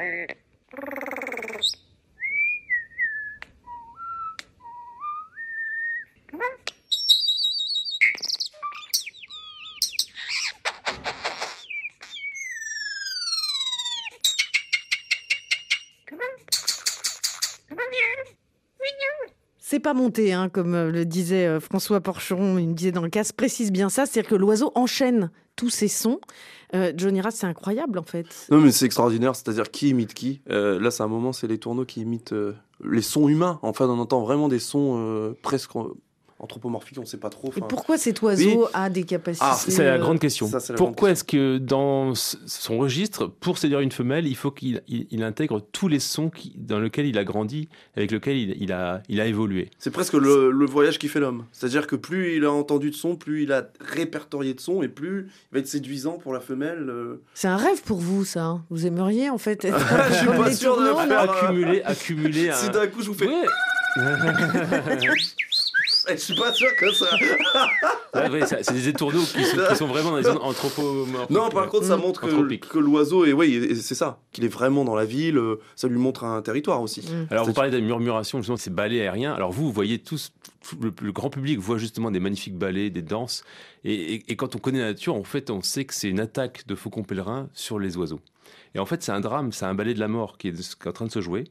C'est 19.70 19.82
pas 19.82 19.94
monté, 19.94 20.32
hein, 20.32 20.48
comme 20.48 20.76
euh, 20.76 20.90
le 20.90 21.04
disait 21.04 21.46
euh, 21.46 21.60
François 21.60 22.00
Porcheron, 22.00 22.58
il 22.58 22.70
me 22.70 22.74
disait 22.74 22.94
dans 22.94 23.02
le 23.02 23.10
casse, 23.10 23.34
précise 23.34 23.70
bien 23.70 23.90
ça, 23.90 24.06
c'est-à-dire 24.06 24.30
que 24.30 24.36
l'oiseau 24.36 24.72
enchaîne 24.76 25.30
tous 25.58 25.70
ses 25.70 25.90
sons. 25.90 26.22
Euh, 26.74 26.94
Johnny 26.96 27.20
Raz, 27.20 27.32
c'est 27.32 27.48
incroyable 27.48 28.00
en 28.00 28.04
fait. 28.04 28.28
Non, 28.50 28.62
mais 28.62 28.72
c'est 28.72 28.86
extraordinaire. 28.86 29.36
C'est-à-dire, 29.36 29.70
qui 29.70 29.90
imite 29.90 30.14
qui? 30.14 30.40
Là, 30.48 30.90
c'est 30.90 31.04
un 31.04 31.10
moment, 31.10 31.34
c'est 31.34 31.48
les 31.48 31.58
tourneaux 31.58 31.84
qui 31.84 32.00
imitent 32.00 32.34
les 32.82 33.02
sons 33.02 33.28
humains. 33.28 33.60
Enfin, 33.62 33.90
on 33.90 34.00
entend 34.00 34.22
vraiment 34.22 34.48
des 34.48 34.60
sons 34.60 35.36
presque 35.42 35.72
euh, 36.40 36.44
anthropomorphiques, 36.44 36.98
on 37.00 37.06
sait 37.06 37.18
pas 37.18 37.30
trop. 37.30 37.52
Et 37.56 37.62
pourquoi 37.62 37.98
cet 37.98 38.22
oiseau 38.22 38.68
a 38.74 38.90
des 38.90 39.04
capacités 39.04 39.46
Ah, 39.48 39.56
C'est 39.58 39.84
la 39.84 39.94
euh, 39.94 39.98
grande 39.98 40.20
question. 40.20 40.48
ça, 40.48 40.60
la 40.70 40.76
Pourquoi 40.76 41.12
est-ce 41.12 41.24
que 41.24 41.58
dans 41.58 42.14
son 42.16 42.78
registre, 42.78 43.28
pour 43.28 43.58
séduire 43.58 43.80
une 43.80 43.92
femelle, 43.92 44.28
il 44.28 44.36
faut 44.36 44.52
qu'il 44.52 44.82
il- 44.88 45.08
il 45.12 45.24
intègre 45.24 45.62
tous 45.72 45.88
les 45.88 46.00
sons 46.00 46.30
qui- 46.30 46.54
dans 46.58 46.80
lesquels 46.80 47.06
il 47.06 47.18
a 47.18 47.24
grandi, 47.24 47.70
avec 47.96 48.12
lesquels 48.12 48.38
il, 48.38 48.62
il 48.62 48.72
a, 48.72 49.02
il 49.10 49.20
a 49.22 49.26
évolué? 49.26 49.70
C'est 49.80 49.92
presque 49.92 50.14
le, 50.14 50.52
le 50.52 50.66
voyage 50.66 51.00
qui 51.00 51.08
fait 51.08 51.20
l'homme. 51.20 51.46
C'est-à-dire 51.52 51.88
que 51.88 51.96
plus 51.96 52.36
il 52.38 52.46
a 52.46 52.52
entendu 52.52 52.92
de 52.92 52.96
sons, 52.96 53.16
plus 53.16 53.44
il 53.44 53.52
a 53.52 53.68
répertorié 53.80 54.54
de 54.54 54.60
sons, 54.60 54.82
et 54.84 54.88
plus 54.88 55.28
il 55.52 55.54
va 55.54 55.60
être 55.60 55.68
séduisant 55.68 56.18
pour 56.18 56.34
la 56.34 56.40
femelle. 56.40 56.90
euh. 56.90 57.22
C'est 57.34 57.48
un 57.48 57.58
rêve 57.58 57.82
pour 57.84 57.98
vous, 58.00 58.26
ça. 58.26 58.44
hein 58.44 58.64
Vous 58.70 58.86
aimeriez 58.86 59.30
en 59.30 59.38
fait 59.38 59.66
être 59.66 59.78
Je 60.10 60.14
suis 60.16 60.28
pas 60.28 60.52
sûr 60.52 60.78
de 60.80 60.86
faire. 61.08 61.20
Accumuler, 61.32 61.82
accumuler 61.84 62.52
Si 62.54 62.68
un... 62.68 62.70
d'un 62.70 62.88
coup 62.88 63.02
je 63.02 63.08
vous 63.08 63.14
fais. 63.14 63.28
Ouais. 63.28 63.46
Je 66.10 66.16
suis 66.16 66.36
pas 66.36 66.54
sûr 66.54 66.70
que 66.76 66.92
ça. 66.92 67.06
Ouais, 68.16 68.30
ouais, 68.30 68.46
ça- 68.46 68.58
c'est 68.62 68.74
des 68.74 68.88
étourneaux 68.88 69.20
qui 69.22 69.44
sont, 69.44 69.58
qui 69.70 69.76
sont 69.76 69.88
vraiment 69.88 70.12
dans 70.12 70.18
les 70.18 70.24
zones 70.24 70.38
anthropomorphiques. 70.42 71.30
Non, 71.30 71.50
par 71.50 71.68
contre, 71.68 71.86
ça 71.86 71.98
Mm. 71.98 72.02
montre 72.02 72.22
que, 72.68 72.80
l'oiseau, 72.80 73.26
et 73.26 73.34
oui, 73.34 73.76
c'est 73.76 73.96
ça, 73.96 74.20
qu'il 74.32 74.44
est 74.46 74.50
vraiment 74.50 74.84
dans 74.86 74.96
la 74.96 75.06
ville. 75.06 75.38
euh, 75.38 75.60
Ça 75.76 75.88
lui 75.88 75.98
montre 75.98 76.24
un 76.24 76.42
territoire 76.42 76.82
aussi. 76.82 77.02
Mm. 77.02 77.28
Alors, 77.32 77.46
vous 77.46 77.54
parlez 77.54 77.72
de 77.72 77.80
murmuration, 77.80 78.40
justement, 78.40 78.58
ces 78.58 78.70
ballets 78.70 79.02
aériens. 79.02 79.34
Alors, 79.34 79.52
vous, 79.52 79.66
vous 79.66 79.72
voyez 79.72 80.00
tous, 80.00 80.32
tout 80.68 80.78
le, 80.82 80.92
le 81.02 81.12
grand 81.12 81.30
public 81.30 81.60
voit 81.60 81.78
justement 81.78 82.10
des 82.12 82.20
magnifiques 82.20 82.56
ballets, 82.58 82.90
des 82.90 83.02
danses. 83.02 83.44
Et, 83.84 83.94
et- 84.16 84.32
et 84.32 84.36
quand 84.36 84.56
on 84.56 84.60
connaît 84.60 84.80
la 84.80 84.88
nature, 84.88 85.16
en 85.16 85.24
fait, 85.24 85.50
on 85.50 85.62
sait 85.62 85.86
que 85.86 85.94
c'est 85.94 86.10
une 86.10 86.20
attaque 86.20 86.66
de 86.68 86.76
faucons 86.76 87.04
pèlerins 87.04 87.50
sur 87.54 87.80
les 87.80 87.98
oiseaux. 87.98 88.20
Et 88.76 88.80
en 88.80 88.86
fait, 88.86 89.04
c'est 89.04 89.12
un 89.12 89.20
drame, 89.22 89.52
c'est 89.52 89.66
un 89.66 89.74
ballet 89.76 89.94
de 89.94 90.00
la 90.00 90.08
mort 90.08 90.38
qui 90.38 90.50
est, 90.50 90.52
qui 90.54 90.84
est 90.86 90.88
en 90.88 90.92
train 90.94 91.06
de 91.06 91.12
se 91.12 91.22
jouer. 91.22 91.46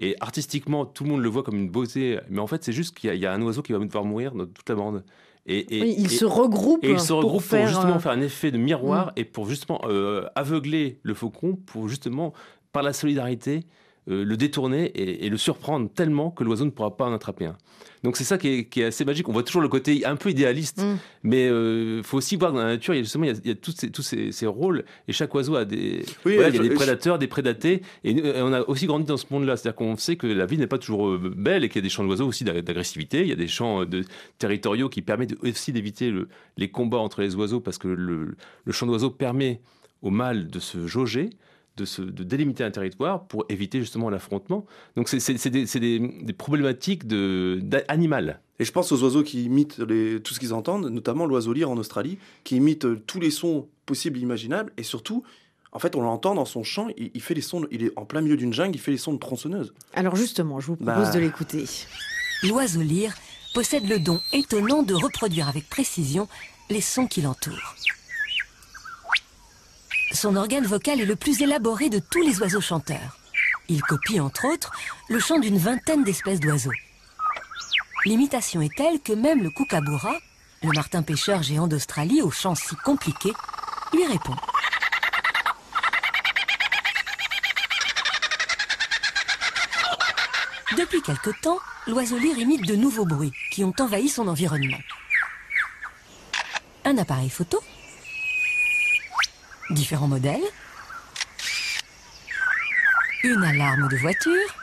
Et 0.00 0.16
artistiquement, 0.20 0.86
tout 0.86 1.04
le 1.04 1.10
monde 1.10 1.20
le 1.22 1.28
voit 1.28 1.42
comme 1.42 1.56
une 1.56 1.68
beauté. 1.68 2.18
Mais 2.30 2.40
en 2.40 2.46
fait, 2.46 2.64
c'est 2.64 2.72
juste 2.72 2.96
qu'il 2.96 3.08
y, 3.08 3.10
a- 3.10 3.14
il 3.14 3.20
y 3.20 3.26
a 3.26 3.32
un 3.32 3.42
oiseau 3.42 3.60
qui 3.62 3.72
va 3.72 3.78
devoir 3.78 4.04
mourir 4.04 4.32
dans 4.34 4.46
toute 4.46 4.68
la 4.68 4.74
bande. 4.74 5.04
Et, 5.46 5.76
et- 5.76 5.82
Oui, 5.82 5.94
il 5.98 6.06
et- 6.06 6.08
se 6.08 6.24
regroupe. 6.24 6.82
et 6.84 6.90
ils 6.92 7.00
se 7.00 7.12
regroupent 7.12 7.32
pour, 7.32 7.42
faire, 7.44 7.66
justement 7.68 7.96
euh, 7.96 7.98
faire 7.98 8.12
un 8.12 8.20
effet 8.20 8.50
de 8.50 8.58
miroir 8.58 9.12
et 9.16 9.24
pour 9.24 9.46
justement 9.48 9.80
euh, 9.84 10.24
aveugler 10.34 10.98
le 11.02 11.14
faucon, 11.14 11.56
pour 11.66 11.88
justement, 11.88 12.32
par 12.72 12.82
la 12.82 12.92
solidarité, 12.92 13.64
euh, 14.08 14.24
le 14.24 14.36
détourner 14.36 14.84
et, 14.86 15.26
et 15.26 15.28
le 15.28 15.36
surprendre 15.36 15.90
tellement 15.94 16.30
que 16.30 16.42
l'oiseau 16.44 16.64
ne 16.64 16.70
pourra 16.70 16.96
pas 16.96 17.04
en 17.06 17.12
attraper 17.12 17.46
un. 17.46 17.56
Donc 18.02 18.16
c'est 18.16 18.24
ça 18.24 18.38
qui 18.38 18.48
est, 18.48 18.64
qui 18.64 18.80
est 18.80 18.86
assez 18.86 19.04
magique. 19.04 19.28
On 19.28 19.32
voit 19.32 19.42
toujours 19.42 19.60
le 19.60 19.68
côté 19.68 20.06
un 20.06 20.16
peu 20.16 20.30
idéaliste, 20.30 20.82
Mm. 20.82 20.96
mais 21.22 21.46
il 21.48 22.02
faut 22.02 22.16
aussi 22.16 22.36
voir 22.36 22.52
dans 22.52 22.60
la 22.60 22.64
nature, 22.66 22.94
il 22.94 22.98
y 22.98 23.00
a 23.00 23.02
justement 23.02 23.24
il 23.24 23.28
y 23.28 23.30
a, 23.30 23.36
il 23.44 23.48
y 23.48 23.52
a 23.52 23.54
tous, 23.54 23.72
ces, 23.76 23.90
tous 23.90 24.00
ces, 24.02 24.32
ces 24.32 24.46
rôles 24.46 24.84
et 25.06 25.12
chaque 25.12 25.34
oiseau 25.34 25.54
a 25.56 25.66
des, 25.66 26.04
Oui, 26.24 26.34
voilà, 26.36 26.48
il 26.48 26.54
y 26.54 26.58
a 26.58 26.62
je- 26.62 26.68
des 26.68 26.70
je- 26.70 26.74
prédateurs, 26.76 27.18
des 27.18 27.26
prédatés, 27.26 27.82
et, 28.04 28.16
on 28.36 28.52
a 28.54 28.62
aussi 28.62 28.86
grandi 28.86 29.04
dans 29.04 29.18
ce 29.18 29.26
monde-là. 29.30 29.56
C'est-à-dire 29.58 29.76
qu'on 29.76 29.96
sait 29.98 30.16
que 30.16 30.26
la 30.26 30.46
vie 30.46 30.56
n'est 30.56 30.66
pas 30.66 30.78
toujours 30.78 31.08
euh, 31.08 31.32
belle 31.36 31.62
et 31.64 31.68
qu'il 31.68 31.76
y 31.76 31.80
a 31.80 31.82
des 31.82 31.90
champs 31.90 32.04
d'oiseaux 32.04 32.26
aussi 32.26 32.42
d'a- 32.44 32.62
d'agressivité. 32.62 33.20
Il 33.20 33.28
y 33.28 33.32
a 33.32 33.36
des 33.36 33.48
champs 33.48 33.82
euh, 33.82 33.86
de, 33.86 34.04
territoriaux 34.38 34.88
qui 34.88 35.02
permettent 35.02 35.34
aussi 35.42 35.72
d'éviter 35.72 36.10
le- 36.10 36.28
les 36.56 36.70
combats 36.70 36.98
entre 36.98 37.20
les 37.20 37.34
oiseaux 37.36 37.60
parce 37.60 37.76
que 37.76 37.88
le, 37.88 38.34
le 38.64 38.72
champ 38.72 38.86
d'oiseaux 38.86 39.10
permet 39.10 39.60
au 40.00 40.08
mâle 40.10 40.48
de 40.48 40.58
se 40.58 40.86
jauger. 40.86 41.28
De, 41.80 41.86
se, 41.86 42.02
de 42.02 42.24
délimiter 42.24 42.62
un 42.62 42.70
territoire 42.70 43.24
pour 43.26 43.46
éviter 43.48 43.80
justement 43.80 44.10
l'affrontement. 44.10 44.66
Donc 44.96 45.08
c'est 45.08 45.18
c'est- 45.18 45.38
c'est 45.38 45.48
des, 45.48 45.64
des- 45.64 45.98
des 45.98 46.32
problématiques 46.34 47.06
de- 47.06 47.58
animales. 47.88 48.40
Et 48.58 48.64
je 48.66 48.72
pense 48.72 48.92
aux 48.92 49.02
oiseaux 49.02 49.22
qui 49.22 49.44
imitent 49.44 49.78
les, 49.78 50.20
tout 50.20 50.34
ce 50.34 50.40
qu'ils 50.40 50.52
entendent, 50.52 50.90
notamment 50.90 51.24
l'oiseau 51.24 51.54
lyre 51.54 51.70
en 51.70 51.78
Australie, 51.78 52.18
qui 52.44 52.56
imite 52.56 52.84
euh, 52.84 53.00
tous 53.06 53.18
les 53.18 53.30
sons 53.30 53.66
possibles 53.86 54.18
et 54.18 54.20
imaginables. 54.20 54.72
Et 54.76 54.82
surtout, 54.82 55.22
en 55.72 55.78
fait, 55.78 55.96
on 55.96 56.02
l'entend 56.02 56.34
dans 56.34 56.44
son 56.44 56.62
chant, 56.64 56.88
il, 56.98 57.10
il 57.14 57.22
fait 57.22 57.32
les 57.32 57.40
sons, 57.40 57.64
il 57.70 57.82
est 57.84 57.92
en 57.96 58.04
plein 58.04 58.20
milieu 58.20 58.36
d'une 58.36 58.52
jungle, 58.52 58.76
il 58.76 58.78
fait 58.80 58.90
les 58.90 58.98
sons 58.98 59.14
de 59.14 59.18
tronçonneuse. 59.18 59.72
Alors 59.94 60.16
justement, 60.16 60.60
je 60.60 60.66
vous 60.66 60.76
propose 60.76 61.06
Bah. 61.06 61.10
de 61.14 61.18
l'écouter. 61.18 61.64
L'oiseau 62.42 62.82
lyre 62.82 63.14
possède 63.54 63.88
le 63.88 63.98
don 63.98 64.20
étonnant 64.34 64.82
de 64.82 64.92
reproduire 64.92 65.48
avec 65.48 65.66
précision 65.70 66.28
les 66.68 66.82
sons 66.82 67.06
qui 67.06 67.22
l'entourent. 67.22 67.74
Son 70.12 70.34
organe 70.34 70.66
vocal 70.66 71.00
est 71.00 71.06
le 71.06 71.14
plus 71.14 71.40
élaboré 71.40 71.88
de 71.88 72.00
tous 72.00 72.22
les 72.22 72.40
oiseaux 72.40 72.60
chanteurs. 72.60 73.18
Il 73.68 73.80
copie 73.82 74.18
entre 74.18 74.46
autres 74.46 74.72
le 75.08 75.20
chant 75.20 75.38
d'une 75.38 75.58
vingtaine 75.58 76.02
d'espèces 76.02 76.40
d'oiseaux. 76.40 76.72
L'imitation 78.04 78.60
est 78.60 78.74
telle 78.74 79.00
que 79.00 79.12
même 79.12 79.42
le 79.42 79.50
kookaburra, 79.50 80.14
le 80.62 80.72
martin 80.72 81.02
pêcheur 81.02 81.42
géant 81.42 81.68
d'Australie 81.68 82.22
au 82.22 82.30
chant 82.30 82.56
si 82.56 82.74
compliqué, 82.76 83.32
lui 83.92 84.04
répond. 84.06 84.34
Depuis 90.76 91.02
quelque 91.02 91.30
temps, 91.40 91.58
l'oiseau 91.86 92.18
lyre 92.18 92.38
imite 92.38 92.66
de 92.66 92.74
nouveaux 92.74 93.04
bruits 93.04 93.32
qui 93.52 93.62
ont 93.64 93.74
envahi 93.78 94.08
son 94.08 94.26
environnement. 94.26 94.78
Un 96.84 96.98
appareil 96.98 97.30
photo, 97.30 97.62
différents 99.70 100.08
modèles, 100.08 100.42
une 103.22 103.44
alarme 103.44 103.88
de 103.88 103.96
voiture. 103.96 104.54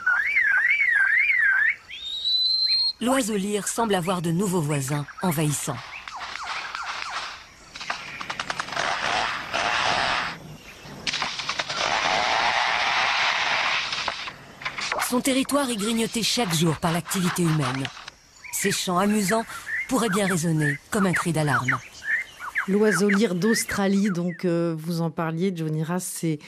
L'oiseau 3.00 3.36
lyre 3.36 3.68
semble 3.68 3.94
avoir 3.94 4.22
de 4.22 4.30
nouveaux 4.30 4.60
voisins 4.60 5.06
envahissants. 5.22 5.76
Son 15.08 15.20
territoire 15.20 15.70
est 15.70 15.76
grignoté 15.76 16.22
chaque 16.22 16.52
jour 16.52 16.76
par 16.76 16.92
l'activité 16.92 17.42
humaine. 17.42 17.86
Ces 18.52 18.72
chants 18.72 18.98
amusants 18.98 19.46
pourraient 19.88 20.10
bien 20.10 20.26
résonner 20.26 20.78
comme 20.90 21.06
un 21.06 21.12
cri 21.12 21.32
d'alarme. 21.32 21.78
L'oiseau 22.68 23.08
lyre 23.08 23.34
d'Australie, 23.34 24.10
donc 24.10 24.44
euh, 24.44 24.74
vous 24.76 25.00
en 25.00 25.10
parliez, 25.10 25.52
Johnny 25.54 25.82
Rass, 25.82 26.04
c'est 26.04 26.38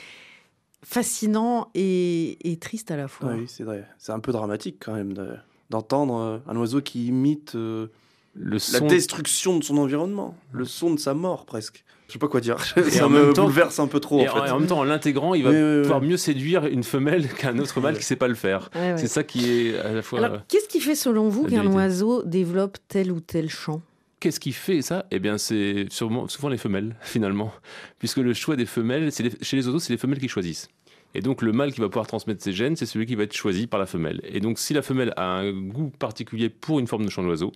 fascinant 0.84 1.68
et, 1.74 2.50
et 2.50 2.56
triste 2.56 2.90
à 2.90 2.96
la 2.96 3.08
fois. 3.08 3.32
Oui, 3.34 3.44
c'est 3.48 3.64
vrai. 3.64 3.86
C'est 3.98 4.12
un 4.12 4.20
peu 4.20 4.32
dramatique 4.32 4.76
quand 4.84 4.94
même 4.94 5.12
de- 5.12 5.34
d'entendre 5.70 6.16
euh, 6.20 6.38
un 6.48 6.56
oiseau 6.56 6.80
qui 6.80 7.06
imite 7.06 7.54
euh, 7.54 7.86
Le 8.34 8.58
la 8.72 8.80
destruction 8.80 9.58
de 9.58 9.64
son 9.64 9.76
environnement, 9.78 10.36
le 10.52 10.64
son 10.64 10.94
de 10.94 10.98
sa 10.98 11.14
mort 11.14 11.44
presque. 11.46 11.84
Je 12.08 12.14
sais 12.14 12.18
pas 12.18 12.28
quoi 12.28 12.40
dire. 12.40 12.56
Et 12.76 12.82
ça 12.90 13.06
en 13.06 13.08
me 13.10 13.22
même 13.26 13.32
temps- 13.34 13.44
bouleverse 13.44 13.78
un 13.78 13.86
peu 13.86 14.00
trop 14.00 14.18
Et 14.20 14.28
en 14.28 14.34
fait. 14.44 14.50
en 14.50 14.58
même 14.58 14.68
temps, 14.68 14.78
en 14.80 14.84
l'intégrant, 14.84 15.34
il 15.34 15.44
va 15.44 15.52
pouvoir 15.82 16.00
mieux 16.00 16.16
séduire 16.16 16.66
une 16.66 16.82
femelle 16.82 17.28
qu'un 17.38 17.58
autre 17.58 17.80
mâle 17.80 17.96
qui 17.96 18.04
sait 18.04 18.16
pas 18.16 18.26
le 18.28 18.34
faire. 18.34 18.68
Ouais, 18.74 18.92
ouais. 18.92 18.98
C'est 18.98 19.06
ça 19.06 19.22
qui 19.22 19.48
est 19.68 19.78
à 19.78 19.92
la 19.92 20.02
fois. 20.02 20.18
Alors, 20.18 20.36
euh, 20.38 20.40
qu'est-ce 20.48 20.66
qui 20.68 20.80
fait 20.80 20.96
selon 20.96 21.28
vous 21.28 21.44
qu'un 21.44 21.66
oiseau 21.66 22.22
développe 22.24 22.78
tel 22.88 23.12
ou 23.12 23.20
tel 23.20 23.48
chant? 23.48 23.80
Qu'est-ce 24.20 24.38
qui 24.38 24.52
fait 24.52 24.82
ça? 24.82 25.06
Eh 25.10 25.18
bien, 25.18 25.38
c'est 25.38 25.86
souvent 25.90 26.48
les 26.50 26.58
femelles, 26.58 26.94
finalement. 27.00 27.52
Puisque 27.98 28.18
le 28.18 28.34
choix 28.34 28.54
des 28.54 28.66
femelles, 28.66 29.10
chez 29.12 29.56
les 29.56 29.66
oiseaux, 29.66 29.78
c'est 29.78 29.92
les 29.94 29.98
femelles 29.98 30.20
qui 30.20 30.28
choisissent. 30.28 30.68
Et 31.14 31.22
donc, 31.22 31.42
le 31.42 31.52
mâle 31.52 31.72
qui 31.72 31.80
va 31.80 31.88
pouvoir 31.88 32.06
transmettre 32.06 32.42
ses 32.42 32.52
gènes, 32.52 32.76
c'est 32.76 32.86
celui 32.86 33.06
qui 33.06 33.16
va 33.16 33.24
être 33.24 33.34
choisi 33.34 33.66
par 33.66 33.80
la 33.80 33.86
femelle. 33.86 34.20
Et 34.24 34.40
donc, 34.40 34.58
si 34.58 34.74
la 34.74 34.82
femelle 34.82 35.12
a 35.16 35.24
un 35.24 35.52
goût 35.52 35.90
particulier 35.98 36.50
pour 36.50 36.78
une 36.78 36.86
forme 36.86 37.04
de 37.04 37.10
chant 37.10 37.22
d'oiseau, 37.22 37.50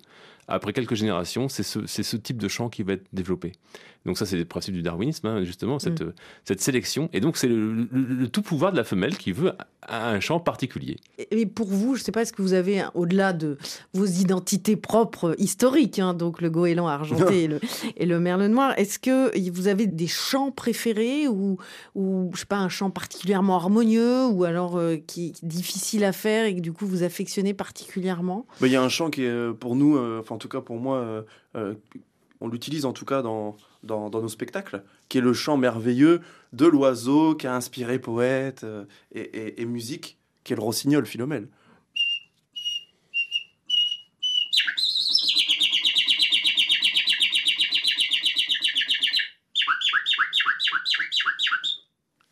après 0.48 0.72
quelques 0.72 0.94
générations, 0.94 1.48
c'est 1.48 1.62
ce, 1.62 1.86
c'est 1.86 2.02
ce 2.02 2.16
type 2.16 2.38
de 2.38 2.48
chant 2.48 2.68
qui 2.68 2.82
va 2.82 2.94
être 2.94 3.06
développé. 3.12 3.52
Donc 4.06 4.18
ça, 4.18 4.26
c'est 4.26 4.36
le 4.36 4.44
principe 4.44 4.74
du 4.74 4.82
darwinisme, 4.82 5.26
hein, 5.26 5.44
justement, 5.44 5.78
cette, 5.78 6.02
Mm. 6.02 6.12
cette 6.44 6.60
sélection. 6.60 7.08
Et 7.14 7.20
donc, 7.20 7.36
c'est 7.38 7.48
le, 7.48 7.72
le- 7.72 7.88
le 7.92 8.28
tout 8.28 8.42
pouvoir 8.42 8.70
de 8.72 8.76
la 8.76 8.84
femelle 8.84 9.16
qui 9.16 9.32
veut 9.32 9.50
un 9.50 9.64
un 9.86 10.18
chant 10.20 10.40
particulier. 10.40 10.96
Et 11.30 11.44
pour 11.44 11.66
vous, 11.68 11.94
je 11.94 12.00
ne 12.00 12.04
sais 12.04 12.12
pas, 12.12 12.22
est-ce 12.22 12.32
que 12.32 12.40
vous 12.40 12.54
avez, 12.54 12.80
hein, 12.80 12.90
au-delà 12.94 13.34
de 13.34 13.58
vos 13.92 14.06
identités 14.06 14.76
propres 14.76 15.34
historiques, 15.38 15.98
hein, 15.98 16.14
donc 16.14 16.40
le 16.40 16.48
goéland 16.48 16.88
argenté 16.88 17.44
et, 17.44 17.48
le, 17.48 17.60
et 17.98 18.06
le 18.06 18.18
merle 18.18 18.46
noir, 18.46 18.72
est-ce 18.78 18.98
que 18.98 19.30
vous 19.50 19.68
avez 19.68 19.86
des 19.86 20.06
chants 20.06 20.50
préférés 20.52 21.28
ou, 21.28 21.58
ou 21.94 22.30
je 22.32 22.40
sais 22.40 22.46
pas, 22.46 22.56
un 22.56 22.70
chant 22.70 22.88
particulièrement 22.90 23.56
harmonieux 23.56 24.26
ou 24.26 24.44
alors 24.44 24.78
euh, 24.78 24.96
qui 24.96 25.26
est 25.28 25.44
difficile 25.44 26.02
à 26.04 26.12
faire 26.12 26.46
et 26.46 26.54
que 26.54 26.60
du 26.60 26.72
coup 26.72 26.86
vous 26.86 27.02
affectionnez 27.02 27.52
particulièrement? 27.52 28.46
Mais 28.62 28.68
il 28.68 28.72
y 28.72 28.76
a 28.76 28.82
un 28.82 28.88
chant 28.88 29.10
qui 29.10 29.24
est 29.24 29.28
euh, 29.28 29.52
pour 29.52 29.76
nous, 29.76 29.96
euh, 29.98 30.20
enfin 30.20 30.34
en 30.36 30.38
tout 30.38 30.48
cas 30.48 30.62
pour 30.62 30.76
moi, 30.78 30.96
euh, 30.96 31.22
euh, 31.56 31.74
on 32.44 32.48
l'utilise 32.48 32.84
en 32.84 32.92
tout 32.92 33.06
cas 33.06 33.22
dans, 33.22 33.56
dans, 33.82 34.10
dans 34.10 34.20
nos 34.20 34.28
spectacles, 34.28 34.82
qui 35.08 35.16
est 35.18 35.22
le 35.22 35.32
chant 35.32 35.56
merveilleux 35.56 36.20
de 36.52 36.66
l'oiseau 36.66 37.34
qui 37.34 37.46
a 37.46 37.54
inspiré 37.54 37.98
poète 37.98 38.64
euh, 38.64 38.84
et, 39.12 39.20
et- 39.22 39.62
et 39.62 39.64
musique, 39.64 40.18
qui 40.44 40.52
est 40.52 40.56
le 40.56 40.62
rossignol 40.62 41.06
Philomèle. 41.06 41.48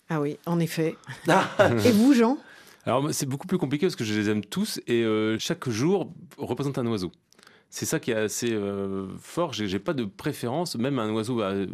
Ah 0.09 0.21
oui, 0.21 0.39
en 0.47 0.61
effet. 0.61 0.97
Ah, 1.29 1.49
Et 1.85 1.91
vous, 1.93 2.13
Jean? 2.15 2.39
Alors 2.85 3.15
c'est 3.15 3.27
beaucoup 3.27 3.47
plus 3.47 3.59
compliqué 3.59 3.87
parce 3.87 3.95
que 3.95 4.03
je 4.05 4.13
les 4.13 4.29
aime 4.29 4.45
tous 4.45 4.81
et 4.89 5.05
euh, 5.05 5.39
chaque 5.39 5.69
jour 5.69 6.13
représente 6.37 6.79
un 6.79 6.87
oiseau. 6.89 7.13
C'est 7.75 7.87
ça 7.87 7.99
qui 8.01 8.11
est 8.11 8.15
assez 8.15 8.53
euh, 8.53 9.09
fort. 9.19 9.55
J'ai 9.55 9.79
pas 9.79 9.95
de 9.95 10.05
préférence, 10.05 10.77
même 10.77 10.99
un 10.99 11.11
oiseau 11.11 11.41
euh, 11.41 11.67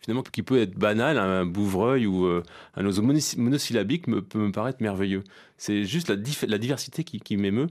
finalement 0.00 0.22
qui 0.22 0.42
peut 0.42 0.58
être 0.58 0.78
banal, 0.78 1.18
un 1.18 1.44
bouvreuil 1.44 2.06
ou 2.06 2.24
euh, 2.24 2.42
un 2.74 2.86
oiseau 2.86 3.02
monosyllabique 3.02 4.06
peut 4.06 4.38
me 4.38 4.50
paraître 4.50 4.82
merveilleux. 4.82 5.22
C'est 5.58 5.84
juste 5.84 6.08
la, 6.08 6.58
diversité 6.58 7.04
qui, 7.04 7.36
m'émeut. 7.36 7.66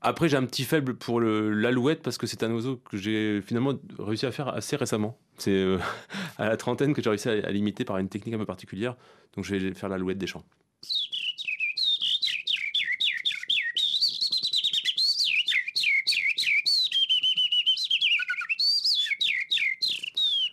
Après, 0.00 0.30
j'ai 0.30 0.38
un 0.38 0.46
petit 0.46 0.64
faible 0.64 0.94
pour 0.94 1.20
l'alouette 1.20 2.00
parce 2.00 2.16
que 2.16 2.26
c'est 2.26 2.42
un 2.44 2.50
oiseau 2.50 2.80
que 2.90 2.96
j'ai 2.96 3.42
finalement 3.42 3.74
réussi 3.98 4.24
à 4.24 4.32
faire 4.32 4.48
assez 4.48 4.76
récemment. 4.76 5.18
C'est 5.36 5.50
euh, 5.50 5.76
à 6.38 6.48
la 6.48 6.56
trentaine 6.56 6.94
que 6.94 7.02
j'ai 7.02 7.10
réussi 7.10 7.28
à, 7.28 7.32
à 7.32 7.50
l'imiter 7.50 7.84
par 7.84 7.98
une 7.98 8.08
technique 8.08 8.36
un 8.36 8.38
peu 8.38 8.46
particulière. 8.46 8.96
Donc, 9.36 9.44
je 9.44 9.54
vais 9.54 9.74
faire 9.74 9.90
l'alouette 9.90 10.16
des 10.16 10.26
champs. 10.26 10.44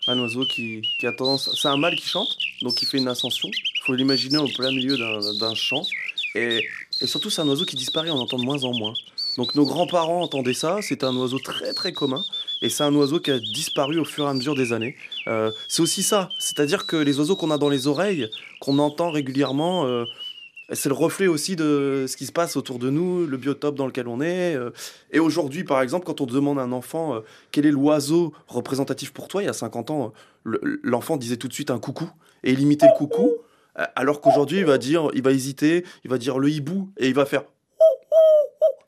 Un 0.08 0.20
oiseau 0.20 0.46
qui, 0.46 0.82
qui 1.00 1.08
a 1.08 1.12
tendance. 1.12 1.50
C'est 1.60 1.68
un 1.68 1.78
mâle 1.78 1.96
qui 1.96 2.08
chante, 2.08 2.38
donc 2.62 2.82
il 2.82 2.86
fait 2.86 2.98
une 2.98 3.08
ascension. 3.08 3.50
Il 3.54 3.82
faut 3.84 3.94
l'imaginer 3.94 4.38
au 4.38 4.48
plein 4.48 4.72
milieu 4.72 4.98
d'un 4.98 5.56
champ. 5.56 5.84
Et, 6.36 6.68
surtout, 7.06 7.30
c'est 7.30 7.41
un 7.41 7.48
oiseau 7.48 7.65
qui 7.65 7.76
disparaît, 7.76 8.10
on 8.10 8.20
entend 8.20 8.38
de 8.38 8.44
moins 8.44 8.63
en 8.63 8.74
moins. 8.74 8.94
Donc 9.38 9.56
nos 9.56 9.65
grands-parents 9.65 10.22
entendaient 10.22 10.54
ça, 10.54 10.82
c'était 10.82 11.06
un 11.06 11.15
oiseau 11.15 11.39
très 11.39 11.74
très 11.74 11.91
commun. 11.91 12.24
Et 12.62 12.70
c'est 12.70 12.84
un 12.84 12.94
oiseau 12.96 13.20
qui 13.20 13.32
a 13.32 13.39
disparu 13.39 14.00
au 14.00 14.06
fur 14.06 14.26
et 14.26 14.30
à 14.30 14.34
mesure 14.34 14.56
des 14.56 14.74
années. 14.74 14.96
Euh, 15.28 15.52
c'est 15.68 15.82
aussi 15.82 16.04
ça, 16.04 16.30
c'est-à-dire 16.39 16.86
que 16.86 16.96
les 16.96 17.20
oiseaux 17.20 17.36
qu'on 17.36 17.52
a 17.52 17.58
dans 17.58 17.70
les 17.70 17.88
oreilles, 17.88 18.30
qu'on 18.60 18.80
entend 18.80 19.12
régulièrement, 19.12 19.86
euh, 19.86 20.06
c'est 20.73 20.89
le 20.89 20.95
reflet 20.95 21.28
aussi 21.28 21.56
de 21.56 22.06
ce 22.08 22.17
qui 22.17 22.25
se 22.25 22.32
passe 22.32 22.56
autour 22.58 22.80
de 22.80 22.89
nous, 22.89 23.25
le 23.28 23.38
biotope 23.38 23.75
dans 23.75 23.86
lequel 23.86 24.08
on 24.08 24.19
est. 24.21 24.56
euh. 24.56 24.71
Et 25.12 25.19
aujourd'hui, 25.19 25.63
par 25.63 25.82
exemple, 25.82 26.06
quand 26.06 26.21
on 26.21 26.25
demande 26.25 26.58
à 26.60 26.63
un 26.63 26.71
enfant 26.71 27.15
euh, 27.15 27.19
quel 27.51 27.65
est 27.65 27.71
l'oiseau 27.71 28.34
représentatif 28.47 29.12
pour 29.13 29.28
toi, 29.28 29.43
il 29.43 29.45
y 29.45 29.49
a 29.49 29.54
50 29.54 29.91
ans, 29.91 30.13
le- 30.43 30.80
l'enfant 30.84 31.17
disait 31.17 31.38
tout 31.38 31.47
de 31.47 31.54
suite 31.54 31.71
un 31.71 31.80
coucou 31.80 32.10
et 32.43 32.51
il 32.51 32.60
imitait 32.62 32.88
le 32.88 32.97
coucou, 32.97 33.32
euh, 33.80 33.84
alors 33.95 34.21
qu'aujourd'hui, 34.21 34.60
il 34.60 34.65
va 34.65 34.78
dire, 34.78 35.10
il 35.13 35.21
va 35.23 35.32
hésiter, 35.32 35.86
il 36.04 36.10
va 36.10 36.17
dire 36.17 36.39
le 36.39 36.49
hibou 36.49 36.89
et 36.97 37.08
il 37.08 37.13
va 37.13 37.25
faire 37.25 37.43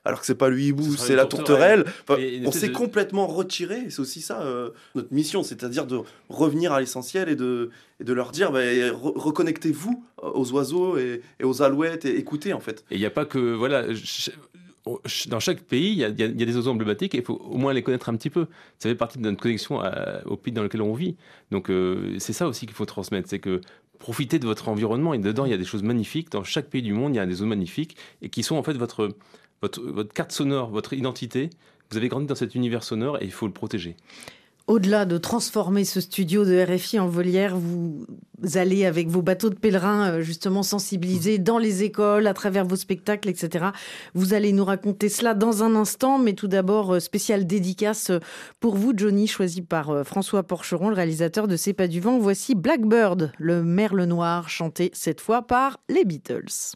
alors 0.08 0.20
que 0.22 0.26
c'est 0.26 0.36
pas 0.36 0.50
le 0.50 0.60
hibou, 0.60 0.96
c'est 0.96 1.16
la 1.16 1.26
tourterelle. 1.26 1.86
Enfin, 2.08 2.20
on 2.46 2.52
s'est 2.52 2.70
de- 2.70 2.74
complètement 2.74 3.28
retiré. 3.28 3.82
et 3.86 3.90
C'est 3.90 4.00
aussi 4.00 4.22
ça 4.22 4.42
euh, 4.42 4.72
notre 4.96 5.14
mission, 5.14 5.44
c'est-à-dire 5.44 5.86
de 5.86 6.00
revenir 6.30 6.72
à 6.74 6.80
l'essentiel 6.80 7.30
et 7.30 7.36
de, 7.36 7.70
et 8.00 8.04
de 8.04 8.14
leur 8.14 8.32
dire 8.32 8.52
bah, 8.52 8.62
re- 8.64 9.18
reconnectez-vous 9.18 10.04
aux 10.24 10.52
oiseaux 10.54 10.98
et, 10.98 11.22
et 11.40 11.44
aux 11.44 11.62
alouettes 11.62 12.06
et 12.06 12.18
écoutez 12.18 12.54
en 12.54 12.60
fait. 12.60 12.84
Et 12.90 12.96
il 12.96 13.00
n'y 13.00 13.06
a 13.06 13.12
pas 13.12 13.26
que. 13.26 13.54
Voilà, 13.54 13.84
dans 15.28 15.40
chaque 15.42 15.62
pays, 15.64 15.92
il 15.92 15.98
y, 15.98 16.06
a- 16.06 16.08
il 16.08 16.42
y 16.42 16.46
des 16.46 16.56
oiseaux 16.56 16.72
emblématiques 16.72 17.14
et 17.14 17.18
il 17.18 17.24
faut 17.24 17.34
au 17.36 17.58
moins 17.58 17.74
les 17.74 17.84
connaître 17.84 18.08
un 18.08 18.16
petit 18.16 18.30
peu. 18.30 18.46
Ça 18.80 18.88
fait 18.90 18.96
partie 18.96 19.18
de 19.18 19.24
notre 19.24 19.42
connexion 19.42 19.82
à- 19.82 20.22
au 20.26 20.38
pays 20.38 20.54
dans 20.54 20.64
lequel 20.64 20.82
on 20.82 20.94
vit. 20.94 21.18
Donc 21.52 21.70
euh, 21.70 22.16
c'est 22.20 22.32
ça 22.34 22.48
aussi 22.48 22.66
qu'il 22.66 22.76
faut 22.76 22.86
transmettre 22.86 23.28
c'est 23.30 23.40
que 23.40 23.60
profitez 24.00 24.40
de 24.40 24.46
votre 24.46 24.70
environnement 24.70 25.14
et 25.14 25.18
dedans 25.18 25.44
il 25.46 25.52
y 25.52 25.54
a 25.54 25.58
des 25.58 25.66
choses 25.66 25.84
magnifiques. 25.84 26.30
Dans 26.32 26.44
chaque 26.46 26.68
pays 26.70 26.82
du 26.84 26.94
monde, 26.94 27.14
il 27.16 27.18
y 27.18 27.20
a 27.20 27.26
des 27.26 27.34
oiseaux 27.34 27.46
magnifiques 27.48 27.98
et 28.22 28.30
qui 28.30 28.44
sont 28.44 28.56
en 28.56 28.64
fait 28.64 28.74
votre, 28.74 29.10
votre, 29.62 29.82
votre 29.82 30.14
carte 30.14 30.32
sonore, 30.32 30.70
votre 30.70 30.94
identité. 30.94 31.50
Vous 31.92 31.98
avez 31.98 32.10
grandi 32.10 32.26
dans 32.26 32.36
cet 32.36 32.56
univers 32.56 32.84
sonore 32.84 33.22
et 33.22 33.26
il 33.26 33.32
faut 33.32 33.48
le 33.48 33.54
protéger. 33.54 33.96
Au-delà 34.68 35.06
de 35.06 35.18
transformer 35.18 35.86
ce 35.86 36.02
studio 36.02 36.44
de 36.44 36.62
RFI 36.62 37.00
en 37.00 37.08
volière, 37.08 37.56
vous 37.56 38.06
allez 38.56 38.86
avec 38.86 39.08
vos 39.08 39.22
bateaux 39.22 39.50
de 39.50 39.56
pèlerins 39.56 40.12
euh, 40.12 40.22
justement 40.22 40.62
sensibiliser 40.62 41.38
dans 41.38 41.58
les 41.58 41.84
écoles, 41.84 42.28
à 42.28 42.34
travers 42.34 42.66
vos 42.66 42.76
spectacles, 42.76 43.30
etc. 43.30 43.68
Vous 44.14 44.34
allez 44.34 44.52
nous 44.52 44.66
raconter 44.66 45.08
cela 45.08 45.36
dans 45.36 45.64
un 45.64 45.74
instant, 45.74 46.20
mais 46.20 46.34
tout 46.34 46.50
d'abord, 46.50 46.96
euh, 46.96 47.00
spécial 47.00 47.48
dédicace 47.48 48.12
pour 48.60 48.76
vous, 48.76 48.92
Johnny, 48.94 49.26
choisi 49.26 49.62
par 49.62 49.90
euh, 49.90 50.04
François 50.04 50.44
Porcheron, 50.44 50.90
le 50.90 50.96
réalisateur 50.96 51.48
de 51.48 51.56
C'est 51.56 51.72
pas 51.72 51.88
du 51.88 52.02
vent. 52.02 52.20
Voici 52.20 52.54
Blackbird, 52.54 53.32
le 53.38 53.64
merle 53.64 54.04
noir, 54.04 54.50
chanté 54.50 54.92
cette 54.94 55.22
fois 55.22 55.44
par 55.44 55.80
les 55.88 56.04
Beatles. 56.04 56.76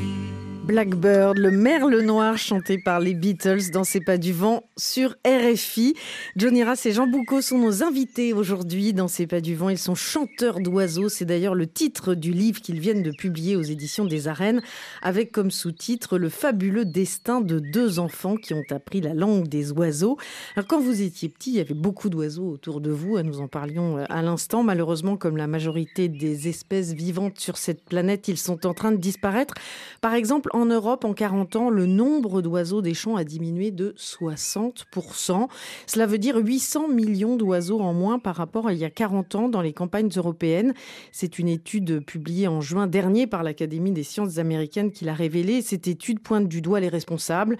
Blackbird, 0.63 1.39
le 1.39 1.49
merle 1.49 2.01
noir 2.01 2.37
chanté 2.37 2.77
par 2.77 2.99
les 2.99 3.15
Beatles 3.15 3.71
dans 3.73 3.83
C'est 3.83 3.99
pas 3.99 4.19
du 4.19 4.31
vent 4.31 4.69
sur 4.77 5.15
RFI. 5.25 5.95
Johnny 6.35 6.63
Rass 6.63 6.85
et 6.85 6.91
Jean 6.91 7.07
Boucault 7.07 7.41
sont 7.41 7.57
nos 7.57 7.81
invités 7.81 8.31
aujourd'hui 8.31 8.93
dans 8.93 9.07
C'est 9.07 9.25
pas 9.25 9.41
du 9.41 9.55
vent. 9.55 9.69
Ils 9.69 9.79
sont 9.79 9.95
chanteurs 9.95 10.59
d'oiseaux. 10.59 11.09
C'est 11.09 11.25
d'ailleurs 11.25 11.55
le 11.55 11.65
titre 11.65 12.13
du 12.13 12.31
livre 12.31 12.61
qu'ils 12.61 12.79
viennent 12.79 13.01
de 13.01 13.11
publier 13.11 13.55
aux 13.55 13.63
éditions 13.63 14.05
des 14.05 14.27
Arènes 14.27 14.61
avec 15.01 15.31
comme 15.31 15.49
sous-titre 15.49 16.19
Le 16.19 16.29
fabuleux 16.29 16.85
destin 16.85 17.41
de 17.41 17.57
deux 17.57 17.97
enfants 17.97 18.35
qui 18.35 18.53
ont 18.53 18.63
appris 18.69 19.01
la 19.01 19.15
langue 19.15 19.47
des 19.47 19.71
oiseaux. 19.71 20.17
Alors 20.55 20.67
quand 20.67 20.79
vous 20.79 21.01
étiez 21.01 21.29
petit, 21.29 21.49
il 21.49 21.57
y 21.57 21.61
avait 21.61 21.73
beaucoup 21.73 22.09
d'oiseaux 22.09 22.47
autour 22.47 22.81
de 22.81 22.91
vous. 22.91 23.19
Nous 23.23 23.41
en 23.41 23.47
parlions 23.47 23.97
euh, 23.97 24.05
à 24.09 24.21
l'instant. 24.21 24.61
Malheureusement, 24.61 25.17
comme 25.17 25.37
la 25.37 25.47
majorité 25.47 26.07
des 26.07 26.47
espèces 26.47 26.93
vivantes 26.93 27.39
sur 27.39 27.57
cette 27.57 27.83
planète, 27.83 28.27
ils 28.27 28.37
sont 28.37 28.67
en 28.67 28.75
train 28.75 28.91
de 28.91 28.97
disparaître. 28.97 29.55
Par 30.01 30.13
exemple, 30.13 30.51
Europe, 30.65 31.05
en 31.05 31.13
40 31.13 31.55
ans, 31.55 31.69
le 31.69 31.85
nombre 31.85 32.41
d'oiseaux 32.41 32.81
des 32.81 32.93
champs 32.93 33.15
a 33.15 33.23
diminué 33.23 33.71
de 33.71 33.93
60%. 33.97 35.47
Cela 35.87 36.05
veut 36.05 36.17
dire 36.17 36.37
800 36.37 36.87
millions 36.87 37.37
d'oiseaux 37.37 37.79
en 37.79 37.93
moins 37.93 38.19
par 38.19 38.35
rapport 38.35 38.67
à 38.67 38.73
il 38.73 38.79
y 38.79 38.85
a 38.85 38.89
40 38.89 39.35
ans 39.35 39.49
dans 39.49 39.61
les 39.61 39.73
campagnes 39.73 40.09
européennes. 40.15 40.73
C'est 41.11 41.39
une 41.39 41.47
étude 41.47 42.05
publiée 42.05 42.47
en 42.47 42.61
juin 42.61 42.87
dernier 42.87 43.27
par 43.27 43.43
l'Académie 43.43 43.91
des 43.91 44.03
sciences 44.03 44.37
américaines 44.37 44.91
qui 44.91 45.05
l'a 45.05 45.13
révélé. 45.13 45.61
Cette 45.61 45.87
étude 45.87 46.19
pointe 46.19 46.47
du 46.47 46.61
doigt 46.61 46.79
les 46.79 46.89
responsables. 46.89 47.57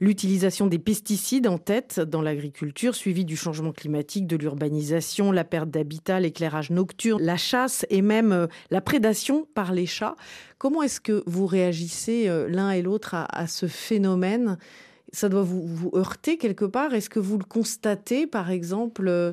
L'utilisation 0.00 0.68
des 0.68 0.78
pesticides 0.78 1.48
en 1.48 1.58
tête 1.58 1.98
dans 1.98 2.22
l'agriculture, 2.22 2.94
suivie 2.94 3.24
du 3.24 3.36
changement 3.36 3.72
climatique, 3.72 4.28
de 4.28 4.36
l'urbanisation, 4.36 5.32
la 5.32 5.42
perte 5.42 5.70
d'habitat, 5.70 6.20
l'éclairage 6.20 6.70
nocturne, 6.70 7.20
la 7.20 7.36
chasse 7.36 7.84
et 7.90 8.00
même 8.00 8.30
euh, 8.30 8.46
la 8.70 8.80
prédation 8.80 9.48
par 9.54 9.72
les 9.72 9.86
chats. 9.86 10.14
Comment 10.58 10.82
est-ce 10.82 11.00
que 11.00 11.24
vous 11.26 11.46
réagissez 11.46 12.28
euh, 12.28 12.46
l'un 12.48 12.70
et 12.70 12.80
l'autre 12.80 13.16
à, 13.16 13.46
ce 13.48 13.66
phénomène? 13.66 14.56
Ça 15.12 15.28
doit 15.28 15.42
vous, 15.42 15.90
heurter 15.96 16.38
quelque 16.38 16.64
part? 16.64 16.94
Est-ce 16.94 17.10
que 17.10 17.18
vous 17.18 17.36
le 17.36 17.44
constatez, 17.44 18.28
par 18.28 18.52
exemple 18.52 19.08
euh, 19.08 19.32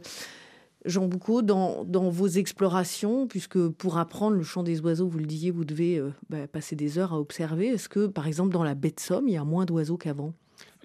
Jean 0.84 1.05
Boucaud, 1.05 1.43
dans, 1.43 1.84
vos 2.09 2.28
explorations, 2.28 3.28
puisque 3.28 3.68
pour 3.68 3.99
apprendre 3.99 4.36
le 4.36 4.43
chant 4.43 4.63
des 4.63 4.82
oiseaux, 4.82 5.07
vous 5.07 5.20
le 5.20 5.28
disiez, 5.28 5.51
vous 5.51 5.66
devez 5.66 6.01
bah, 6.32 6.47
passer 6.47 6.76
des 6.76 6.97
heures 6.97 7.13
à 7.13 7.20
observer. 7.20 7.68
Est-ce 7.68 7.89
que, 7.89 8.07
par 8.07 8.26
exemple, 8.26 8.51
dans 8.51 8.63
la 8.63 8.74
baie 8.74 8.89
de 8.89 8.99
Somme, 8.99 9.28
il 9.28 9.34
y 9.34 9.38
a 9.38 9.43
moins 9.43 9.66
d'oiseaux 9.66 9.97
qu'avant? 9.97 10.34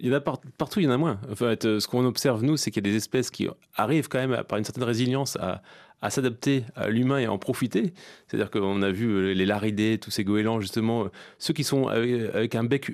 Il 0.01 0.09
y 0.09 0.11
en 0.11 0.17
a 0.17 0.21
partout, 0.21 0.81
il 0.81 0.85
y 0.85 0.87
en 0.87 0.91
a 0.91 0.97
moins. 0.97 1.21
En 1.31 1.37
fait, 1.37 1.65
euh, 1.65 1.81
ce 1.81 1.87
qu'on 1.87 2.05
observe, 2.05 2.43
nous, 2.43 2.57
c'est 2.57 2.71
qu'il 2.71 2.85
y 2.85 2.89
a 2.89 2.91
des 2.91 2.97
espèces 2.97 3.31
qui 3.31 3.49
arrivent 3.77 4.09
quand 4.09 4.19
même, 4.19 4.43
par 4.45 4.59
une 4.59 4.65
certaine 4.65 4.85
résilience, 4.85 5.37
à, 5.37 5.63
s'adapter 6.09 6.65
à 6.77 6.89
l'humain 6.89 7.19
et 7.19 7.27
à 7.27 7.33
en 7.33 7.37
profiter. 7.37 7.93
C'est-à-dire 8.27 8.51
qu'on 8.51 8.81
a 8.81 8.91
vu 8.91 9.07
euh, 9.07 9.33
les 9.35 9.45
laridés, 9.45 9.99
tous 9.99 10.11
ces 10.11 10.25
goélands, 10.25 10.59
justement, 10.59 11.05
euh, 11.05 11.09
ceux 11.39 11.53
qui 11.53 11.63
sont 11.63 11.89
avec, 11.89 12.55
un 12.55 12.65
bec 12.65 12.91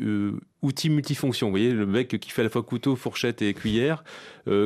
outil 0.62 0.90
multifonction. 0.90 1.46
Vous 1.46 1.52
voyez, 1.52 1.70
le 1.70 1.86
bec 1.86 2.18
qui 2.18 2.30
fait 2.30 2.40
à 2.40 2.44
la 2.44 2.50
fois 2.50 2.64
couteau, 2.64 2.96
fourchette 2.96 3.42
et 3.42 3.54
cuillère, 3.54 4.02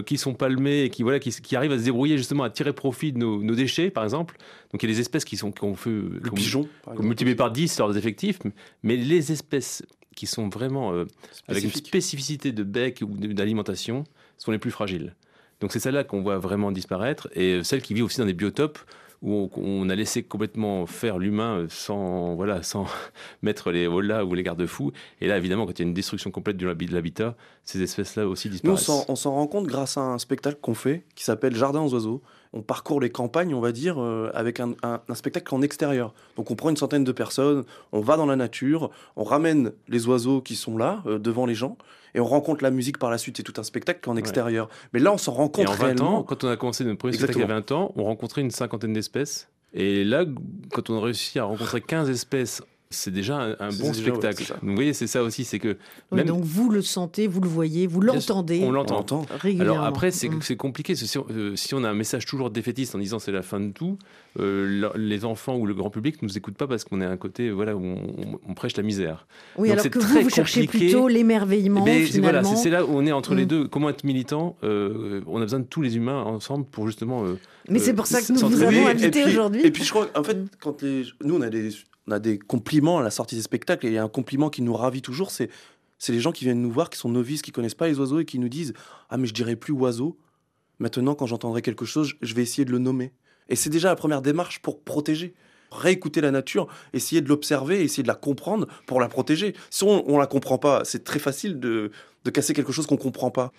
qui 0.06 0.16
sont 0.16 0.32
palmés 0.32 0.84
et 0.84 0.90
qui, 0.90 1.02
voilà, 1.02 1.18
qui, 1.18 1.56
arrivent 1.56 1.72
à 1.72 1.78
se 1.78 1.84
débrouiller 1.84 2.16
justement 2.16 2.44
à 2.44 2.50
tirer 2.50 2.72
profit 2.72 3.12
de 3.12 3.18
nos, 3.18 3.54
déchets, 3.54 3.90
par 3.90 4.04
exemple. 4.04 4.36
Donc 4.72 4.82
il 4.82 4.88
y 4.88 4.92
a 4.92 4.94
des 4.94 5.00
espèces 5.00 5.26
qui 5.26 5.36
sont 5.36 5.52
qui 5.52 5.64
ont 5.64 5.74
fait. 5.74 5.90
Le 5.90 6.30
pigeon. 6.30 6.66
Multiplié 6.98 7.34
par 7.34 7.50
10 7.50 7.78
leurs 7.78 7.96
effectifs. 7.98 8.38
Mais 8.82 8.96
les 8.96 9.32
espèces 9.32 9.82
qui 10.20 10.26
sont 10.26 10.50
vraiment 10.50 10.92
euh, 10.92 11.06
avec 11.48 11.64
une 11.64 11.70
spécificité 11.70 12.52
de 12.52 12.62
bec 12.62 13.02
ou 13.02 13.16
d'alimentation 13.16 14.04
sont 14.36 14.50
les 14.50 14.58
plus 14.58 14.70
fragiles. 14.70 15.14
Donc 15.60 15.72
c'est 15.72 15.80
celles-là 15.80 16.04
qu'on 16.04 16.20
voit 16.20 16.36
vraiment 16.36 16.72
disparaître 16.72 17.30
et 17.34 17.64
celles 17.64 17.80
qui 17.80 17.94
vivent 17.94 18.04
aussi 18.04 18.18
dans 18.18 18.26
des 18.26 18.34
biotopes 18.34 18.78
où 19.22 19.50
on, 19.56 19.88
a 19.88 19.94
laissé 19.94 20.22
complètement 20.22 20.84
faire 20.84 21.18
l'humain 21.18 21.66
sans 21.70 22.34
voilà 22.34 22.62
sans 22.62 22.86
mettre 23.42 23.70
les 23.70 23.86
hollas 23.86 24.24
ou 24.24 24.34
les 24.34 24.42
garde-fous. 24.42 24.92
Et 25.22 25.26
là, 25.26 25.38
évidemment, 25.38 25.64
quand 25.64 25.78
il 25.78 25.82
y 25.82 25.84
a 25.86 25.88
une 25.88 25.94
destruction 25.94 26.30
complète 26.30 26.58
de 26.58 26.66
l'habitat, 26.66 27.34
ces 27.64 27.80
espèces-là 27.80 28.28
aussi 28.28 28.50
disparaissent. 28.50 28.88
Nous, 28.88 28.94
on 29.08 29.16
s'en 29.16 29.32
rend 29.32 29.46
compte 29.46 29.66
grâce 29.66 29.96
à 29.96 30.02
un 30.02 30.18
spectacle 30.18 30.58
qu'on 30.60 30.74
fait 30.74 31.06
qui 31.14 31.24
s'appelle 31.24 31.56
Jardin 31.56 31.80
aux 31.80 31.94
oiseaux, 31.94 32.20
on 32.52 32.62
parcourt 32.62 33.00
les 33.00 33.10
campagnes, 33.10 33.54
on 33.54 33.60
va 33.60 33.72
dire, 33.72 34.00
euh, 34.00 34.30
avec 34.34 34.60
un, 34.60 34.74
spectacle 35.14 35.54
en 35.54 35.62
extérieur. 35.62 36.12
Donc 36.36 36.50
on 36.50 36.56
prend 36.56 36.70
une 36.70 36.76
centaine 36.76 37.04
de 37.04 37.12
personnes, 37.12 37.64
on 37.92 38.00
va 38.00 38.16
dans 38.16 38.26
la 38.26 38.36
nature, 38.36 38.90
on 39.16 39.24
ramène 39.24 39.72
les 39.88 40.06
oiseaux 40.08 40.40
qui 40.40 40.56
sont 40.56 40.76
là, 40.76 41.02
euh, 41.06 41.18
devant 41.18 41.46
les 41.46 41.54
gens, 41.54 41.76
et 42.14 42.20
on 42.20 42.24
rencontre 42.24 42.64
la 42.64 42.70
musique 42.70 42.98
par 42.98 43.10
la 43.10 43.18
suite. 43.18 43.36
C'est 43.36 43.42
tout 43.42 43.54
un 43.58 43.62
spectacle 43.62 44.08
en 44.10 44.16
extérieur. 44.16 44.68
Mais 44.92 45.00
là, 45.00 45.12
on 45.12 45.18
s'en 45.18 45.32
rend 45.32 45.48
compte 45.48 45.66
Et 45.66 45.68
en 45.68 45.74
20 45.74 45.84
réellement. 45.84 46.18
ans, 46.18 46.22
quand 46.24 46.42
on 46.42 46.48
a 46.48 46.56
commencé 46.56 46.84
notre 46.84 46.98
premier 46.98 47.12
spectacle 47.12 47.38
il 47.38 47.42
y 47.42 47.44
a 47.44 47.54
20 47.54 47.72
ans, 47.72 47.92
on 47.94 48.04
rencontrait 48.04 48.40
une 48.40 48.50
cinquantaine 48.50 48.92
d'espèces. 48.92 49.48
Et 49.72 50.02
là, 50.02 50.24
quand 50.72 50.90
on 50.90 50.98
a 50.98 51.04
réussi 51.04 51.38
à 51.38 51.44
rencontrer 51.44 51.80
15 51.80 52.10
espèces, 52.10 52.62
c'est 52.92 53.12
déjà 53.12 53.38
un, 53.60 53.68
bon 53.68 53.68
déjà- 53.70 53.84
ouais, 53.86 53.94
spectacle. 53.94 54.44
Donc 54.48 54.58
vous 54.70 54.74
voyez, 54.74 54.92
c'est 54.94 55.06
ça 55.06 55.22
aussi, 55.22 55.44
c'est 55.44 55.60
que 55.60 55.76
Oui, 56.10 56.18
même 56.18 56.26
donc 56.26 56.42
vous 56.42 56.70
le 56.70 56.82
sentez, 56.82 57.28
vous 57.28 57.40
le 57.40 57.48
voyez, 57.48 57.86
vous 57.86 58.00
l'entendez 58.00 58.62
on 58.64 58.72
l'entend. 58.72 59.26
Alors 59.60 59.84
après, 59.84 60.10
c'est 60.10 60.28
Mm. 60.28 60.42
c'est 60.42 60.56
compliqué. 60.56 60.96
Si 60.96 61.16
on, 61.18 61.24
euh, 61.30 61.54
si 61.54 61.72
on 61.74 61.84
a 61.84 61.88
un 61.88 61.94
message 61.94 62.26
toujours 62.26 62.50
défaitiste 62.50 62.96
en 62.96 62.98
disant 62.98 63.20
c'est 63.20 63.30
la 63.30 63.42
fin 63.42 63.60
de 63.60 63.70
tout, 63.70 63.96
euh, 64.40 64.90
le- 64.92 65.00
les 65.00 65.24
enfants 65.24 65.56
ou 65.56 65.66
le 65.66 65.74
grand 65.74 65.90
public 65.90 66.20
ne 66.20 66.26
nous 66.26 66.36
écoutent 66.36 66.56
pas 66.56 66.66
parce 66.66 66.82
qu'on 66.84 67.00
est 67.00 67.04
à 67.04 67.10
un 67.10 67.16
côté 67.16 67.50
voilà, 67.50 67.76
où 67.76 67.84
on, 67.84 68.40
on 68.48 68.54
prêche 68.54 68.76
la 68.76 68.82
misère. 68.82 69.26
Oui, 69.56 69.68
donc 69.68 69.78
alors 69.78 69.90
que 69.90 69.98
vous, 70.00 70.20
vous 70.22 70.30
cherchez 70.30 70.66
plutôt 70.66 71.06
l'émerveillement 71.06 71.84
voilà, 72.20 72.42
c'est 72.44 72.70
là 72.70 72.84
où 72.84 72.88
on 72.90 73.06
est 73.06 73.12
entre 73.12 73.36
les 73.36 73.44
Mm. 73.44 73.48
deux. 73.48 73.68
Comment 73.68 73.90
être 73.90 74.02
militant 74.02 74.56
euh, 74.64 75.20
On 75.28 75.36
a 75.38 75.42
besoin 75.42 75.60
de 75.60 75.64
tous 75.64 75.80
les 75.82 75.96
humains 75.96 76.22
ensemble 76.24 76.64
pour 76.64 76.86
justement. 76.88 77.24
euh, 77.24 77.38
Mais 77.68 77.78
c'est 77.78 77.94
pour 77.94 78.08
ça 78.08 78.20
que 78.20 78.32
nous 78.32 78.48
vous 78.48 78.62
avons 78.64 78.86
invité 78.88 79.24
aujourd'hui. 79.24 79.62
Et 79.64 79.70
puis 79.70 79.84
je 79.84 79.90
crois, 79.90 80.08
en 80.16 80.24
fait, 80.24 80.34
Mm. 80.34 80.48
quand 80.60 80.82
les, 80.82 81.04
nous 81.24 81.36
on 81.36 81.40
a 81.40 81.48
des, 81.50 81.70
on 82.10 82.12
a 82.12 82.18
des 82.18 82.38
compliments 82.38 82.98
à 82.98 83.02
la 83.02 83.10
sortie 83.10 83.36
des 83.36 83.42
spectacles, 83.42 83.86
et 83.86 83.90
il 83.90 83.94
y 83.94 83.98
a 83.98 84.02
un 84.02 84.08
compliment 84.08 84.50
qui 84.50 84.62
nous 84.62 84.74
ravit 84.74 85.00
toujours, 85.00 85.30
c'est, 85.30 85.48
c'est 85.98 86.12
les 86.12 86.20
gens 86.20 86.32
qui 86.32 86.44
viennent 86.44 86.60
nous 86.60 86.70
voir, 86.70 86.90
qui 86.90 86.98
sont 86.98 87.08
novices, 87.08 87.42
qui 87.42 87.52
connaissent 87.52 87.74
pas 87.74 87.86
les 87.86 87.98
oiseaux 87.98 88.18
et 88.18 88.24
qui 88.24 88.38
nous 88.38 88.48
disent, 88.48 88.74
ah 89.10 89.16
mais 89.16 89.26
je 89.26 89.34
dirais 89.34 89.56
plus 89.56 89.72
oiseau. 89.72 90.18
Maintenant, 90.80 91.14
quand 91.14 91.26
j'entendrai 91.26 91.62
quelque 91.62 91.84
chose, 91.84 92.14
je 92.20 92.34
vais 92.34 92.42
essayer 92.42 92.64
de 92.64 92.72
le 92.72 92.78
nommer. 92.78 93.12
Et 93.48 93.56
c'est 93.56 93.70
déjà 93.70 93.88
la 93.88 93.96
première 93.96 94.22
démarche 94.22 94.60
pour 94.60 94.80
protéger. 94.82 95.34
Réécouter 95.70 96.20
la 96.20 96.32
nature, 96.32 96.66
essayer 96.94 97.20
de 97.20 97.28
l'observer, 97.28 97.82
essayer 97.82 98.02
de 98.02 98.08
la 98.08 98.16
comprendre 98.16 98.66
pour 98.86 98.98
la 98.98 99.08
protéger. 99.08 99.54
Si 99.70 99.84
on, 99.84 100.10
on 100.10 100.18
la 100.18 100.26
comprend 100.26 100.58
pas, 100.58 100.84
c'est 100.84 101.04
très 101.04 101.20
facile 101.20 101.60
de, 101.60 101.92
de 102.24 102.30
casser 102.30 102.54
quelque 102.54 102.72
chose 102.72 102.88
qu'on 102.88 102.96
comprend 102.96 103.30
pas. 103.30 103.52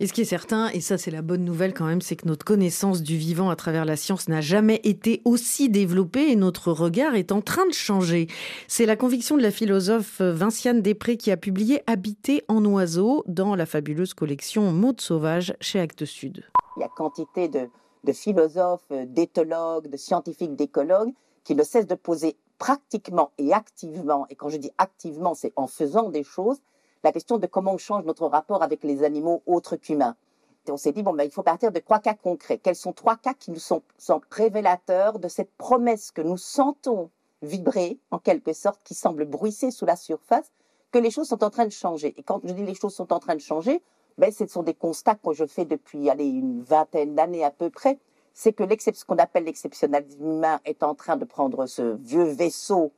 Et 0.00 0.08
ce 0.08 0.12
qui 0.12 0.22
est 0.22 0.24
certain, 0.24 0.70
et 0.70 0.80
ça 0.80 0.98
c'est 0.98 1.12
la 1.12 1.22
bonne 1.22 1.44
nouvelle 1.44 1.72
quand 1.72 1.86
même, 1.86 2.00
c'est 2.00 2.16
que 2.16 2.26
notre 2.26 2.44
connaissance 2.44 3.00
du 3.00 3.16
vivant 3.16 3.48
à 3.48 3.54
travers 3.54 3.84
la 3.84 3.94
science 3.94 4.28
n'a 4.28 4.40
jamais 4.40 4.80
été 4.82 5.22
aussi 5.24 5.68
développée 5.68 6.32
et 6.32 6.36
notre 6.36 6.72
regard 6.72 7.14
est 7.14 7.30
en 7.30 7.40
train 7.40 7.64
de 7.66 7.72
changer. 7.72 8.26
C'est 8.66 8.86
la 8.86 8.96
conviction 8.96 9.36
de 9.36 9.42
la 9.42 9.52
philosophe 9.52 10.20
Vinciane 10.20 10.82
Després 10.82 11.16
qui 11.16 11.30
a 11.30 11.36
publié 11.36 11.82
Habiter 11.86 12.42
en 12.48 12.64
oiseau 12.64 13.22
dans 13.28 13.54
la 13.54 13.66
fabuleuse 13.66 14.14
collection 14.14 14.72
Mots 14.72 14.96
sauvage 14.98 15.54
chez 15.60 15.78
Actes 15.78 16.06
Sud. 16.06 16.42
Il 16.76 16.80
y 16.80 16.82
a 16.84 16.88
quantité 16.88 17.46
de, 17.46 17.68
de 18.02 18.12
philosophes, 18.12 18.90
d'éthologues, 19.06 19.88
de 19.88 19.96
scientifiques, 19.96 20.56
d'écologues 20.56 21.12
qui 21.44 21.54
ne 21.54 21.62
cessent 21.62 21.86
de 21.86 21.94
poser 21.94 22.36
pratiquement 22.58 23.30
et 23.38 23.52
activement, 23.52 24.26
et 24.28 24.34
quand 24.34 24.48
je 24.48 24.56
dis 24.56 24.72
activement, 24.78 25.34
c'est 25.34 25.52
en 25.54 25.68
faisant 25.68 26.08
des 26.08 26.24
choses, 26.24 26.58
la 27.04 27.12
question 27.12 27.36
de 27.36 27.46
comment 27.46 27.74
on 27.74 27.78
change 27.78 28.04
notre 28.04 28.26
rapport 28.26 28.62
avec 28.62 28.82
les 28.82 29.04
animaux 29.04 29.42
autres 29.46 29.76
qu'humains. 29.76 30.16
Et 30.66 30.70
on 30.70 30.78
s'est 30.78 30.92
dit, 30.92 31.02
bon, 31.02 31.12
ben, 31.12 31.24
il 31.24 31.30
faut 31.30 31.42
partir 31.42 31.70
de 31.70 31.78
trois 31.78 31.98
cas 31.98 32.14
concrets. 32.14 32.56
Quels 32.56 32.74
sont 32.74 32.94
trois 32.94 33.16
cas 33.16 33.34
qui 33.34 33.50
nous 33.50 33.58
sont, 33.58 33.82
révélateurs 34.30 35.18
de 35.18 35.28
cette 35.28 35.52
promesse 35.52 36.10
que 36.10 36.22
nous 36.22 36.38
sentons 36.38 37.10
vibrer, 37.42 37.98
en 38.10 38.18
quelque 38.18 38.54
sorte, 38.54 38.80
qui 38.82 38.94
semble 38.94 39.26
bruisser 39.26 39.70
sous 39.70 39.84
la 39.84 39.96
surface, 39.96 40.50
que 40.90 40.98
les 40.98 41.10
choses 41.10 41.28
sont 41.28 41.44
en 41.44 41.50
train 41.50 41.66
de 41.66 41.72
changer. 41.72 42.14
Et 42.16 42.22
quand 42.22 42.40
je 42.42 42.54
dis 42.54 42.64
les 42.64 42.74
choses 42.74 42.94
sont 42.94 43.12
en 43.12 43.18
train 43.18 43.34
de 43.34 43.40
changer, 43.40 43.82
ben, 44.16 44.32
ce 44.32 44.46
sont 44.46 44.62
des 44.62 44.72
constats 44.72 45.16
que 45.16 45.34
je 45.34 45.44
fais 45.44 45.66
depuis 45.66 46.08
allez, 46.08 46.26
une 46.26 46.62
vingtaine 46.62 47.14
d'années 47.14 47.44
à 47.44 47.50
peu 47.50 47.68
près. 47.68 47.98
C'est 48.32 48.54
que 48.54 48.64
ce 48.78 49.04
qu'on 49.04 49.18
appelle 49.18 49.44
l'exceptionnalisme 49.44 50.24
humain 50.24 50.58
est 50.64 50.82
en 50.82 50.94
train 50.94 51.16
de 51.18 51.26
prendre 51.26 51.66
ce 51.66 51.96
vieux 51.96 52.24
vaisseau 52.24 52.92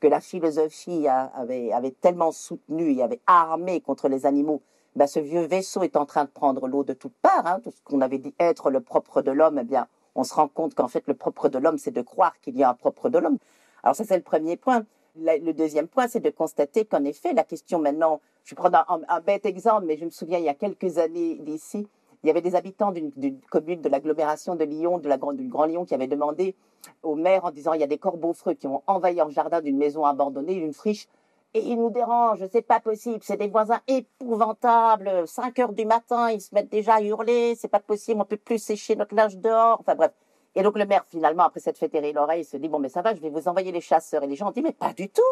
que 0.00 0.06
la 0.06 0.20
philosophie 0.20 1.06
avait, 1.08 1.94
tellement 2.00 2.32
soutenu 2.32 2.92
et 2.92 3.02
avait 3.02 3.20
armé 3.26 3.80
contre 3.80 4.08
les 4.08 4.26
animaux. 4.26 4.62
Ben, 4.96 5.06
ce 5.06 5.18
vieux 5.18 5.46
vaisseau 5.46 5.82
est 5.82 5.96
en 5.96 6.06
train 6.06 6.24
de 6.24 6.30
prendre 6.30 6.68
l'eau 6.68 6.84
de 6.84 6.92
toutes 6.92 7.16
parts. 7.20 7.46
hein. 7.46 7.60
Tout 7.62 7.72
ce 7.72 7.82
qu'on 7.82 8.00
avait 8.00 8.18
dit 8.18 8.34
être 8.38 8.70
le 8.70 8.80
propre 8.80 9.22
de 9.22 9.32
l'homme, 9.32 9.58
eh 9.60 9.64
bien, 9.64 9.88
on 10.14 10.22
se 10.22 10.34
rend 10.34 10.46
compte 10.46 10.74
qu'en 10.74 10.88
fait, 10.88 11.04
le 11.06 11.14
propre 11.14 11.48
de 11.48 11.58
l'homme, 11.58 11.78
c'est 11.78 11.90
de 11.90 12.02
croire 12.02 12.38
qu'il 12.40 12.56
y 12.56 12.62
a 12.62 12.70
un 12.70 12.74
propre 12.74 13.08
de 13.08 13.18
l'homme. 13.18 13.38
Alors 13.82 13.96
ça, 13.96 14.04
c'est 14.04 14.16
le 14.16 14.22
premier 14.22 14.56
point. 14.56 14.84
Le 15.16 15.52
deuxième 15.52 15.88
point, 15.88 16.08
c'est 16.08 16.20
de 16.20 16.30
constater 16.30 16.84
qu'en 16.84 17.04
effet, 17.04 17.32
la 17.34 17.44
question 17.44 17.78
maintenant, 17.78 18.20
je 18.44 18.54
prends 18.54 18.72
un, 18.72 19.00
un 19.08 19.20
bête 19.20 19.46
exemple, 19.46 19.86
mais 19.86 19.96
je 19.96 20.04
me 20.04 20.10
souviens, 20.10 20.38
il 20.38 20.44
y 20.44 20.48
a 20.48 20.54
quelques 20.54 20.98
années 20.98 21.36
d'ici, 21.36 21.86
il 22.22 22.28
y 22.28 22.30
avait 22.30 22.40
des 22.40 22.54
habitants 22.54 22.90
d'une 22.90 23.40
commune 23.50 23.82
de 23.82 23.88
l'agglomération 23.88 24.56
de 24.56 24.64
Lyon, 24.64 24.98
de 24.98 25.08
la, 25.08 25.18
du 25.18 25.48
Grand 25.48 25.66
Lyon, 25.66 25.84
qui 25.84 25.94
avaient 25.94 26.06
demandé 26.06 26.56
au 27.02 27.14
maire 27.14 27.44
en 27.44 27.50
disant 27.50 27.72
il 27.72 27.80
y 27.80 27.84
a 27.84 27.88
des 27.88 27.98
corbeaux 27.98 28.32
freux 28.32 28.54
qui 28.54 28.66
ont 28.66 28.82
envahi 28.86 29.16
leur 29.16 29.30
jardin 29.30 29.60
d'une 29.60 29.76
maison 29.76 30.04
abandonnée, 30.04 30.54
d'une 30.54 30.72
friche, 30.72 31.08
et 31.54 31.60
ils 31.60 31.76
nous 31.76 31.90
dérangent, 31.90 32.44
c'est 32.50 32.62
pas 32.62 32.80
possible, 32.80 33.20
c'est 33.22 33.36
des 33.36 33.48
voisins 33.48 33.80
épouvantables, 33.86 35.26
5 35.26 35.58
heures 35.60 35.72
du 35.72 35.86
matin, 35.86 36.30
ils 36.30 36.40
se 36.40 36.52
mettent 36.54 36.70
déjà 36.70 36.94
à 36.94 37.00
hurler, 37.00 37.54
c'est 37.54 37.68
pas 37.68 37.80
possible, 37.80 38.20
on 38.20 38.24
peut 38.24 38.36
plus 38.36 38.58
sécher 38.58 38.96
notre 38.96 39.14
linge 39.14 39.36
dehors, 39.38 39.78
enfin 39.80 39.94
bref. 39.94 40.12
Et 40.56 40.62
donc 40.62 40.76
le 40.76 40.84
maire, 40.84 41.04
finalement, 41.08 41.44
après 41.44 41.60
s'être 41.60 41.78
fait 41.78 41.88
terrer 41.88 42.12
l'oreille, 42.12 42.42
il 42.42 42.44
se 42.44 42.56
dit, 42.56 42.68
bon, 42.68 42.78
mais 42.78 42.88
ça 42.88 43.02
va, 43.02 43.14
je 43.14 43.20
vais 43.20 43.30
vous 43.30 43.48
envoyer 43.48 43.72
les 43.72 43.80
chasseurs. 43.80 44.22
Et 44.22 44.26
les 44.26 44.36
gens 44.36 44.48
ont 44.48 44.52
dit, 44.52 44.62
mais 44.62 44.72
pas 44.72 44.92
du 44.92 45.08
tout, 45.08 45.22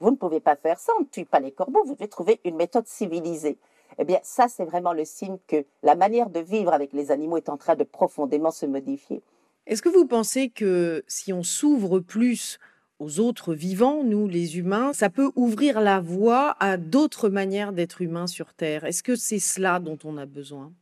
vous 0.00 0.10
ne 0.10 0.16
pouvez 0.16 0.40
pas 0.40 0.56
faire 0.56 0.78
ça, 0.78 0.92
on 0.98 1.02
ne 1.02 1.06
tue 1.06 1.24
pas 1.24 1.40
les 1.40 1.52
corbeaux, 1.52 1.84
vous 1.84 1.94
devez 1.94 2.08
trouver 2.08 2.40
une 2.44 2.56
méthode 2.56 2.86
civilisée. 2.86 3.58
Eh 3.98 4.04
bien, 4.04 4.18
ça, 4.22 4.48
c'est 4.48 4.64
vraiment 4.64 4.92
le 4.92 5.04
signe 5.04 5.36
que 5.46 5.64
la 5.82 5.94
manière 5.94 6.30
de 6.30 6.40
vivre 6.40 6.72
avec 6.72 6.92
les 6.92 7.10
animaux 7.10 7.36
est 7.36 7.48
en 7.48 7.56
train 7.56 7.74
de 7.74 7.84
profondément 7.84 8.50
se 8.50 8.64
modifier. 8.64 9.22
Est-ce 9.66 9.82
que 9.82 9.88
vous 9.88 10.06
pensez 10.06 10.50
que 10.50 11.04
si 11.06 11.32
on 11.32 11.42
s'ouvre 11.42 12.00
plus 12.00 12.58
aux 12.98 13.20
autres 13.20 13.54
vivants, 13.54 14.02
nous 14.04 14.26
les 14.26 14.58
humains, 14.58 14.92
ça 14.92 15.10
peut 15.10 15.30
ouvrir 15.36 15.80
la 15.80 16.00
voie 16.00 16.56
à 16.60 16.76
d'autres 16.76 17.28
manières 17.28 17.72
d'être 17.72 18.02
humain 18.02 18.26
sur 18.26 18.52
Terre? 18.54 18.84
Est-ce 18.84 19.02
que 19.02 19.16
c'est 19.16 19.38
cela 19.38 19.78
dont 19.78 19.98
on 20.04 20.16
a 20.16 20.26
besoin? 20.26 20.72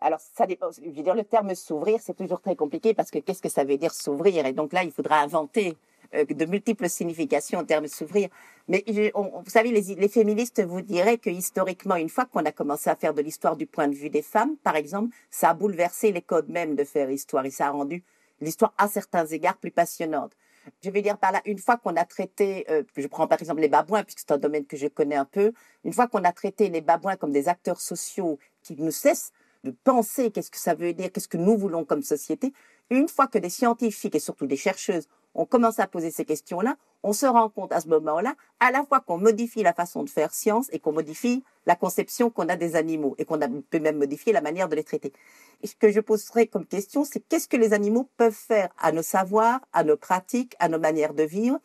Alors, 0.00 0.20
ça 0.20 0.46
dépend. 0.46 0.70
Je 0.70 0.90
veux 0.90 1.02
dire, 1.02 1.14
le 1.14 1.24
terme 1.24 1.54
s'ouvrir, 1.54 1.98
c'est 2.02 2.16
toujours 2.16 2.40
très 2.40 2.56
compliqué 2.56 2.92
parce 2.92 3.10
que 3.10 3.18
qu'est-ce 3.18 3.40
que 3.40 3.48
ça 3.48 3.64
veut 3.64 3.78
dire 3.78 3.94
s'ouvrir? 3.94 4.44
Et 4.44 4.52
donc 4.52 4.72
là, 4.72 4.84
il 4.84 4.90
faudra 4.90 5.20
inventer 5.20 5.76
euh, 6.14 6.24
de 6.24 6.44
multiples 6.44 6.88
significations 6.88 7.60
au 7.60 7.62
terme 7.62 7.86
s'ouvrir. 7.86 8.28
Mais 8.68 8.84
vous 8.86 9.50
savez, 9.50 9.70
les, 9.70 9.94
les 9.94 10.08
féministes 10.08 10.62
vous 10.62 10.82
diraient 10.82 11.18
que 11.18 11.30
historiquement, 11.30 11.96
une 11.96 12.08
fois 12.08 12.26
qu'on 12.26 12.44
a 12.44 12.52
commencé 12.52 12.90
à 12.90 12.96
faire 12.96 13.14
de 13.14 13.22
l'histoire 13.22 13.56
du 13.56 13.66
point 13.66 13.88
de 13.88 13.94
vue 13.94 14.10
des 14.10 14.22
femmes, 14.22 14.56
par 14.62 14.76
exemple, 14.76 15.14
ça 15.30 15.50
a 15.50 15.54
bouleversé 15.54 16.12
les 16.12 16.22
codes 16.22 16.48
même 16.48 16.74
de 16.76 16.84
faire 16.84 17.10
histoire 17.10 17.46
et 17.46 17.50
ça 17.50 17.68
a 17.68 17.70
rendu 17.70 18.04
l'histoire 18.44 18.72
à 18.78 18.88
certains 18.88 19.26
égards 19.26 19.56
plus 19.56 19.70
passionnante. 19.70 20.32
Je 20.82 20.90
vais 20.90 21.02
dire 21.02 21.18
par 21.18 21.32
là, 21.32 21.42
une 21.44 21.58
fois 21.58 21.76
qu'on 21.76 21.96
a 21.96 22.04
traité, 22.04 22.64
euh, 22.70 22.82
je 22.96 23.06
prends 23.06 23.26
par 23.26 23.40
exemple 23.40 23.60
les 23.60 23.68
babouins, 23.68 24.02
puisque 24.02 24.20
c'est 24.20 24.32
un 24.32 24.38
domaine 24.38 24.64
que 24.64 24.76
je 24.76 24.86
connais 24.86 25.16
un 25.16 25.24
peu, 25.24 25.52
une 25.84 25.92
fois 25.92 26.06
qu'on 26.06 26.24
a 26.24 26.32
traité 26.32 26.68
les 26.68 26.80
babouins 26.80 27.16
comme 27.16 27.32
des 27.32 27.48
acteurs 27.48 27.80
sociaux 27.80 28.38
qui 28.62 28.76
ne 28.76 28.90
cessent 28.90 29.32
de 29.64 29.70
penser 29.84 30.30
qu'est-ce 30.30 30.50
que 30.50 30.58
ça 30.58 30.74
veut 30.74 30.92
dire, 30.92 31.10
qu'est-ce 31.12 31.28
que 31.28 31.36
nous 31.36 31.56
voulons 31.56 31.84
comme 31.84 32.02
société, 32.02 32.52
une 32.90 33.08
fois 33.08 33.26
que 33.26 33.38
des 33.38 33.50
scientifiques 33.50 34.14
et 34.14 34.20
surtout 34.20 34.46
des 34.46 34.56
chercheuses 34.56 35.08
ont 35.34 35.46
commencé 35.46 35.82
à 35.82 35.86
poser 35.86 36.10
ces 36.10 36.24
questions-là, 36.24 36.76
on 37.02 37.12
se 37.12 37.26
rend 37.26 37.48
compte 37.48 37.72
à 37.72 37.80
ce 37.80 37.88
moment-là, 37.88 38.34
à 38.60 38.70
la 38.70 38.84
fois 38.84 39.00
qu'on 39.00 39.18
modifie 39.18 39.62
la 39.62 39.72
façon 39.72 40.02
de 40.02 40.10
faire 40.10 40.32
science 40.32 40.68
et 40.72 40.78
qu'on 40.78 40.92
modifie 40.92 41.44
la 41.66 41.76
conception 41.76 42.30
qu'on 42.30 42.48
a 42.48 42.56
des 42.56 42.76
animaux 42.76 43.14
et 43.18 43.24
qu'on 43.24 43.38
peut 43.70 43.78
même 43.78 43.98
modifier 43.98 44.32
la 44.32 44.40
manière 44.40 44.68
de 44.68 44.76
les 44.76 44.84
traiter. 44.84 45.12
Et 45.62 45.66
ce 45.66 45.76
que 45.76 45.90
je 45.90 46.00
poserai 46.00 46.46
comme 46.46 46.66
question, 46.66 47.04
c'est 47.04 47.20
qu'est-ce 47.20 47.48
que 47.48 47.56
les 47.56 47.72
animaux 47.72 48.08
peuvent 48.16 48.32
faire 48.32 48.70
à 48.78 48.92
nos 48.92 49.02
savoirs, 49.02 49.60
à 49.72 49.84
nos 49.84 49.96
pratiques, 49.96 50.54
à 50.58 50.68
nos 50.68 50.78
manières 50.78 51.14
de 51.14 51.24
vivre? 51.24 51.58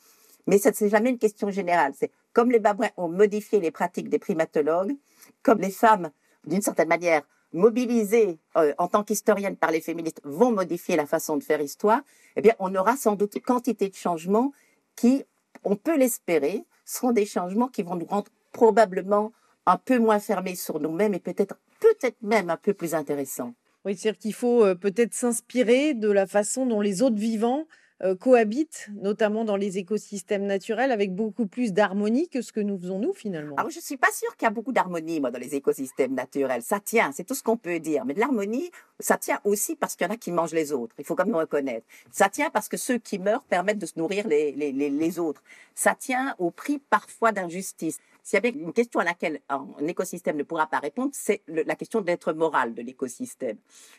Mais 0.48 0.58
ça, 0.58 0.72
c'est 0.74 0.90
jamais 0.90 1.10
une 1.10 1.20
question 1.20 1.50
générale. 1.52 1.94
C'est 1.96 2.12
comme 2.34 2.52
les 2.52 2.60
babouins 2.60 2.90
ont 2.98 3.10
modifié 3.10 3.60
les 3.60 3.72
pratiques 3.72 4.10
des 4.10 4.20
primatologues, 4.20 4.96
comme 5.44 5.60
les 5.60 5.72
femmes, 5.72 6.12
d'une 6.46 6.62
certaine 6.62 6.88
manière, 6.88 7.24
mobilisées 7.54 8.40
euh, 8.58 8.74
en 8.78 8.88
tant 8.88 9.04
qu'historiennes 9.04 9.56
par 9.56 9.72
les 9.72 9.82
féministes, 9.82 10.22
vont 10.24 10.52
modifier 10.52 10.96
la 10.96 11.06
façon 11.06 11.38
de 11.38 11.44
faire 11.44 11.62
histoire, 11.62 12.02
eh 12.36 12.42
bien, 12.42 12.54
on 12.60 12.74
aura 12.76 12.96
sans 12.96 13.16
doute 13.16 13.40
quantité 13.42 13.90
de 13.90 13.96
changements 13.96 14.52
qui, 14.96 15.24
on 15.64 15.76
peut 15.76 15.98
l'espérer, 15.98 16.64
seront 16.86 17.12
des 17.12 17.26
changements 17.26 17.68
qui 17.68 17.84
vont 17.84 17.96
nous 17.96 18.06
rendre 18.06 18.32
probablement 18.52 19.32
un 19.66 19.78
peu 19.78 20.00
moins 20.00 20.20
fermés 20.20 20.56
sur 20.56 20.80
nous-mêmes 20.80 21.14
et 21.14 21.20
peut-être, 21.20 21.56
peut-être 21.80 22.18
même 22.22 22.50
un 22.50 22.58
peu 22.58 22.74
plus 22.74 22.96
intéressants. 22.96 23.54
Oui, 23.86 23.96
c'est-à-dire 23.96 24.20
qu'il 24.20 24.34
faut 24.34 24.66
euh, 24.66 24.76
peut-être 24.76 25.14
s'inspirer 25.14 25.94
de 25.94 26.10
la 26.12 26.28
façon 26.28 26.66
dont 26.66 26.82
les 26.82 27.02
autres 27.02 27.16
vivants 27.16 27.66
euh, 28.02 28.16
cohabitent, 28.16 28.90
notamment 29.02 29.44
dans 29.44 29.56
les 29.56 29.78
écosystèmes 29.78 30.46
naturels, 30.46 30.92
avec 30.92 31.14
beaucoup 31.14 31.48
plus 31.48 31.74
d'harmonie 31.74 32.30
que 32.30 32.42
ce 32.42 32.52
que 32.52 32.60
nous 32.62 32.80
faisons 32.80 33.00
nous 33.00 33.14
finalement. 33.14 33.56
Alors, 33.58 33.70
je 33.70 33.80
suis 33.80 33.98
pas 33.98 34.12
sûre 34.14 34.36
qu'il 34.38 34.46
y 34.46 34.48
a 34.48 34.52
beaucoup 34.52 34.72
d'harmonie, 34.72 35.20
moi, 35.20 35.32
dans 35.32 35.40
les 35.40 35.56
écosystèmes 35.56 36.14
naturels. 36.14 36.62
Ça 36.62 36.80
tient, 36.80 37.12
c'est 37.12 37.26
tout 37.26 37.36
ce 37.36 37.44
qu'on 37.44 37.58
peut 37.58 37.80
dire. 37.80 38.06
Mais 38.06 38.14
de 38.14 38.20
l'harmonie, 38.20 38.72
ça 39.00 39.18
tient 39.18 39.40
aussi 39.44 39.76
parce 39.76 39.96
qu'il 39.96 40.08
y 40.08 40.10
en 40.10 40.14
a 40.14 40.18
qui 40.18 40.32
mangent 40.32 40.54
les 40.54 40.72
autres. 40.72 40.96
Il 40.98 41.06
faut 41.06 41.16
quand 41.16 41.26
même 41.26 41.34
le 41.34 41.40
reconnaître. 41.40 41.86
Ça 42.12 42.30
tient 42.30 42.50
parce 42.50 42.70
que 42.70 42.78
ceux 42.78 42.98
qui 42.98 43.20
meurent 43.20 43.44
permettent 43.44 43.80
de 43.80 43.86
se 43.86 43.98
nourrir 43.98 44.28
les, 44.28 44.52
les, 44.54 44.72
les, 44.72 44.90
les 44.90 45.20
autres. 45.20 45.44
Ça 45.76 45.96
tient 45.96 46.36
au 46.40 46.52
prix 46.52 46.80
parfois 46.80 47.32
d'injustice. 47.32 48.00
S'il 48.30 48.36
y 48.36 48.48
a 48.48 48.52
bien 48.52 48.62
une 48.62 48.74
question 48.74 49.00
à 49.00 49.04
laquelle 49.04 49.42
un 49.50 49.88
écosystème 49.88 50.38
ne 50.38 50.44
pourra 50.44 50.68
pas 50.68 50.78
répondre, 50.78 51.10
c'est 51.14 51.42
la 51.48 51.76
question 51.76 52.00
d'être 52.00 52.32
moral 52.32 52.76
de 52.76 52.84
l'écosystème. 52.84 53.58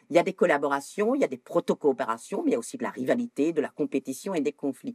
Il 0.09 0.15
y 0.15 0.21
a 0.21 0.23
des 0.23 0.35
collaborations, 0.35 1.17
il 1.17 1.21
y 1.21 1.25
a 1.25 1.27
des 1.27 1.37
proto-coopérations, 1.37 2.45
mais 2.45 2.51
il 2.51 2.53
y 2.53 2.55
a 2.55 2.61
aussi 2.61 2.77
de 2.77 2.85
la 2.85 2.91
rivalité, 2.91 3.53
de 3.53 3.61
la 3.61 3.71
compétition 3.71 4.33
et 4.33 4.41
des 4.41 4.53
conflits. 4.53 4.95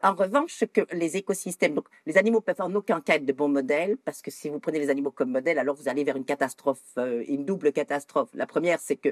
En 0.00 0.14
revanche, 0.14 0.62
que 0.72 0.82
les 0.92 1.16
écosystèmes, 1.16 1.74
donc 1.74 1.88
les 2.06 2.18
animaux 2.18 2.40
peuvent 2.40 2.60
en 2.60 2.72
aucun 2.72 3.00
cas 3.00 3.16
être 3.16 3.26
de 3.26 3.32
bons 3.32 3.48
modèles, 3.48 3.96
parce 3.96 4.22
que 4.22 4.30
si 4.30 4.48
vous 4.48 4.60
prenez 4.60 4.78
les 4.78 4.90
animaux 4.90 5.10
comme 5.10 5.32
modèle, 5.32 5.58
alors 5.58 5.74
vous 5.74 5.88
allez 5.88 6.04
vers 6.04 6.14
une 6.14 6.24
catastrophe, 6.24 6.84
euh, 6.98 7.24
une 7.26 7.44
double 7.44 7.72
catastrophe. 7.72 8.28
La 8.32 8.46
première, 8.46 8.78
c'est 8.78 8.94
que 8.94 9.08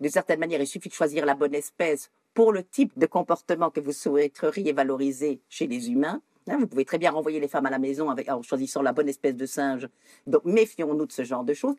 d'une 0.00 0.12
certaine 0.12 0.38
manière, 0.38 0.60
il 0.60 0.66
suffit 0.68 0.90
de 0.90 0.94
choisir 0.94 1.26
la 1.26 1.34
bonne 1.34 1.56
espèce 1.56 2.12
pour 2.34 2.52
le 2.52 2.62
type 2.62 2.96
de 2.96 3.06
comportement 3.06 3.70
que 3.70 3.80
vous 3.80 3.90
souhaiteriez 3.90 4.72
valoriser 4.72 5.40
chez 5.48 5.66
les 5.66 5.90
humains. 5.90 6.22
Hein, 6.48 6.56
vous 6.58 6.66
pouvez 6.66 6.84
très 6.84 6.98
bien 6.98 7.10
renvoyer 7.10 7.40
les 7.40 7.48
femmes 7.48 7.66
à 7.66 7.70
la 7.70 7.78
maison 7.78 8.10
en 8.10 8.42
choisissant 8.42 8.82
la 8.82 8.92
bonne 8.92 9.08
espèce 9.08 9.34
de 9.34 9.46
singe. 9.46 9.88
Donc, 10.26 10.44
méfions-nous 10.44 11.06
de 11.06 11.12
ce 11.12 11.24
genre 11.24 11.44
de 11.44 11.54
choses. 11.54 11.76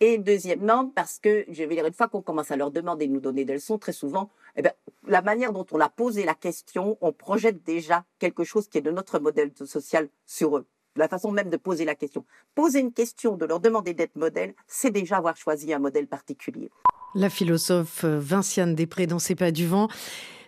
Et 0.00 0.18
deuxièmement, 0.18 0.90
parce 0.94 1.18
que, 1.18 1.44
je 1.48 1.64
vais 1.64 1.74
dire, 1.74 1.86
une 1.86 1.92
fois 1.92 2.08
qu'on 2.08 2.22
commence 2.22 2.50
à 2.50 2.56
leur 2.56 2.70
demander 2.70 3.08
de 3.08 3.12
nous 3.12 3.20
donner 3.20 3.44
des 3.44 3.54
leçons, 3.54 3.78
très 3.78 3.92
souvent, 3.92 4.30
eh 4.56 4.62
bien, 4.62 4.72
la 5.06 5.22
manière 5.22 5.52
dont 5.52 5.66
on 5.72 5.80
a 5.80 5.88
posé 5.88 6.24
la 6.24 6.34
question, 6.34 6.96
on 7.00 7.12
projette 7.12 7.64
déjà 7.64 8.04
quelque 8.18 8.44
chose 8.44 8.68
qui 8.68 8.78
est 8.78 8.82
de 8.82 8.92
notre 8.92 9.18
modèle 9.18 9.50
social 9.64 10.08
sur 10.24 10.56
eux. 10.56 10.66
La 10.94 11.08
façon 11.08 11.30
même 11.32 11.50
de 11.50 11.56
poser 11.56 11.84
la 11.84 11.94
question. 11.94 12.24
Poser 12.54 12.80
une 12.80 12.92
question, 12.92 13.36
de 13.36 13.44
leur 13.44 13.60
demander 13.60 13.94
d'être 13.94 14.16
modèle, 14.16 14.54
c'est 14.66 14.90
déjà 14.90 15.16
avoir 15.16 15.36
choisi 15.36 15.72
un 15.72 15.78
modèle 15.78 16.06
particulier. 16.06 16.70
La 17.14 17.30
philosophe 17.30 18.04
euh, 18.04 18.18
Vinciane 18.18 18.74
Després 18.74 19.06
dans 19.06 19.18
C'est 19.18 19.34
pas 19.34 19.50
du 19.50 19.66
vent. 19.66 19.88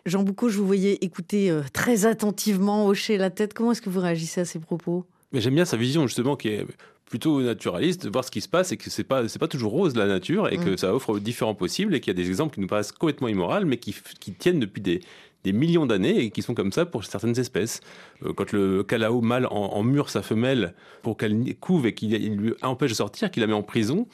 Jean 0.07 0.23
Boucaud, 0.23 0.49
je 0.49 0.59
vous 0.59 0.67
voyais 0.67 0.99
écouter 1.03 1.51
euh, 1.51 1.63
très 1.73 2.07
attentivement, 2.07 2.87
hocher 2.87 3.19
la 3.19 3.31
tête. 3.31 3.55
Comment 3.55 3.73
est-ce 3.73 3.83
que 3.83 3.91
vous 3.91 4.01
réagissez 4.01 4.41
à 4.41 4.45
ces 4.45 4.59
propos? 4.59 5.05
Mais 5.33 5.41
J'aime 5.41 5.55
bien 5.55 5.65
sa 5.65 5.77
vision, 5.77 6.07
justement, 6.07 6.37
qui 6.37 6.49
est 6.49 6.67
plutôt 7.05 7.43
naturaliste, 7.43 8.05
de 8.05 8.11
voir 8.11 8.25
ce 8.25 8.31
qui 8.31 8.41
se 8.41 8.49
passe 8.49 8.73
et 8.73 8.77
que 8.77 8.89
c'est 8.89 9.05
pas 9.05 9.27
c'est 9.27 9.41
pas 9.41 9.49
toujours 9.49 9.73
rose 9.73 9.97
la 9.97 10.07
nature 10.07 10.49
et 10.49 10.59
que 10.59 10.71
mm. 10.71 10.79
ça 10.79 10.95
offre 10.95 11.19
différents 11.19 11.57
possibles 11.57 11.95
et 11.95 12.01
qu'il 12.01 12.17
y 12.17 12.17
a 12.17 12.23
des 12.23 12.29
exemples 12.29 12.55
qui 12.55 12.61
nous 12.61 12.69
paraissent 12.69 12.93
complètement 12.93 13.27
immoraux 13.27 13.65
mais 13.67 13.79
qui, 13.79 13.97
qui 14.21 14.33
tiennent 14.33 14.61
depuis 14.61 14.81
des, 14.81 15.01
des 15.45 15.53
millions 15.53 15.87
d'années 15.87 16.21
et 16.21 16.31
qui 16.31 16.43
sont 16.43 16.55
comme 16.55 16.73
ça 16.73 16.87
pour 16.87 17.05
certaines 17.05 17.39
espèces. 17.39 17.81
Euh, 18.25 18.33
quand 18.33 18.53
le 18.53 18.83
calao 18.83 19.21
mâle 19.21 19.47
en, 19.51 19.83
mure 19.83 20.11
sa 20.11 20.23
femelle 20.23 20.75
pour 21.03 21.17
qu'elle 21.17 21.57
couve 21.57 21.87
et 21.87 21.95
qu'il 21.95 22.37
lui 22.37 22.55
empêche 22.63 22.91
de 22.91 22.97
sortir, 22.97 23.31
qu'il 23.31 23.41
la 23.41 23.47
met 23.47 23.55
en 23.55 23.63
prison, 23.63 24.07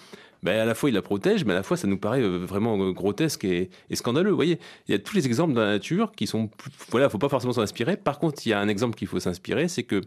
ben, 0.43 0.61
à 0.61 0.65
la 0.65 0.75
fois 0.75 0.91
il 0.91 0.95
la 0.95 1.03
protège, 1.03 1.45
mais 1.45 1.53
à 1.53 1.57
la 1.57 1.63
fois 1.63 1.77
ça 1.77 1.87
nous 1.87 1.99
paraît 1.99 2.23
euh, 2.23 2.39
vraiment 2.39 2.79
euh, 2.81 2.93
grotesque 2.93 3.45
et, 3.45 3.71
scandaleux. 3.93 4.31
Voyez, 4.31 4.59
il 4.89 4.93
y 4.93 4.95
a 4.95 4.99
tous 4.99 5.15
les 5.15 5.27
exemples 5.27 5.55
dans 5.55 5.63
la 5.63 5.73
nature 5.73 6.13
qui 6.13 6.27
sont, 6.27 6.51
voilà, 6.91 7.09
faut 7.09 7.19
pas 7.19 7.29
forcément 7.29 7.53
s'en 7.53 7.63
inspirer. 7.63 7.97
Par 7.97 8.19
contre, 8.19 8.47
il 8.47 8.51
y 8.51 8.53
a 8.53 8.61
un 8.61 8.69
exemple 8.69 8.97
qu'il 8.97 9.09
faut 9.09 9.21
s'inspirer, 9.21 9.69
c'est 9.69 9.83
que 9.83 10.01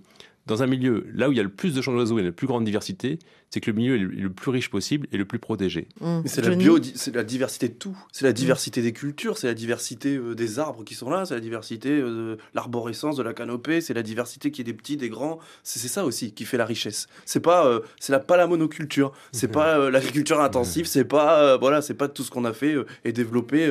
dans 0.45 0.63
un 0.63 0.67
milieu, 0.67 1.05
là 1.13 1.29
où 1.29 1.31
il 1.31 1.37
y 1.37 1.39
a 1.39 1.43
le 1.43 1.49
plus 1.49 1.75
de 1.75 1.81
champs 1.81 1.93
d'oiseaux 1.93 2.17
et 2.17 2.23
la 2.23 2.31
plus 2.31 2.47
grande 2.47 2.65
diversité, 2.65 3.19
c'est 3.49 3.61
que 3.61 3.71
le 3.71 3.77
milieu 3.77 3.95
est 3.95 3.99
le 3.99 4.29
plus 4.29 4.51
riche 4.51 4.69
possible 4.69 5.07
et 5.11 5.17
le 5.17 5.25
plus 5.25 5.39
protégé. 5.39 5.87
Mmh. 6.01 6.21
C'est 6.25 6.45
la 6.45 6.55
bio, 6.55 6.79
c'est 6.95 7.15
la 7.15 7.23
diversité 7.23 7.67
de 7.67 7.73
tout. 7.73 7.97
C'est 8.11 8.25
la 8.25 8.33
diversité 8.33 8.81
des 8.81 8.93
cultures, 8.93 9.37
c'est 9.37 9.47
la 9.47 9.53
diversité 9.53 10.15
euh, 10.15 10.35
des 10.35 10.59
arbres 10.59 10.83
qui 10.83 10.93
sont 10.93 11.09
là, 11.09 11.25
c'est 11.25 11.33
la 11.33 11.39
diversité 11.39 11.89
euh, 11.89 12.35
de 12.35 12.37
l'arborescence, 12.53 13.15
de 13.15 13.23
la 13.23 13.33
canopée, 13.33 13.81
c'est 13.81 13.93
la 13.93 14.03
diversité 14.03 14.51
qui 14.51 14.61
est 14.61 14.63
des 14.63 14.73
petits, 14.73 14.97
des 14.97 15.09
grands. 15.09 15.39
C'est 15.63 15.79
ça 15.87 16.05
aussi 16.05 16.33
qui 16.33 16.45
fait 16.45 16.57
la 16.57 16.65
richesse. 16.65 17.07
C'est 17.25 17.39
pas, 17.39 17.65
euh, 17.65 17.79
c'est 17.99 18.11
la 18.11 18.19
pas 18.19 18.37
la 18.37 18.47
monoculture, 18.47 19.11
c'est 19.31 19.47
pas 19.51 19.89
l'agriculture 19.89 20.41
intensive, 20.41 20.85
c'est 20.85 21.05
pas, 21.05 21.57
voilà, 21.57 21.81
c'est 21.81 21.95
pas 21.95 22.07
tout 22.07 22.23
ce 22.23 22.29
qu'on 22.29 22.45
a 22.45 22.53
fait 22.53 22.75
et 23.03 23.13
développé 23.13 23.67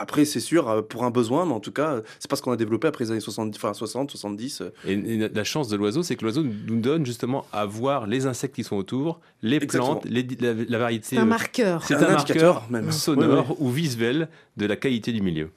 après, 0.00 0.24
c'est 0.24 0.40
sûr, 0.40 0.68
euh, 0.68 0.82
pour 0.82 1.04
un 1.04 1.10
besoin, 1.10 1.44
mais 1.44 1.52
en 1.52 1.60
tout 1.60 1.72
cas, 1.72 2.00
c'est 2.18 2.30
pas 2.30 2.36
ce 2.36 2.42
qu'on 2.42 2.52
a 2.52 2.56
développé 2.56 2.88
après 2.88 3.04
les 3.04 3.10
années 3.10 3.20
60, 3.20 3.54
enfin 3.54 3.74
60 3.74 4.10
70. 4.10 4.62
Et, 4.86 5.28
la 5.28 5.44
chance 5.44 5.68
de 5.68 5.76
l'oiseau, 5.76 6.02
c'est 6.02 6.16
que 6.16 6.24
l'oiseau 6.24 6.42
nous 6.42 6.80
donne 6.80 7.04
justement 7.04 7.46
à 7.52 7.66
voir 7.66 8.06
les 8.06 8.26
insectes 8.26 8.54
qui 8.54 8.64
sont 8.64 8.76
autour, 8.76 9.20
les 9.42 9.60
plantes, 9.60 10.06
la, 10.06 10.78
variété. 10.78 11.06
C'est 11.10 11.18
un 11.18 11.26
marqueur. 11.26 11.84
C'est 11.84 11.94
un, 11.94 12.12
marqueur 12.12 12.64
même. 12.70 12.90
sonore 12.90 13.60
ou 13.60 13.70
visuel 13.70 14.28
de 14.56 14.66
la 14.66 14.76
qualité 14.76 15.12
du 15.12 15.20
milieu. 15.20 15.50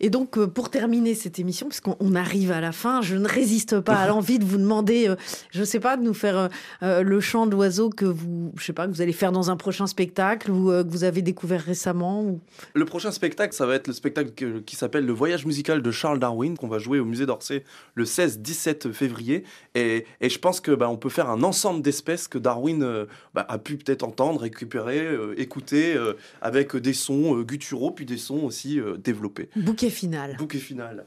Et 0.00 0.10
donc, 0.10 0.38
euh, 0.38 0.46
pour 0.46 0.70
terminer 0.70 1.14
cette 1.14 1.38
émission, 1.38 1.68
puisqu'on 1.68 2.14
arrive 2.14 2.50
à 2.50 2.60
la 2.60 2.72
fin, 2.72 3.00
je 3.02 3.16
ne 3.16 3.28
résiste 3.28 3.80
pas 3.80 3.96
à 3.96 4.08
l'envie 4.08 4.38
de 4.38 4.44
vous 4.44 4.58
demander, 4.58 5.08
euh, 5.08 5.16
je 5.50 5.60
ne 5.60 5.64
sais 5.64 5.80
pas, 5.80 5.96
de 5.96 6.02
nous 6.02 6.14
faire 6.14 6.50
euh, 6.82 7.02
le 7.02 7.20
chant 7.20 7.46
d'oiseau 7.46 7.90
que 7.90 8.04
vous, 8.04 8.52
je 8.56 8.64
sais 8.64 8.72
pas, 8.72 8.86
que 8.86 8.92
vous 8.92 9.02
allez 9.02 9.12
faire 9.12 9.32
dans 9.32 9.50
un 9.50 9.56
prochain 9.56 9.86
spectacle 9.86 10.50
ou 10.50 10.68
que 10.68 10.90
vous 10.90 11.04
avez 11.04 11.22
découvert 11.22 11.60
récemment. 11.60 12.38
Le 12.74 12.84
prochain 12.84 13.12
spectacle, 13.12 13.54
ça 13.54 13.66
va 13.66 13.74
être 13.74 13.86
le 13.86 13.92
spectacle 13.92 14.62
qui 14.62 14.76
s'appelle 14.76 15.06
Le 15.06 15.12
Voyage 15.12 15.46
musical 15.46 15.82
de 15.82 15.90
Charles 15.90 16.18
Darwin, 16.18 16.56
qu'on 16.56 16.68
va 16.68 16.78
jouer 16.78 16.98
au 16.98 17.04
musée 17.04 17.26
d'Orsay 17.26 17.64
le 17.94 18.04
16-17 18.04 18.92
février. 18.92 19.44
Et, 19.74 20.06
je 20.20 20.38
pense 20.38 20.60
que 20.60 20.72
bah, 20.72 20.88
on 20.88 20.96
peut 20.96 21.08
faire 21.08 21.30
un 21.30 21.42
ensemble 21.42 21.82
d'espèces 21.82 22.28
que 22.28 22.38
Darwin 22.38 23.06
bah, 23.34 23.46
a 23.48 23.58
pu 23.58 23.76
peut-être 23.76 24.02
entendre, 24.02 24.40
récupérer, 24.40 25.06
écouter, 25.36 25.96
avec 26.42 26.76
des 26.76 26.92
sons 26.92 27.40
gutturaux, 27.42 27.90
puis 27.90 28.06
des 28.06 28.18
sons 28.18 28.42
aussi 28.44 28.80
développés 29.02 29.48
Bouquet 30.36 30.58
final. 30.58 31.06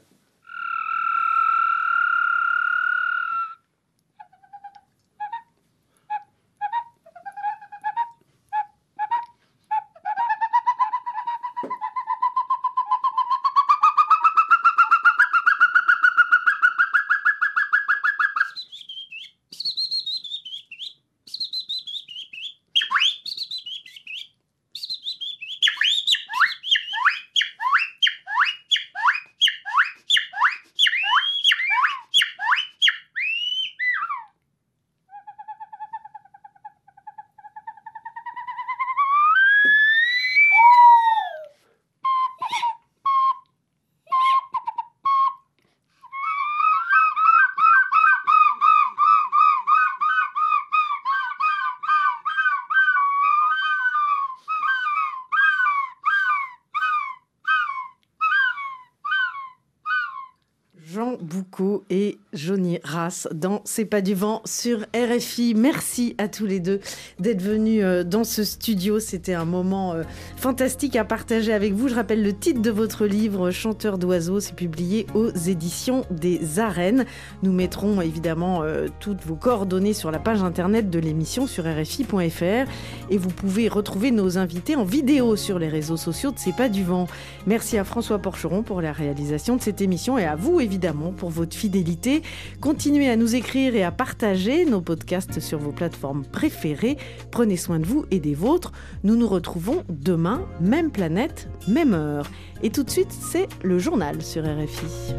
Et 61.90 62.17
Johnny 62.38 62.78
Rass 62.84 63.26
dans 63.34 63.62
C'est 63.64 63.84
pas 63.84 64.00
du 64.00 64.14
vent 64.14 64.42
sur 64.44 64.86
RFI. 64.94 65.54
Merci 65.56 66.14
à 66.18 66.28
tous 66.28 66.46
les 66.46 66.60
deux 66.60 66.78
d'être 67.18 67.42
venus 67.42 67.82
euh, 67.82 68.04
dans 68.04 68.22
ce 68.22 68.44
studio. 68.44 69.00
C'était 69.00 69.34
un 69.34 69.44
moment 69.44 69.94
euh, 69.94 70.04
fantastique 70.36 70.94
à 70.94 71.04
partager 71.04 71.52
avec 71.52 71.72
vous. 71.72 71.88
Je 71.88 71.96
rappelle 71.96 72.22
le 72.22 72.32
titre 72.32 72.62
de 72.62 72.70
votre 72.70 73.06
livre, 73.06 73.50
Chanteur 73.50 73.98
d'oiseaux. 73.98 74.38
C'est 74.38 74.54
publié 74.54 75.06
aux 75.14 75.30
éditions 75.30 76.04
des 76.10 76.60
Arènes. 76.60 77.06
Nous 77.42 77.52
mettrons 77.52 78.00
évidemment 78.00 78.62
euh, 78.62 78.86
toutes 79.00 79.24
vos 79.24 79.36
coordonnées 79.36 79.92
sur 79.92 80.12
la 80.12 80.20
page 80.20 80.42
internet 80.42 80.90
de 80.90 80.98
l'émission 81.00 81.48
sur 81.48 81.64
RFI.fr 81.64 82.70
et 83.10 83.18
vous 83.18 83.30
pouvez 83.30 83.66
retrouver 83.66 84.12
nos 84.12 84.38
invités 84.38 84.76
en 84.76 84.84
vidéo 84.84 85.34
sur 85.34 85.58
les 85.58 85.68
réseaux 85.68 85.96
sociaux 85.96 86.30
de 86.30 86.38
C'est 86.38 86.54
pas 86.54 86.68
du 86.68 86.84
vent. 86.84 87.08
Merci 87.48 87.78
à 87.78 87.84
François 87.84 88.20
Porcheron 88.20 88.62
pour 88.62 88.80
la 88.80 88.92
réalisation 88.92 89.56
de 89.56 89.60
cette 89.60 89.80
émission 89.80 90.18
et 90.18 90.24
à 90.24 90.36
vous 90.36 90.60
évidemment 90.60 91.10
pour 91.10 91.30
votre 91.30 91.56
fidélité. 91.56 92.22
Continuez 92.60 93.08
à 93.08 93.16
nous 93.16 93.34
écrire 93.34 93.74
et 93.74 93.84
à 93.84 93.92
partager 93.92 94.64
nos 94.64 94.80
podcasts 94.80 95.40
sur 95.40 95.58
vos 95.58 95.72
plateformes 95.72 96.24
préférées. 96.24 96.96
Prenez 97.30 97.56
soin 97.56 97.78
de 97.78 97.86
vous 97.86 98.04
et 98.10 98.20
des 98.20 98.34
vôtres. 98.34 98.72
Nous 99.04 99.16
nous 99.16 99.28
retrouvons 99.28 99.84
demain, 99.88 100.46
même 100.60 100.90
planète, 100.90 101.48
même 101.68 101.94
heure. 101.94 102.30
Et 102.62 102.70
tout 102.70 102.82
de 102.82 102.90
suite, 102.90 103.12
c'est 103.12 103.48
le 103.62 103.78
journal 103.78 104.22
sur 104.22 104.42
RFI. 104.42 105.14